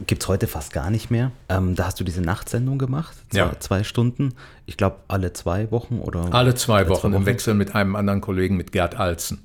gibt 0.07 0.23
es 0.23 0.27
heute 0.29 0.47
fast 0.47 0.73
gar 0.73 0.89
nicht 0.89 1.09
mehr. 1.11 1.31
Ähm, 1.49 1.75
da 1.75 1.85
hast 1.85 1.99
du 1.99 2.03
diese 2.03 2.21
Nachtsendung 2.21 2.77
gemacht, 2.77 3.15
zwei, 3.29 3.37
Ja. 3.37 3.59
zwei 3.59 3.83
Stunden. 3.83 4.33
Ich 4.65 4.77
glaube, 4.77 4.97
alle 5.07 5.33
zwei 5.33 5.71
Wochen 5.71 5.99
oder? 5.99 6.33
Alle 6.33 6.55
zwei 6.55 6.79
alle 6.79 6.89
Wochen 6.89 7.13
im 7.13 7.25
Wechsel 7.25 7.53
mit 7.53 7.75
einem 7.75 7.95
anderen 7.95 8.21
Kollegen, 8.21 8.57
mit 8.57 8.71
Gerd 8.71 8.95
Alzen. 8.99 9.39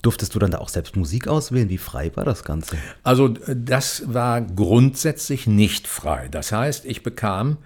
Durftest 0.00 0.34
du 0.34 0.38
dann 0.38 0.50
da 0.50 0.58
auch 0.58 0.70
selbst 0.70 0.96
Musik 0.96 1.28
auswählen? 1.28 1.68
Wie 1.68 1.76
frei 1.78 2.10
war 2.14 2.24
das 2.24 2.42
Ganze? 2.44 2.76
Also 3.02 3.28
das 3.28 4.02
war 4.06 4.40
grundsätzlich 4.40 5.46
nicht 5.46 5.86
frei. 5.86 6.28
Das 6.30 6.52
heißt, 6.52 6.86
ich 6.86 7.02
bekam 7.02 7.58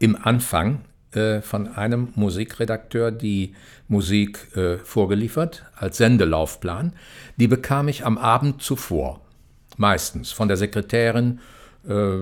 im 0.00 0.16
Anfang 0.20 0.80
äh, 1.12 1.40
von 1.40 1.68
einem 1.68 2.08
Musikredakteur 2.14 3.10
die 3.10 3.54
Musik 3.88 4.56
äh, 4.56 4.78
vorgeliefert 4.78 5.64
als 5.76 5.96
Sendelaufplan. 5.96 6.92
Die 7.36 7.48
bekam 7.48 7.88
ich 7.88 8.06
am 8.06 8.18
Abend 8.18 8.62
zuvor, 8.62 9.20
meistens 9.76 10.30
von 10.30 10.48
der 10.48 10.56
Sekretärin 10.56 11.40
äh, 11.88 12.18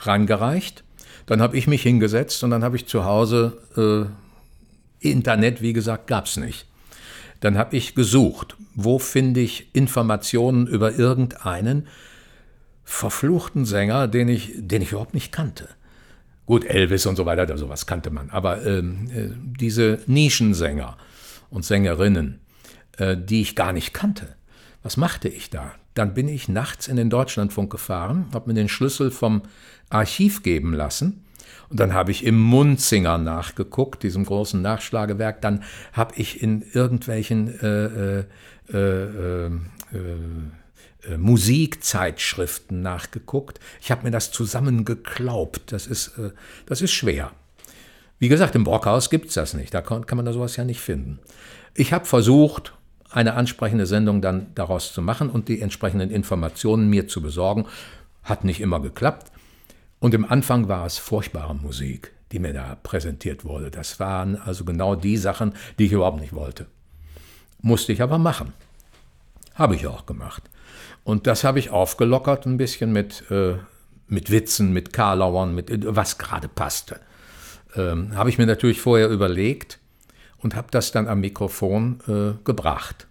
rangereicht. 0.00 0.84
Dann 1.26 1.42
habe 1.42 1.56
ich 1.56 1.66
mich 1.66 1.82
hingesetzt 1.82 2.42
und 2.44 2.50
dann 2.50 2.64
habe 2.64 2.76
ich 2.76 2.86
zu 2.86 3.04
Hause 3.04 4.08
äh, 5.02 5.08
Internet, 5.08 5.60
wie 5.60 5.72
gesagt, 5.72 6.06
gab 6.06 6.26
es 6.26 6.36
nicht. 6.36 6.66
Dann 7.40 7.58
habe 7.58 7.76
ich 7.76 7.94
gesucht, 7.94 8.56
wo 8.74 8.98
finde 8.98 9.40
ich 9.40 9.74
Informationen 9.74 10.66
über 10.66 10.94
irgendeinen 10.94 11.88
verfluchten 12.84 13.64
Sänger, 13.64 14.08
den 14.08 14.28
ich, 14.28 14.52
den 14.56 14.82
ich 14.82 14.92
überhaupt 14.92 15.14
nicht 15.14 15.32
kannte. 15.32 15.68
Gut, 16.46 16.64
Elvis 16.64 17.06
und 17.06 17.16
so 17.16 17.24
weiter, 17.24 17.56
sowas 17.56 17.86
kannte 17.86 18.10
man. 18.10 18.30
Aber 18.30 18.64
ähm, 18.66 19.08
äh, 19.14 19.30
diese 19.58 20.00
Nischensänger 20.06 20.96
und 21.50 21.64
Sängerinnen, 21.64 22.40
äh, 22.98 23.16
die 23.16 23.40
ich 23.40 23.56
gar 23.56 23.72
nicht 23.72 23.94
kannte, 23.94 24.36
was 24.82 24.96
machte 24.96 25.28
ich 25.28 25.48
da? 25.48 25.72
Dann 25.94 26.12
bin 26.12 26.28
ich 26.28 26.48
nachts 26.48 26.88
in 26.88 26.96
den 26.96 27.08
Deutschlandfunk 27.08 27.70
gefahren, 27.70 28.26
habe 28.34 28.48
mir 28.48 28.54
den 28.54 28.68
Schlüssel 28.68 29.10
vom 29.10 29.42
Archiv 29.88 30.42
geben 30.42 30.74
lassen 30.74 31.24
und 31.70 31.80
dann 31.80 31.94
habe 31.94 32.10
ich 32.10 32.24
im 32.24 32.38
Munzinger 32.38 33.18
nachgeguckt, 33.18 34.02
diesem 34.02 34.24
großen 34.24 34.60
Nachschlagewerk. 34.60 35.40
Dann 35.40 35.62
habe 35.92 36.14
ich 36.16 36.42
in 36.42 36.62
irgendwelchen 36.72 37.58
äh, 37.60 38.18
äh, 38.18 38.24
äh, 38.72 38.78
äh, 38.78 39.46
äh, 39.46 39.50
Musikzeitschriften 41.16 42.82
nachgeguckt. 42.82 43.60
Ich 43.80 43.90
habe 43.90 44.04
mir 44.04 44.10
das 44.10 44.30
zusammengeklaubt. 44.30 45.72
Das 45.72 45.86
ist, 45.86 46.18
äh, 46.18 46.30
das 46.66 46.82
ist 46.82 46.92
schwer. 46.92 47.32
Wie 48.18 48.28
gesagt, 48.28 48.54
im 48.54 48.64
Brockhaus 48.64 49.10
gibt 49.10 49.28
es 49.28 49.34
das 49.34 49.54
nicht. 49.54 49.74
Da 49.74 49.82
kann, 49.82 50.06
kann 50.06 50.16
man 50.16 50.24
da 50.24 50.32
sowas 50.32 50.56
ja 50.56 50.64
nicht 50.64 50.80
finden. 50.80 51.18
Ich 51.74 51.92
habe 51.92 52.04
versucht, 52.04 52.72
eine 53.10 53.34
ansprechende 53.34 53.86
Sendung 53.86 54.20
dann 54.22 54.46
daraus 54.54 54.92
zu 54.92 55.02
machen 55.02 55.30
und 55.30 55.48
die 55.48 55.60
entsprechenden 55.60 56.10
Informationen 56.10 56.88
mir 56.88 57.06
zu 57.06 57.20
besorgen. 57.20 57.66
Hat 58.22 58.44
nicht 58.44 58.60
immer 58.60 58.80
geklappt. 58.80 59.30
Und 60.00 60.14
im 60.14 60.24
Anfang 60.24 60.68
war 60.68 60.86
es 60.86 60.98
furchtbare 60.98 61.54
Musik, 61.54 62.12
die 62.32 62.38
mir 62.38 62.52
da 62.52 62.76
präsentiert 62.82 63.44
wurde. 63.44 63.70
Das 63.70 64.00
waren 64.00 64.36
also 64.36 64.64
genau 64.64 64.96
die 64.96 65.16
Sachen, 65.16 65.54
die 65.78 65.86
ich 65.86 65.92
überhaupt 65.92 66.20
nicht 66.20 66.34
wollte. 66.34 66.66
Musste 67.62 67.92
ich 67.92 68.02
aber 68.02 68.18
machen. 68.18 68.52
Habe 69.54 69.76
ich 69.76 69.86
auch 69.86 70.06
gemacht. 70.06 70.42
Und 71.04 71.26
das 71.26 71.44
habe 71.44 71.58
ich 71.58 71.70
aufgelockert 71.70 72.46
ein 72.46 72.56
bisschen 72.56 72.92
mit, 72.92 73.30
äh, 73.30 73.54
mit 74.08 74.30
Witzen, 74.30 74.72
mit 74.72 74.92
Karlauern, 74.92 75.54
mit 75.54 75.70
was 75.94 76.18
gerade 76.18 76.48
passte. 76.48 76.98
Ähm, 77.76 78.16
habe 78.16 78.30
ich 78.30 78.38
mir 78.38 78.46
natürlich 78.46 78.80
vorher 78.80 79.08
überlegt 79.10 79.78
und 80.38 80.56
habe 80.56 80.68
das 80.70 80.92
dann 80.92 81.06
am 81.06 81.20
Mikrofon 81.20 82.00
äh, 82.08 82.44
gebracht. 82.44 83.06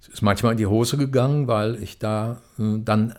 Es 0.00 0.08
ist 0.08 0.22
manchmal 0.22 0.52
in 0.52 0.58
die 0.58 0.66
Hose 0.66 0.96
gegangen, 0.96 1.48
weil 1.48 1.82
ich 1.82 1.98
da 1.98 2.42
äh, 2.58 2.78
dann 2.78 3.14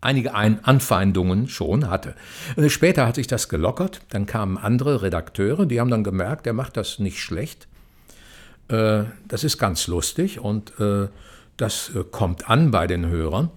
einige 0.00 0.34
Ein 0.34 0.64
Anfeindungen 0.64 1.48
schon 1.48 1.88
hatte. 1.88 2.14
Und 2.56 2.70
später 2.70 3.06
hat 3.06 3.16
sich 3.16 3.26
das 3.26 3.48
gelockert, 3.48 4.00
dann 4.10 4.26
kamen 4.26 4.56
andere 4.56 5.02
Redakteure, 5.02 5.66
die 5.66 5.80
haben 5.80 5.90
dann 5.90 6.04
gemerkt, 6.04 6.46
der 6.46 6.54
macht 6.54 6.76
das 6.76 6.98
nicht 6.98 7.20
schlecht. 7.20 7.68
Äh, 8.68 9.04
das 9.28 9.44
ist 9.44 9.58
ganz 9.58 9.86
lustig 9.86 10.40
und 10.40 10.78
äh, 10.80 11.08
das 11.60 11.90
äh, 11.94 12.04
kommt 12.04 12.48
an 12.48 12.70
bei 12.70 12.86
den 12.86 13.06
Hörern. 13.06 13.50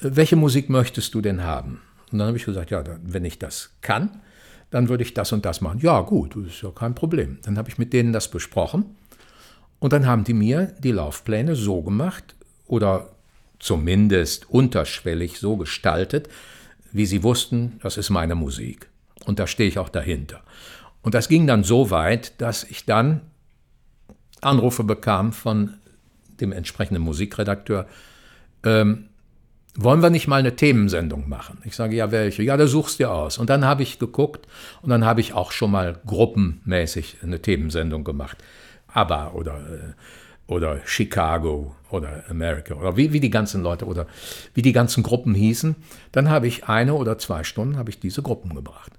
Äh, 0.00 0.10
welche 0.14 0.36
Musik 0.36 0.68
möchtest 0.68 1.14
du 1.14 1.20
denn 1.20 1.42
haben? 1.42 1.80
Und 2.10 2.18
dann 2.18 2.28
habe 2.28 2.36
ich 2.36 2.44
gesagt, 2.44 2.70
ja, 2.70 2.82
wenn 3.02 3.24
ich 3.24 3.38
das 3.38 3.70
kann, 3.82 4.20
dann 4.70 4.88
würde 4.88 5.02
ich 5.02 5.14
das 5.14 5.32
und 5.32 5.44
das 5.44 5.60
machen. 5.60 5.80
Ja, 5.80 6.00
gut, 6.00 6.36
das 6.36 6.54
ist 6.54 6.62
ja 6.62 6.70
kein 6.70 6.94
Problem. 6.94 7.38
Dann 7.42 7.58
habe 7.58 7.68
ich 7.68 7.78
mit 7.78 7.92
denen 7.92 8.12
das 8.12 8.28
besprochen 8.28 8.96
und 9.78 9.92
dann 9.92 10.06
haben 10.06 10.24
die 10.24 10.34
mir 10.34 10.74
die 10.78 10.92
Laufpläne 10.92 11.56
so 11.56 11.82
gemacht 11.82 12.34
oder 12.66 13.10
zumindest 13.58 14.48
unterschwellig 14.50 15.38
so 15.38 15.56
gestaltet, 15.56 16.28
wie 16.92 17.06
sie 17.06 17.22
wussten, 17.22 17.78
das 17.82 17.96
ist 17.96 18.10
meine 18.10 18.34
Musik. 18.34 18.88
Und 19.24 19.38
da 19.38 19.46
stehe 19.46 19.68
ich 19.68 19.78
auch 19.78 19.88
dahinter. 19.88 20.42
Und 21.02 21.14
das 21.14 21.28
ging 21.28 21.46
dann 21.46 21.62
so 21.62 21.90
weit, 21.90 22.40
dass 22.40 22.64
ich 22.64 22.84
dann 22.84 23.22
Anrufe 24.40 24.84
bekam 24.84 25.32
von 25.32 25.74
dem 26.40 26.52
entsprechenden 26.52 27.02
Musikredakteur, 27.02 27.86
ähm, 28.64 29.06
wollen 29.76 30.02
wir 30.02 30.10
nicht 30.10 30.26
mal 30.26 30.40
eine 30.40 30.56
Themensendung 30.56 31.28
machen? 31.28 31.58
Ich 31.64 31.76
sage, 31.76 31.94
ja, 31.94 32.10
welche? 32.10 32.42
Ja, 32.42 32.56
da 32.56 32.66
suchst 32.66 33.00
du 33.00 33.08
aus. 33.08 33.38
Und 33.38 33.50
dann 33.50 33.64
habe 33.64 33.82
ich 33.82 33.98
geguckt 33.98 34.46
und 34.82 34.90
dann 34.90 35.04
habe 35.04 35.20
ich 35.20 35.32
auch 35.32 35.52
schon 35.52 35.70
mal 35.70 36.00
gruppenmäßig 36.06 37.18
eine 37.22 37.40
Themensendung 37.40 38.04
gemacht. 38.04 38.38
ABBA 38.92 39.30
oder, 39.32 39.54
äh, 39.54 40.52
oder 40.52 40.80
Chicago 40.84 41.76
oder 41.90 42.24
America 42.28 42.74
oder 42.74 42.96
wie, 42.96 43.12
wie 43.12 43.20
die 43.20 43.30
ganzen 43.30 43.62
Leute 43.62 43.86
oder 43.86 44.06
wie 44.54 44.62
die 44.62 44.72
ganzen 44.72 45.04
Gruppen 45.04 45.34
hießen. 45.34 45.76
Dann 46.10 46.28
habe 46.28 46.48
ich 46.48 46.64
eine 46.64 46.94
oder 46.94 47.18
zwei 47.18 47.44
Stunden 47.44 47.76
habe 47.76 47.90
ich 47.90 48.00
diese 48.00 48.22
Gruppen 48.22 48.54
gebracht. 48.54 48.92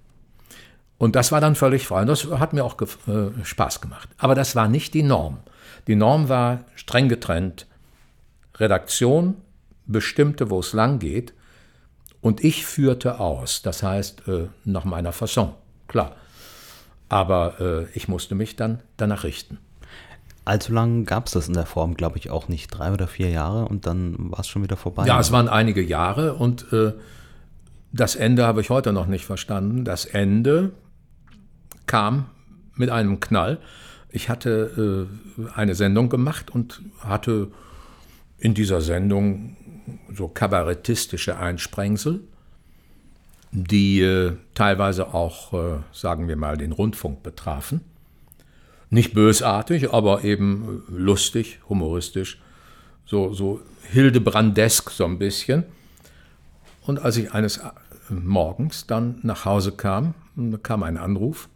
Und 0.97 1.15
das 1.15 1.31
war 1.31 1.41
dann 1.41 1.55
völlig 1.55 1.87
frei. 1.87 2.01
Und 2.01 2.07
das 2.07 2.27
hat 2.27 2.53
mir 2.53 2.63
auch 2.63 2.77
äh, 2.79 3.43
Spaß 3.43 3.81
gemacht. 3.81 4.07
Aber 4.17 4.35
das 4.35 4.55
war 4.55 4.67
nicht 4.67 4.93
die 4.93 5.03
Norm. 5.03 5.39
Die 5.87 5.95
Norm 5.95 6.29
war 6.29 6.65
streng 6.75 7.09
getrennt. 7.09 7.67
Redaktion 8.55 9.35
bestimmte, 9.85 10.49
wo 10.49 10.59
es 10.59 10.73
lang 10.73 10.99
geht. 10.99 11.33
Und 12.21 12.43
ich 12.43 12.65
führte 12.65 13.19
aus. 13.19 13.61
Das 13.61 13.83
heißt, 13.83 14.27
äh, 14.27 14.47
nach 14.63 14.85
meiner 14.85 15.11
Fasson. 15.11 15.53
Klar. 15.87 16.15
Aber 17.09 17.59
äh, 17.59 17.85
ich 17.97 18.07
musste 18.07 18.35
mich 18.35 18.55
dann 18.55 18.79
danach 18.97 19.23
richten. 19.23 19.57
Allzu 20.45 20.73
lang 20.73 21.05
gab 21.05 21.27
es 21.27 21.33
das 21.33 21.47
in 21.47 21.53
der 21.53 21.65
Form, 21.65 21.93
glaube 21.95 22.17
ich, 22.17 22.29
auch 22.29 22.47
nicht. 22.47 22.67
Drei 22.67 22.91
oder 22.91 23.07
vier 23.07 23.29
Jahre 23.29 23.65
und 23.65 23.85
dann 23.85 24.15
war 24.31 24.39
es 24.39 24.47
schon 24.47 24.63
wieder 24.63 24.77
vorbei. 24.77 25.05
Ja, 25.05 25.19
es 25.19 25.31
waren 25.31 25.47
einige 25.47 25.81
Jahre 25.81 26.33
und 26.33 26.71
äh, 26.73 26.93
das 27.91 28.15
Ende 28.15 28.45
habe 28.45 28.61
ich 28.61 28.69
heute 28.69 28.93
noch 28.93 29.05
nicht 29.05 29.25
verstanden. 29.25 29.85
Das 29.85 30.05
Ende 30.05 30.71
kam 31.85 32.25
mit 32.75 32.89
einem 32.89 33.19
Knall. 33.19 33.59
Ich 34.11 34.29
hatte 34.29 35.07
äh, 35.37 35.49
eine 35.55 35.75
Sendung 35.75 36.09
gemacht 36.09 36.49
und 36.51 36.81
hatte 36.99 37.47
in 38.37 38.53
dieser 38.53 38.81
Sendung 38.81 39.55
so 40.13 40.27
kabarettistische 40.27 41.37
Einsprengsel, 41.37 42.21
die 43.51 44.01
äh, 44.01 44.33
teilweise 44.53 45.13
auch, 45.13 45.53
äh, 45.53 45.77
sagen 45.93 46.27
wir 46.27 46.35
mal, 46.35 46.57
den 46.57 46.71
Rundfunk 46.71 47.23
betrafen. 47.23 47.81
Nicht 48.89 49.13
bösartig, 49.13 49.93
aber 49.93 50.23
eben 50.23 50.83
lustig, 50.89 51.59
humoristisch. 51.69 52.41
so, 53.05 53.33
so 53.33 53.61
Hildebrandesk 53.91 54.89
so 54.89 55.05
ein 55.05 55.17
bisschen. 55.17 55.63
Und 56.81 56.99
als 56.99 57.17
ich 57.17 57.31
eines 57.33 57.61
Morgens 58.09 58.87
dann 58.87 59.19
nach 59.23 59.45
Hause 59.45 59.71
kam, 59.71 60.13
kam 60.63 60.83
ein 60.83 60.97
Anruf 60.97 61.47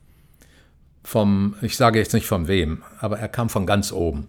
vom, 1.06 1.56
ich 1.62 1.78
sage 1.78 2.00
jetzt 2.00 2.14
nicht 2.14 2.26
von 2.26 2.48
wem, 2.48 2.82
aber 3.00 3.20
er 3.20 3.30
kam 3.30 3.50
von 3.50 3.66
ganz 3.66 3.92
oben. 3.92 4.28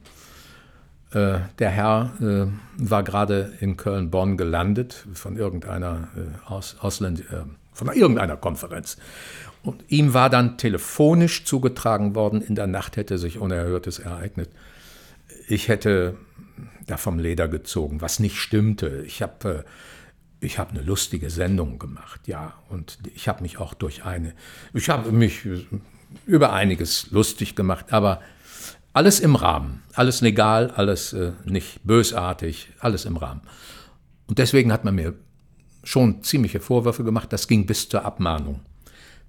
Äh, 1.11 1.39
der 1.59 1.71
Herr 1.71 2.13
äh, 2.21 2.47
war 2.77 3.03
gerade 3.03 3.55
in 3.61 3.77
Köln-Bonn 3.77 4.37
gelandet 4.37 5.07
von 5.15 5.37
irgendeiner 5.37 6.09
äh, 6.17 6.51
Aus, 6.51 6.77
Ausländ 6.79 7.21
äh, 7.21 7.45
von 7.73 7.89
irgendeiner 7.89 8.37
Konferenz. 8.37 8.99
Und 9.63 9.85
ihm 9.89 10.13
war 10.13 10.29
dann 10.29 10.59
telefonisch 10.59 11.45
zugetragen 11.45 12.15
worden, 12.15 12.43
in 12.43 12.55
der 12.55 12.67
Nacht 12.67 12.97
hätte 12.97 13.19
sich 13.19 13.39
Unerhörtes 13.39 13.99
ereignet. 13.99 14.51
Ich 15.49 15.69
hätte 15.69 16.17
da 16.87 16.99
vom 16.99 17.19
Leder 17.19 17.49
gezogen, 17.49 18.01
was 18.01 18.21
nicht 18.21 18.37
stimmte. 18.37 19.03
Ich 19.07 19.23
habe 19.23 19.65
äh, 19.65 19.71
ich 20.41 20.59
habe 20.59 20.73
eine 20.73 20.83
lustige 20.83 21.31
Sendung 21.31 21.79
gemacht, 21.79 22.29
ja, 22.29 22.53
und 22.69 22.99
ich 23.15 23.27
habe 23.27 23.43
mich 23.43 23.59
auch 23.59 23.73
durch 23.73 24.05
eine, 24.05 24.35
ich 24.75 24.91
habe 24.91 25.11
mich 25.11 25.49
über 26.27 26.53
einiges 26.53 27.11
lustig 27.11 27.55
gemacht, 27.55 27.93
aber 27.93 28.21
alles 28.93 29.21
im 29.21 29.37
Rahmen, 29.37 29.83
alles 29.93 30.21
legal, 30.23 30.71
alles 30.71 31.13
äh, 31.13 31.33
nicht 31.45 31.81
bösartig, 31.85 32.69
alles 32.81 33.05
im 33.05 33.17
Rahmen. 33.17 33.43
Und 34.27 34.39
deswegen 34.39 34.73
hat 34.73 34.85
man 34.85 34.95
mir 34.95 35.15
schon 35.85 36.23
ziemliche 36.23 36.61
Vorwürfe 36.61 37.05
gemacht, 37.05 37.33
das 37.33 37.47
ging 37.47 37.67
bis 37.67 37.89
zur 37.89 38.05
Abmahnung, 38.05 38.61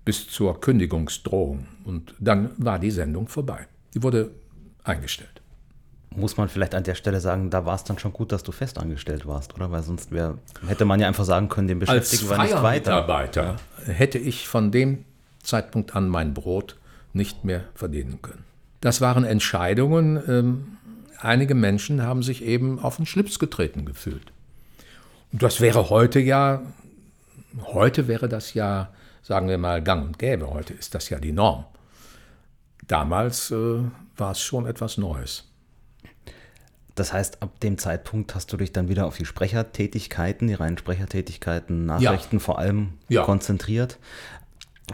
bis 0.06 0.28
zur 0.28 0.60
Kündigungsdrohung. 0.60 1.68
Und 1.84 2.14
dann 2.20 2.52
war 2.58 2.80
die 2.80 2.92
Sendung 2.92 3.28
vorbei. 3.28 3.68
Die 3.94 4.02
wurde 4.02 4.32
eingestellt. 4.84 5.42
Muss 6.16 6.38
man 6.38 6.50
vielleicht 6.50 6.74
an 6.74 6.84
der 6.84 6.96
Stelle 6.96 7.20
sagen, 7.20 7.50
da 7.50 7.66
war 7.66 7.76
es 7.76 7.84
dann 7.84 8.00
schon 8.00 8.14
gut, 8.14 8.32
dass 8.32 8.42
du 8.42 8.52
festangestellt 8.52 9.28
warst, 9.28 9.54
oder? 9.54 9.70
Weil 9.70 9.84
sonst 9.84 10.12
wär, 10.12 10.38
hätte 10.66 10.86
man 10.86 11.00
ja 11.00 11.08
einfach 11.08 11.26
sagen 11.26 11.50
können, 11.50 11.68
den 11.68 11.80
beschäftigen 11.80 12.30
wir 12.30 12.38
nicht 12.42 12.54
weiter. 12.54 12.92
Mitarbeiter 12.92 13.58
hätte 13.86 14.18
ich 14.18 14.48
von 14.48 14.72
dem 14.72 15.06
Zeitpunkt 15.48 15.96
an 15.96 16.10
mein 16.10 16.34
Brot 16.34 16.78
nicht 17.14 17.44
mehr 17.46 17.64
verdienen 17.74 18.22
können. 18.22 18.44
Das 18.82 19.02
waren 19.02 19.24
Entscheidungen, 19.24 20.22
ähm, 20.28 20.78
einige 21.20 21.56
Menschen 21.56 22.04
haben 22.04 22.22
sich 22.22 22.44
eben 22.44 22.80
auf 22.80 22.98
den 22.98 23.06
Schlips 23.06 23.40
getreten 23.40 23.86
gefühlt. 23.86 24.32
Und 25.32 25.42
das 25.42 25.62
wäre 25.62 25.90
heute 25.90 26.20
ja, 26.20 26.62
heute 27.66 28.08
wäre 28.08 28.30
das 28.30 28.54
ja, 28.54 28.90
sagen 29.24 29.50
wir 29.50 29.58
mal, 29.58 29.82
gang 29.82 30.06
und 30.06 30.20
gäbe. 30.20 30.52
Heute 30.52 30.74
ist 30.74 30.94
das 30.94 31.10
ja 31.10 31.20
die 31.20 31.32
Norm. 31.32 31.66
Damals 32.88 33.52
äh, 33.52 33.82
war 34.16 34.32
es 34.32 34.42
schon 34.42 34.66
etwas 34.66 34.98
Neues. 34.98 35.46
Das 36.96 37.14
heißt, 37.14 37.44
ab 37.44 37.60
dem 37.60 37.78
Zeitpunkt 37.78 38.34
hast 38.34 38.52
du 38.52 38.58
dich 38.58 38.74
dann 38.74 38.90
wieder 38.90 39.06
auf 39.06 39.18
die 39.18 39.26
Sprechertätigkeiten, 39.26 40.48
die 40.48 40.56
reinen 40.56 40.80
Sprechertätigkeiten, 40.80 41.86
Nachrichten 41.86 42.38
ja. 42.38 42.40
vor 42.40 42.58
allem 42.58 42.94
ja. 43.08 43.24
konzentriert. 43.24 44.00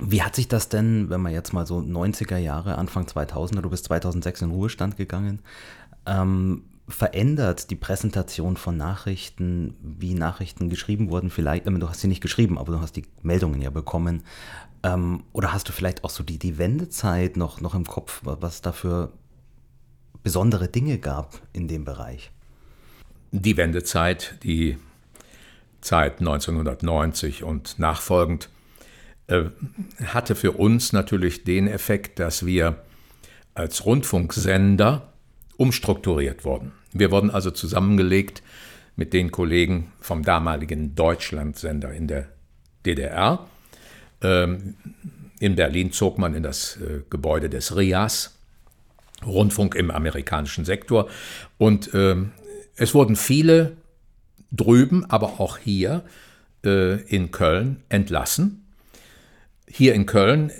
Wie 0.01 0.23
hat 0.23 0.35
sich 0.35 0.47
das 0.47 0.69
denn, 0.69 1.09
wenn 1.09 1.21
man 1.21 1.33
jetzt 1.33 1.53
mal 1.53 1.67
so 1.67 1.77
90er 1.77 2.37
Jahre, 2.37 2.77
Anfang 2.77 3.05
2000er, 3.05 3.61
du 3.61 3.69
bist 3.69 3.85
2006 3.85 4.41
in 4.41 4.51
Ruhestand 4.51 4.97
gegangen, 4.97 5.39
ähm, 6.05 6.63
verändert 6.87 7.69
die 7.69 7.75
Präsentation 7.75 8.57
von 8.57 8.75
Nachrichten, 8.75 9.75
wie 9.81 10.15
Nachrichten 10.15 10.69
geschrieben 10.69 11.09
wurden? 11.09 11.29
Vielleicht, 11.29 11.65
du 11.65 11.89
hast 11.89 12.01
sie 12.01 12.07
nicht 12.07 12.21
geschrieben, 12.21 12.57
aber 12.57 12.73
du 12.73 12.81
hast 12.81 12.95
die 12.95 13.05
Meldungen 13.21 13.61
ja 13.61 13.69
bekommen. 13.69 14.23
Ähm, 14.81 15.23
oder 15.31 15.53
hast 15.53 15.69
du 15.69 15.71
vielleicht 15.71 16.03
auch 16.03 16.09
so 16.09 16.23
die, 16.23 16.39
die 16.39 16.57
Wendezeit 16.57 17.37
noch, 17.37 17.61
noch 17.61 17.73
im 17.73 17.85
Kopf, 17.85 18.21
was 18.23 18.61
da 18.61 18.73
für 18.73 19.13
besondere 20.23 20.67
Dinge 20.67 20.97
gab 20.97 21.41
in 21.53 21.67
dem 21.67 21.85
Bereich? 21.85 22.31
Die 23.31 23.57
Wendezeit, 23.57 24.37
die 24.43 24.77
Zeit 25.81 26.19
1990 26.19 27.43
und 27.43 27.79
nachfolgend 27.79 28.49
hatte 29.28 30.36
für 30.36 30.51
uns 30.51 30.93
natürlich 30.93 31.43
den 31.43 31.67
Effekt, 31.67 32.19
dass 32.19 32.45
wir 32.45 32.84
als 33.53 33.86
Rundfunksender 33.86 35.13
umstrukturiert 35.57 36.45
wurden. 36.45 36.71
Wir 36.91 37.11
wurden 37.11 37.32
also 37.32 37.51
zusammengelegt 37.51 38.43
mit 38.95 39.13
den 39.13 39.32
Kollegen 39.32 39.91
vom 39.99 40.24
damaligen 40.24 40.95
Deutschlandsender 40.95 41.91
in 41.93 42.07
der 42.07 42.28
DDR. 42.86 43.47
Ähm, 44.21 44.76
in 45.39 45.55
Berlin 45.55 45.91
zog 45.91 46.17
man 46.17 46.36
in 46.36 46.43
das 46.43 46.78
äh, 46.78 47.01
Gebäude 47.09 47.49
des 47.49 47.76
RIAS, 47.76 48.38
Rundfunk 49.26 49.76
im 49.76 49.89
amerikanischen 49.89 50.65
Sektor. 50.65 51.09
Und 51.57 51.91
ähm, 51.93 52.32
es 52.76 52.93
wurden 52.93 53.15
viele 53.15 53.78
drüben, 54.51 55.05
aber 55.09 55.39
auch 55.39 55.57
hier 55.57 56.03
äh, 56.65 57.01
in 57.03 57.32
Köln 57.32 57.82
entlassen 57.89 58.62
hier 59.68 59.93
in 59.93 60.05
Köln 60.05 60.51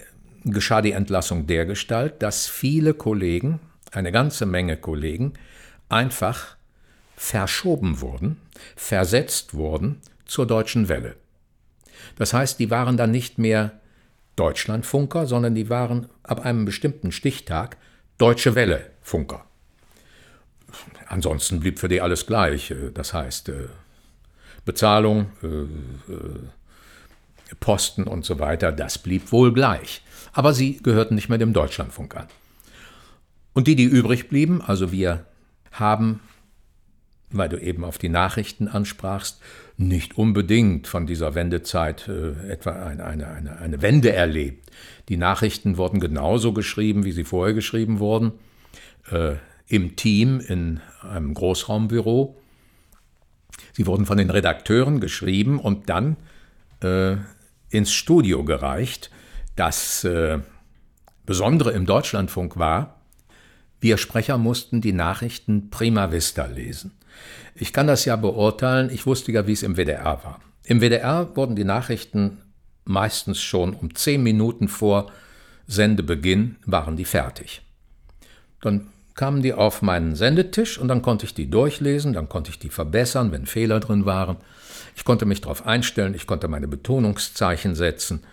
geschah 0.45 0.82
die 0.82 0.91
Entlassung 0.91 1.47
dergestalt, 1.47 2.22
dass 2.22 2.47
viele 2.47 2.93
Kollegen, 2.93 3.60
eine 3.91 4.12
ganze 4.12 4.45
Menge 4.45 4.78
Kollegen, 4.78 5.34
einfach 5.89 6.58
verschoben 7.16 8.01
wurden, 8.01 8.38
versetzt 8.76 9.54
wurden 9.54 10.01
zur 10.26 10.47
deutschen 10.47 10.89
Welle. 10.89 11.16
Das 12.18 12.34
heißt, 12.34 12.60
die 12.60 12.70
waren 12.70 12.97
dann 12.97 13.12
nicht 13.12 13.38
mehr 13.38 13.80
Deutschlandfunker, 14.36 15.28
sondern 15.28 15.56
die 15.56 15.70
waren 15.70 16.10
ab 16.24 16.45
einem 16.45 16.66
bestimmten 16.66 17.12
Stichtag 17.12 17.78
Deutsche 18.18 18.56
Welle 18.56 18.91
Funker. 19.01 19.45
Ansonsten 21.08 21.60
blieb 21.60 21.80
für 21.80 21.88
die 21.88 22.01
alles 22.01 22.26
gleich. 22.26 22.74
Das 22.93 23.14
heißt, 23.14 23.49
äh, 23.49 23.68
Bezahlung, 24.66 25.32
äh, 25.43 25.47
äh, 25.47 25.68
Posten 27.59 28.03
und 28.03 28.25
so 28.25 28.39
weiter, 28.39 28.71
das 28.71 28.97
blieb 28.97 29.31
wohl 29.31 29.53
gleich. 29.53 30.01
Aber 30.33 30.53
sie 30.53 30.77
gehörten 30.77 31.15
nicht 31.15 31.29
mehr 31.29 31.37
dem 31.37 31.53
Deutschlandfunk 31.53 32.15
an. 32.15 32.27
Und 33.53 33.67
die, 33.67 33.75
die 33.75 33.83
übrig 33.83 34.29
blieben, 34.29 34.61
also 34.61 34.91
wir 34.91 35.25
haben, 35.71 36.19
weil 37.29 37.49
du 37.49 37.57
eben 37.59 37.83
auf 37.83 37.97
die 37.97 38.09
Nachrichten 38.09 38.67
ansprachst, 38.67 39.39
nicht 39.77 40.17
unbedingt 40.17 40.87
von 40.87 41.07
dieser 41.07 41.35
Wendezeit 41.35 42.07
äh, 42.07 42.51
etwa 42.51 42.71
eine, 42.71 43.05
eine, 43.05 43.27
eine, 43.27 43.57
eine 43.57 43.81
Wende 43.81 44.13
erlebt. 44.13 44.71
Die 45.09 45.17
Nachrichten 45.17 45.77
wurden 45.77 45.99
genauso 45.99 46.53
geschrieben, 46.53 47.05
wie 47.05 47.11
sie 47.11 47.23
vorher 47.23 47.53
geschrieben 47.53 47.99
wurden, 47.99 48.33
äh, 49.11 49.35
im 49.67 49.95
Team 49.95 50.39
in 50.39 50.79
einem 51.01 51.33
Großraumbüro. 51.33 52.37
Sie 53.73 53.87
wurden 53.87 54.05
von 54.05 54.17
den 54.17 54.29
Redakteuren 54.29 54.99
geschrieben 54.99 55.59
und 55.59 55.89
dann 55.89 56.17
äh, 56.84 57.17
ins 57.69 57.91
Studio 57.91 58.43
gereicht. 58.43 59.09
Das 59.55 60.03
äh, 60.03 60.39
Besondere 61.25 61.71
im 61.71 61.86
Deutschlandfunk 61.86 62.57
war, 62.57 63.01
wir 63.79 63.97
Sprecher 63.97 64.38
mussten 64.38 64.81
die 64.81 64.93
Nachrichten 64.93 65.69
prima 65.69 66.11
vista 66.11 66.45
lesen. 66.45 66.91
Ich 67.55 67.73
kann 67.73 67.88
das 67.88 68.05
ja 68.05 68.15
beurteilen, 68.15 68.89
ich 68.89 69.05
wusste 69.05 69.31
ja, 69.31 69.45
wie 69.47 69.53
es 69.53 69.63
im 69.63 69.75
WDR 69.75 70.23
war. 70.23 70.39
Im 70.65 70.81
WDR 70.81 71.36
wurden 71.36 71.55
die 71.55 71.65
Nachrichten 71.65 72.39
meistens 72.86 73.41
schon 73.41 73.73
um 73.73 73.95
zehn 73.95 74.23
Minuten 74.23 74.67
vor 74.67 75.11
Sendebeginn 75.67 76.57
waren 76.65 76.97
die 76.97 77.05
fertig. 77.05 77.61
Dann 78.61 78.88
kamen 79.15 79.41
die 79.41 79.53
auf 79.53 79.81
meinen 79.81 80.15
Sendetisch 80.15 80.77
und 80.77 80.88
dann 80.88 81.01
konnte 81.01 81.25
ich 81.25 81.34
die 81.34 81.49
durchlesen, 81.49 82.13
dann 82.13 82.29
konnte 82.29 82.49
ich 82.49 82.59
die 82.59 82.69
verbessern, 82.69 83.31
wenn 83.31 83.45
Fehler 83.45 83.79
drin 83.79 84.05
waren. 84.05 84.38
Ich 84.95 85.05
konnte 85.05 85.25
mich 85.25 85.41
darauf 85.41 85.65
einstellen, 85.65 86.13
ich 86.13 86.27
konnte 86.27 86.47
meine 86.47 86.67
Betonungszeichen 86.67 87.75
setzen. 87.75 88.23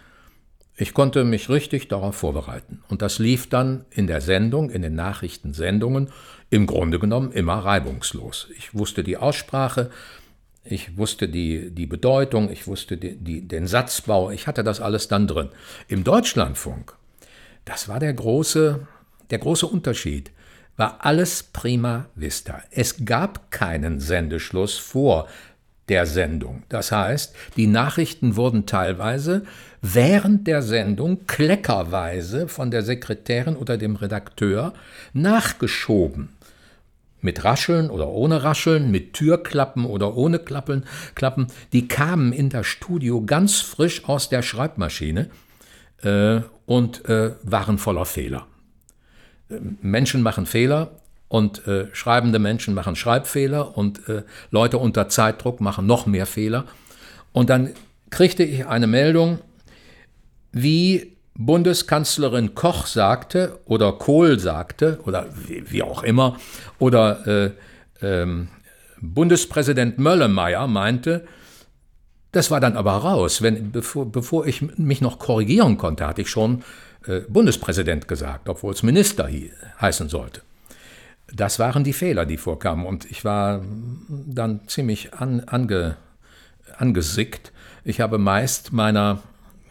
Ich 0.77 0.95
konnte 0.95 1.25
mich 1.25 1.51
richtig 1.51 1.89
darauf 1.89 2.17
vorbereiten. 2.17 2.83
Und 2.89 3.03
das 3.03 3.19
lief 3.19 3.49
dann 3.49 3.85
in 3.91 4.07
der 4.07 4.21
Sendung, 4.21 4.71
in 4.71 4.81
den 4.81 4.95
Nachrichtensendungen, 4.95 6.09
im 6.49 6.67
Grunde 6.67 6.99
genommen 6.99 7.33
immer 7.33 7.59
reibungslos. 7.59 8.49
Ich 8.57 8.75
wusste 8.75 9.05
die 9.05 9.19
Aussprache, 9.19 9.91
ich 10.65 10.97
wusste 10.97 11.29
die, 11.29 11.71
die 11.71 11.87
Bedeutung, 11.87 12.51
ich 12.51 12.67
wusste 12.67 12.97
die, 12.97 13.17
die, 13.17 13.47
den 13.47 13.67
Satzbau, 13.67 14.31
ich 14.31 14.47
hatte 14.47 14.65
das 14.65 14.81
alles 14.81 15.09
dann 15.09 15.27
drin. 15.27 15.51
Im 15.89 16.05
Deutschlandfunk, 16.05 16.95
das 17.65 17.89
war 17.89 18.01
der 18.01 18.13
große, 18.13 18.87
der 19.31 19.39
große 19.39 19.67
Unterschied, 19.67 20.31
war 20.77 21.05
alles 21.05 21.43
prima 21.43 22.07
vista. 22.15 22.63
Es 22.71 23.05
gab 23.05 23.51
keinen 23.51 24.01
Sendeschluss 24.01 24.79
vor 24.79 25.29
der 25.91 26.07
Sendung. 26.07 26.63
Das 26.69 26.93
heißt, 26.93 27.35
die 27.57 27.67
Nachrichten 27.67 28.37
wurden 28.37 28.65
teilweise 28.65 29.43
während 29.83 30.47
der 30.47 30.63
Sendung 30.63 31.27
kleckerweise 31.27 32.49
von 32.49 32.71
der 32.71 32.83
Sekretärin 32.83 33.57
oder 33.57 33.77
dem 33.77 33.97
Redakteur 33.97 34.73
nachgeschoben. 35.13 36.31
Mit 37.21 37.45
Rascheln 37.45 37.91
oder 37.91 38.09
ohne 38.09 38.45
Rascheln, 38.45 38.91
mit 38.91 39.13
Türklappen 39.13 39.85
oder 39.85 40.17
ohne 40.17 40.39
Klappen, 40.39 40.85
Klappen, 41.15 41.49
die 41.73 41.87
kamen 41.87 42.33
in 42.33 42.49
das 42.49 42.67
Studio 42.67 43.27
ganz 43.27 43.61
frisch 43.61 44.09
aus 44.09 44.31
der 44.31 44.43
Schreibmaschine 44.43 45.29
äh, 46.03 46.41
und 46.65 47.05
äh, 47.07 47.33
waren 47.43 47.77
voller 47.77 48.07
Fehler. 48.07 48.47
Menschen 49.83 50.23
machen 50.23 50.47
Fehler, 50.47 50.93
Und 51.31 51.65
äh, 51.69 51.87
schreibende 51.93 52.41
Menschen 52.41 52.75
machen 52.75 52.97
Schreibfehler 52.97 53.79
und 53.79 54.09
äh, 54.09 54.25
Leute 54.51 54.79
unter 54.79 55.09
Zeitdruck 55.09 55.61
machen 55.61 55.87
noch 55.87 56.07
mehr 56.07 56.27
Fehler. 56.27 56.65
Und 57.31 57.51
dann 57.51 57.71
kriegte 58.11 58.43
ich 58.43 58.67
eine 58.67 58.89
Meldung, 58.89 59.39
wie 60.51 61.17
Bundeskanzlerin 61.35 62.57
Koch 62.57 62.87
sagte 62.87 63.61
oder 63.65 63.93
Kohl 63.93 64.41
sagte 64.41 64.99
oder 65.05 65.27
wie, 65.47 65.71
wie 65.71 65.85
auch 65.85 66.03
immer 66.03 66.37
oder 66.81 67.25
äh, 67.29 67.51
ähm, 68.03 68.49
Bundespräsident 69.01 69.99
Möllemeyer 69.99 70.67
meinte, 70.67 71.25
das 72.33 72.51
war 72.51 72.59
dann 72.59 72.77
aber 72.77 72.95
raus. 72.95 73.41
Wenn, 73.41 73.71
bevor, 73.71 74.11
bevor 74.11 74.49
ich 74.49 74.63
mich 74.79 75.01
noch 75.01 75.21
korrigieren 75.21 75.79
konnte, 75.79 76.09
hatte 76.09 76.23
ich 76.23 76.29
schon 76.29 76.65
äh, 77.07 77.21
Bundespräsident 77.21 78.09
gesagt, 78.09 78.49
obwohl 78.49 78.75
es 78.75 78.83
Minister 78.83 79.29
heißen 79.81 80.09
sollte. 80.09 80.43
Das 81.33 81.59
waren 81.59 81.85
die 81.85 81.93
Fehler, 81.93 82.27
die 82.27 82.37
vorkamen. 82.37 82.87
Und 82.87 83.11
ich 83.11 83.25
war 83.25 83.63
dann 84.09 84.67
ziemlich 84.67 85.15
an, 85.15 85.41
ange, 85.41 85.97
angesickt. 86.77 87.53
Ich 87.85 88.01
habe 88.01 88.19
meist 88.19 88.73
meiner, 88.73 89.23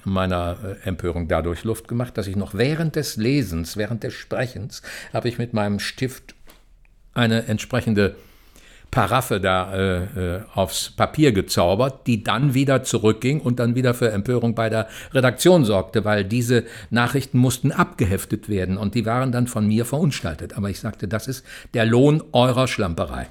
meiner 0.03 0.57
äh, 0.63 0.87
Empörung 0.87 1.27
dadurch 1.27 1.63
Luft 1.63 1.87
gemacht, 1.87 2.17
dass 2.17 2.27
ich 2.27 2.35
noch 2.35 2.53
während 2.53 2.95
des 2.95 3.17
Lesens, 3.17 3.77
während 3.77 4.03
des 4.03 4.13
Sprechens, 4.13 4.81
habe 5.13 5.27
ich 5.27 5.37
mit 5.37 5.53
meinem 5.53 5.79
Stift 5.79 6.35
eine 7.13 7.45
entsprechende 7.45 8.15
Paraffe 8.91 9.39
da 9.39 9.73
äh, 9.73 10.03
äh, 10.37 10.41
aufs 10.53 10.89
Papier 10.89 11.31
gezaubert, 11.31 12.07
die 12.07 12.23
dann 12.23 12.53
wieder 12.55 12.83
zurückging 12.83 13.39
und 13.39 13.59
dann 13.59 13.75
wieder 13.75 13.93
für 13.93 14.11
Empörung 14.11 14.55
bei 14.55 14.69
der 14.69 14.87
Redaktion 15.13 15.63
sorgte, 15.63 16.05
weil 16.05 16.25
diese 16.25 16.65
Nachrichten 16.89 17.37
mussten 17.37 17.71
abgeheftet 17.71 18.49
werden 18.49 18.77
und 18.77 18.95
die 18.95 19.05
waren 19.05 19.31
dann 19.31 19.47
von 19.47 19.67
mir 19.67 19.85
verunstaltet. 19.85 20.57
Aber 20.57 20.69
ich 20.69 20.79
sagte, 20.79 21.07
das 21.07 21.27
ist 21.27 21.45
der 21.75 21.85
Lohn 21.85 22.23
eurer 22.31 22.67
Schlamperei. 22.67 23.27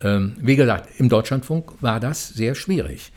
Ähm, 0.00 0.36
wie 0.40 0.56
gesagt, 0.56 0.88
im 0.98 1.10
Deutschlandfunk 1.10 1.72
war 1.82 2.00
das 2.00 2.28
sehr 2.28 2.54
schwierig. 2.54 3.12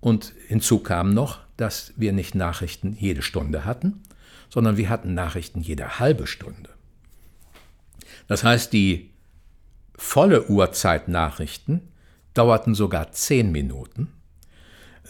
Und 0.00 0.32
hinzu 0.48 0.80
kam 0.80 1.14
noch, 1.14 1.38
dass 1.56 1.92
wir 1.96 2.12
nicht 2.12 2.34
Nachrichten 2.34 2.96
jede 2.98 3.22
Stunde 3.22 3.64
hatten, 3.64 4.02
sondern 4.48 4.76
wir 4.76 4.88
hatten 4.88 5.14
Nachrichten 5.14 5.60
jede 5.60 6.00
halbe 6.00 6.26
Stunde. 6.26 6.70
Das 8.26 8.42
heißt, 8.42 8.72
die 8.72 9.10
Volle 10.02 10.48
Uhrzeitnachrichten 10.48 11.82
dauerten 12.32 12.74
sogar 12.74 13.12
zehn 13.12 13.52
Minuten. 13.52 14.08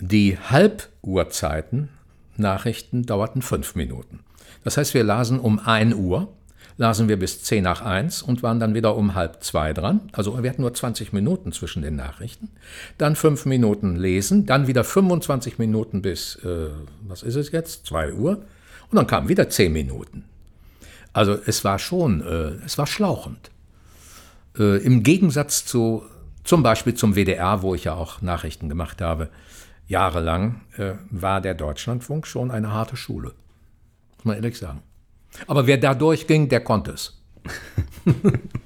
Die 0.01 0.37
Halbuhrzeiten 0.37 1.91
Nachrichten 2.37 3.07
dauerten 3.07 3.41
fünf 3.41 3.77
Minuten. 3.77 4.19
Das 4.65 4.77
heißt, 4.77 4.93
wir 4.93 5.05
lasen 5.05 5.39
um 5.39 5.61
1 5.61 5.95
Uhr, 5.95 6.35
lasen 6.77 7.09
wir 7.09 7.19
bis 7.19 7.43
10 7.45 7.63
nach 7.63 7.83
1 7.83 8.21
und 8.21 8.43
waren 8.43 8.59
dann 8.59 8.75
wieder 8.75 8.97
um 8.97 9.15
halb 9.15 9.43
zwei 9.45 9.73
dran. 9.73 10.11
Also 10.13 10.43
wir 10.43 10.51
hatten 10.51 10.63
nur 10.63 10.75
20 10.75 11.13
Minuten 11.13 11.53
zwischen 11.53 11.83
den 11.83 11.95
Nachrichten. 11.95 12.51
Dann 12.99 13.15
fünf 13.15 13.47
Minuten 13.47 13.95
lesen, 13.95 14.45
dann 14.45 14.67
wieder 14.67 14.83
25 14.83 15.59
Minuten 15.59 16.03
bis, 16.03 16.35
äh, 16.45 16.69
was 17.03 17.23
ist 17.23 17.37
es 17.37 17.53
jetzt, 17.53 17.87
2 17.87 18.15
Uhr. 18.15 18.45
Und 18.91 18.97
dann 18.97 19.07
kamen 19.07 19.29
wieder 19.29 19.49
10 19.49 19.73
Minuten. 19.73 20.25
Also 21.13 21.39
es 21.47 21.65
war 21.65 21.79
schon, 21.79 22.23
äh, 22.23 22.65
es 22.67 22.77
war 22.77 22.89
schlauchend. 22.89 23.53
Äh, 24.59 24.83
Im 24.83 25.03
Gegensatz 25.03 25.65
zu 25.65 26.05
zum 26.45 26.63
Beispiel 26.63 26.95
zum 26.95 27.15
WDR, 27.15 27.63
wo 27.63 27.75
ich 27.75 27.85
ja 27.85 27.95
auch 27.95 28.23
Nachrichten 28.23 28.69
gemacht 28.69 29.01
habe, 29.01 29.29
jahrelang, 29.87 30.63
äh, 30.77 30.95
war 31.11 31.41
der 31.41 31.55
Deutschlandfunk 31.55 32.27
schon 32.27 32.51
eine 32.51 32.73
harte 32.73 32.97
Schule. 32.97 33.35
Muss 34.17 34.25
man 34.25 34.37
ehrlich 34.37 34.59
sagen. 34.59 34.83
Aber 35.47 35.67
wer 35.67 35.79
da 35.79 35.95
durchging, 35.95 36.49
der 36.49 36.61
konnte 36.61 36.93
es. 36.93 37.21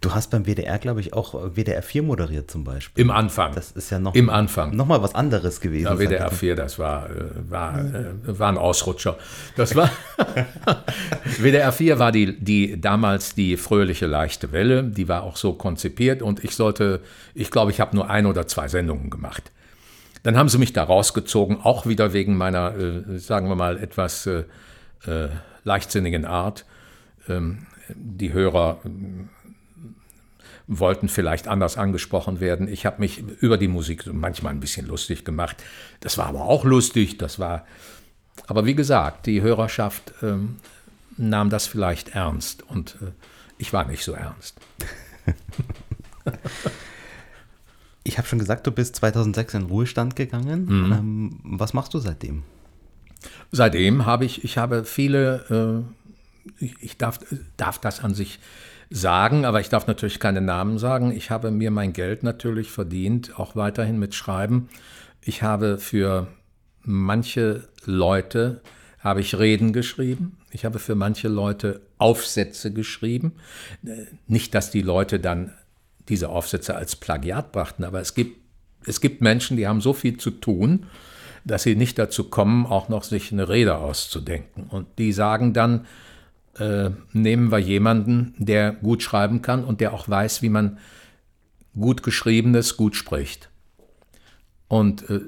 Du 0.00 0.14
hast 0.14 0.30
beim 0.30 0.46
WDR, 0.46 0.78
glaube 0.78 1.00
ich, 1.00 1.12
auch 1.12 1.34
WDR 1.56 1.82
4 1.82 2.04
moderiert 2.04 2.48
zum 2.48 2.62
Beispiel. 2.62 3.02
Im 3.02 3.10
Anfang. 3.10 3.52
Das 3.56 3.72
ist 3.72 3.90
ja 3.90 3.98
noch, 3.98 4.14
Im 4.14 4.30
Anfang. 4.30 4.76
noch 4.76 4.86
mal 4.86 5.02
was 5.02 5.16
anderes 5.16 5.60
gewesen. 5.60 5.86
Ja, 5.86 5.98
WDR 5.98 6.30
4, 6.30 6.54
das 6.54 6.78
war, 6.78 7.10
äh, 7.10 7.14
war, 7.48 7.78
äh, 7.80 8.04
war 8.26 8.48
ein 8.48 8.58
Ausrutscher. 8.58 9.16
Das 9.56 9.74
war 9.74 9.90
WDR 11.40 11.72
4 11.72 11.98
war 11.98 12.12
die, 12.12 12.38
die 12.38 12.80
damals 12.80 13.34
die 13.34 13.56
fröhliche 13.56 14.06
leichte 14.06 14.52
Welle. 14.52 14.84
Die 14.84 15.08
war 15.08 15.24
auch 15.24 15.36
so 15.36 15.54
konzipiert 15.54 16.22
und 16.22 16.44
ich 16.44 16.54
sollte, 16.54 17.00
ich 17.34 17.50
glaube, 17.50 17.72
ich 17.72 17.80
habe 17.80 17.96
nur 17.96 18.08
ein 18.08 18.26
oder 18.26 18.46
zwei 18.46 18.68
Sendungen 18.68 19.10
gemacht. 19.10 19.50
Dann 20.22 20.36
haben 20.36 20.48
sie 20.48 20.58
mich 20.58 20.72
da 20.72 20.84
rausgezogen, 20.84 21.58
auch 21.60 21.86
wieder 21.86 22.12
wegen 22.12 22.36
meiner, 22.36 22.76
äh, 22.76 23.18
sagen 23.18 23.48
wir 23.48 23.56
mal, 23.56 23.82
etwas 23.82 24.26
äh, 24.26 24.44
äh, 25.06 25.28
leichtsinnigen 25.64 26.24
Art. 26.24 26.66
Ähm, 27.28 27.66
die 27.94 28.32
Hörer 28.32 28.80
wollten 30.68 31.08
vielleicht 31.08 31.48
anders 31.48 31.78
angesprochen 31.78 32.40
werden. 32.40 32.68
Ich 32.68 32.86
habe 32.86 33.00
mich 33.00 33.18
über 33.40 33.56
die 33.56 33.68
Musik 33.68 34.04
manchmal 34.12 34.52
ein 34.52 34.60
bisschen 34.60 34.86
lustig 34.86 35.24
gemacht. 35.24 35.56
Das 36.00 36.18
war 36.18 36.26
aber 36.26 36.42
auch 36.42 36.64
lustig. 36.64 37.16
Das 37.16 37.38
war, 37.38 37.66
aber 38.46 38.66
wie 38.66 38.74
gesagt, 38.74 39.26
die 39.26 39.40
Hörerschaft 39.40 40.12
ähm, 40.22 40.56
nahm 41.16 41.48
das 41.48 41.66
vielleicht 41.66 42.10
ernst 42.10 42.62
und 42.68 42.96
äh, 43.00 43.12
ich 43.56 43.72
war 43.72 43.86
nicht 43.86 44.04
so 44.04 44.12
ernst. 44.12 44.60
ich 48.04 48.18
habe 48.18 48.28
schon 48.28 48.38
gesagt, 48.38 48.66
du 48.66 48.70
bist 48.70 48.96
2006 48.96 49.54
in 49.54 49.62
Ruhestand 49.64 50.16
gegangen. 50.16 50.66
Mhm. 50.66 50.92
Ähm, 50.92 51.40
was 51.44 51.72
machst 51.72 51.94
du 51.94 51.98
seitdem? 51.98 52.42
Seitdem 53.50 54.04
habe 54.04 54.26
ich, 54.26 54.44
ich 54.44 54.58
habe 54.58 54.84
viele, 54.84 55.84
äh, 56.60 56.64
ich, 56.64 56.74
ich 56.80 56.98
darf, 56.98 57.20
darf 57.56 57.78
das 57.78 58.00
an 58.00 58.14
sich 58.14 58.38
sagen, 58.90 59.44
aber 59.44 59.60
ich 59.60 59.68
darf 59.68 59.86
natürlich 59.86 60.20
keine 60.20 60.40
Namen 60.40 60.78
sagen. 60.78 61.12
Ich 61.12 61.30
habe 61.30 61.50
mir 61.50 61.70
mein 61.70 61.92
Geld 61.92 62.22
natürlich 62.22 62.70
verdient, 62.70 63.38
auch 63.38 63.56
weiterhin 63.56 63.98
mit 63.98 64.14
Schreiben. 64.14 64.68
Ich 65.20 65.42
habe 65.42 65.78
für 65.78 66.28
manche 66.82 67.68
Leute 67.84 68.62
habe 69.00 69.20
ich 69.20 69.38
Reden 69.38 69.72
geschrieben. 69.72 70.38
Ich 70.50 70.64
habe 70.64 70.78
für 70.78 70.94
manche 70.94 71.28
Leute 71.28 71.82
Aufsätze 71.98 72.72
geschrieben. 72.72 73.32
Nicht, 74.26 74.54
dass 74.54 74.70
die 74.70 74.82
Leute 74.82 75.20
dann 75.20 75.52
diese 76.08 76.30
Aufsätze 76.30 76.74
als 76.74 76.96
Plagiat 76.96 77.52
brachten, 77.52 77.84
aber 77.84 78.00
es 78.00 78.14
gibt, 78.14 78.38
es 78.86 79.00
gibt 79.00 79.20
Menschen, 79.20 79.56
die 79.58 79.68
haben 79.68 79.82
so 79.82 79.92
viel 79.92 80.16
zu 80.16 80.30
tun, 80.30 80.86
dass 81.44 81.62
sie 81.62 81.76
nicht 81.76 81.98
dazu 81.98 82.24
kommen, 82.24 82.66
auch 82.66 82.88
noch 82.88 83.04
sich 83.04 83.30
eine 83.30 83.48
Rede 83.48 83.76
auszudenken. 83.76 84.64
Und 84.64 84.86
die 84.98 85.12
sagen 85.12 85.52
dann, 85.52 85.86
äh, 86.58 86.90
nehmen 87.12 87.50
wir 87.50 87.58
jemanden, 87.58 88.34
der 88.38 88.72
gut 88.72 89.02
schreiben 89.02 89.42
kann 89.42 89.64
und 89.64 89.80
der 89.80 89.92
auch 89.92 90.08
weiß, 90.08 90.42
wie 90.42 90.48
man 90.48 90.78
gut 91.78 92.02
geschriebenes 92.02 92.76
gut 92.76 92.96
spricht. 92.96 93.48
Und 94.68 95.08
äh, 95.08 95.20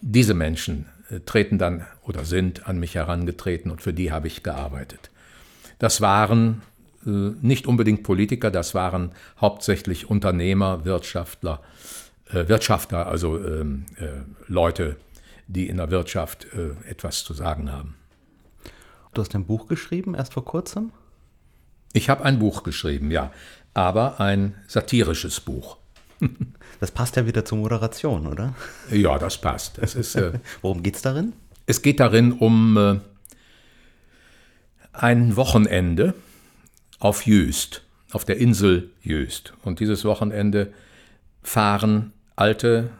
diese 0.00 0.34
Menschen 0.34 0.86
äh, 1.10 1.20
treten 1.20 1.58
dann 1.58 1.86
oder 2.02 2.24
sind 2.24 2.68
an 2.68 2.78
mich 2.78 2.94
herangetreten 2.94 3.70
und 3.70 3.82
für 3.82 3.92
die 3.92 4.12
habe 4.12 4.26
ich 4.26 4.42
gearbeitet. 4.42 5.10
Das 5.78 6.00
waren 6.00 6.62
äh, 7.04 7.10
nicht 7.10 7.66
unbedingt 7.66 8.02
Politiker, 8.02 8.50
das 8.50 8.74
waren 8.74 9.12
hauptsächlich 9.40 10.08
Unternehmer, 10.08 10.84
Wirtschaftler, 10.84 11.60
äh, 12.30 12.48
Wirtschafter, 12.48 13.06
also 13.06 13.38
ähm, 13.38 13.86
äh, 13.96 14.08
Leute, 14.46 14.96
die 15.48 15.68
in 15.68 15.76
der 15.76 15.92
Wirtschaft 15.92 16.48
etwas 16.88 17.22
zu 17.22 17.32
sagen 17.32 17.70
haben. 17.70 17.94
Du 19.16 19.22
hast 19.22 19.34
ein 19.34 19.46
Buch 19.46 19.66
geschrieben, 19.66 20.14
erst 20.14 20.34
vor 20.34 20.44
kurzem? 20.44 20.92
Ich 21.94 22.10
habe 22.10 22.22
ein 22.26 22.38
Buch 22.38 22.64
geschrieben, 22.64 23.10
ja, 23.10 23.32
aber 23.72 24.20
ein 24.20 24.54
satirisches 24.68 25.40
Buch. 25.40 25.78
Das 26.78 26.90
passt 26.90 27.16
ja 27.16 27.26
wieder 27.26 27.42
zur 27.42 27.56
Moderation, 27.56 28.26
oder? 28.26 28.54
Ja, 28.90 29.18
das 29.18 29.40
passt. 29.40 29.78
Das 29.78 29.94
ist, 29.94 30.14
äh, 30.14 30.32
Worum 30.60 30.82
geht 30.82 30.96
es 30.96 31.00
darin? 31.00 31.32
Es 31.64 31.80
geht 31.80 32.00
darin 32.00 32.32
um 32.32 32.76
äh, 32.76 33.00
ein 34.92 35.36
Wochenende 35.36 36.12
auf 36.98 37.24
Jöst, 37.24 37.82
auf 38.12 38.26
der 38.26 38.36
Insel 38.36 38.90
Jöst. 39.00 39.54
Und 39.62 39.80
dieses 39.80 40.04
Wochenende 40.04 40.74
fahren 41.42 42.12
alte 42.34 42.90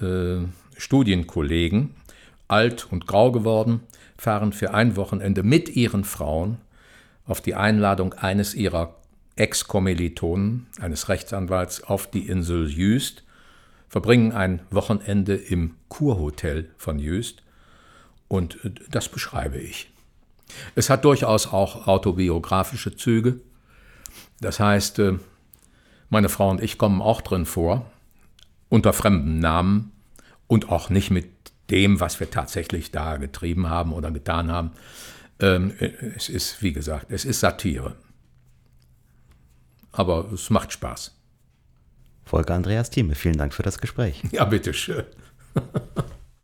äh, 0.00 0.46
Studienkollegen, 0.76 1.96
alt 2.46 2.86
und 2.92 3.08
grau 3.08 3.32
geworden, 3.32 3.80
fahren 4.24 4.52
für 4.52 4.72
ein 4.72 4.96
Wochenende 4.96 5.42
mit 5.42 5.76
ihren 5.76 6.02
Frauen 6.02 6.56
auf 7.26 7.42
die 7.42 7.54
Einladung 7.54 8.14
eines 8.14 8.54
ihrer 8.54 8.96
Ex-Kommilitonen, 9.36 10.66
eines 10.80 11.08
Rechtsanwalts, 11.10 11.82
auf 11.84 12.10
die 12.10 12.26
Insel 12.26 12.70
Jüst, 12.70 13.22
verbringen 13.88 14.32
ein 14.32 14.60
Wochenende 14.70 15.34
im 15.36 15.74
Kurhotel 15.88 16.70
von 16.78 16.98
Jüst 16.98 17.42
und 18.28 18.64
äh, 18.64 18.70
das 18.90 19.08
beschreibe 19.08 19.58
ich. 19.58 19.90
Es 20.74 20.88
hat 20.88 21.04
durchaus 21.04 21.46
auch 21.46 21.86
autobiografische 21.86 22.96
Züge. 22.96 23.40
Das 24.40 24.58
heißt, 24.58 25.00
äh, 25.00 25.18
meine 26.08 26.30
Frau 26.30 26.48
und 26.48 26.62
ich 26.62 26.78
kommen 26.78 27.02
auch 27.02 27.20
drin 27.20 27.44
vor, 27.44 27.90
unter 28.70 28.92
fremden 28.94 29.38
Namen 29.38 29.92
und 30.46 30.70
auch 30.70 30.88
nicht 30.88 31.10
mit 31.10 31.33
dem, 31.70 32.00
was 32.00 32.20
wir 32.20 32.30
tatsächlich 32.30 32.90
da 32.90 33.16
getrieben 33.16 33.68
haben 33.68 33.92
oder 33.92 34.10
getan 34.10 34.50
haben. 34.50 34.72
Ähm, 35.40 35.72
es 36.16 36.28
ist, 36.28 36.62
wie 36.62 36.72
gesagt, 36.72 37.06
es 37.10 37.24
ist 37.24 37.40
Satire. 37.40 37.96
aber 39.92 40.30
es 40.32 40.50
macht 40.50 40.72
Spaß. 40.72 41.16
Volker 42.24 42.54
Andreas 42.54 42.90
Thieme, 42.90 43.14
vielen 43.14 43.36
Dank 43.36 43.54
für 43.54 43.62
das 43.62 43.78
Gespräch. 43.78 44.22
Ja, 44.32 44.44
bitteschön. 44.44 45.04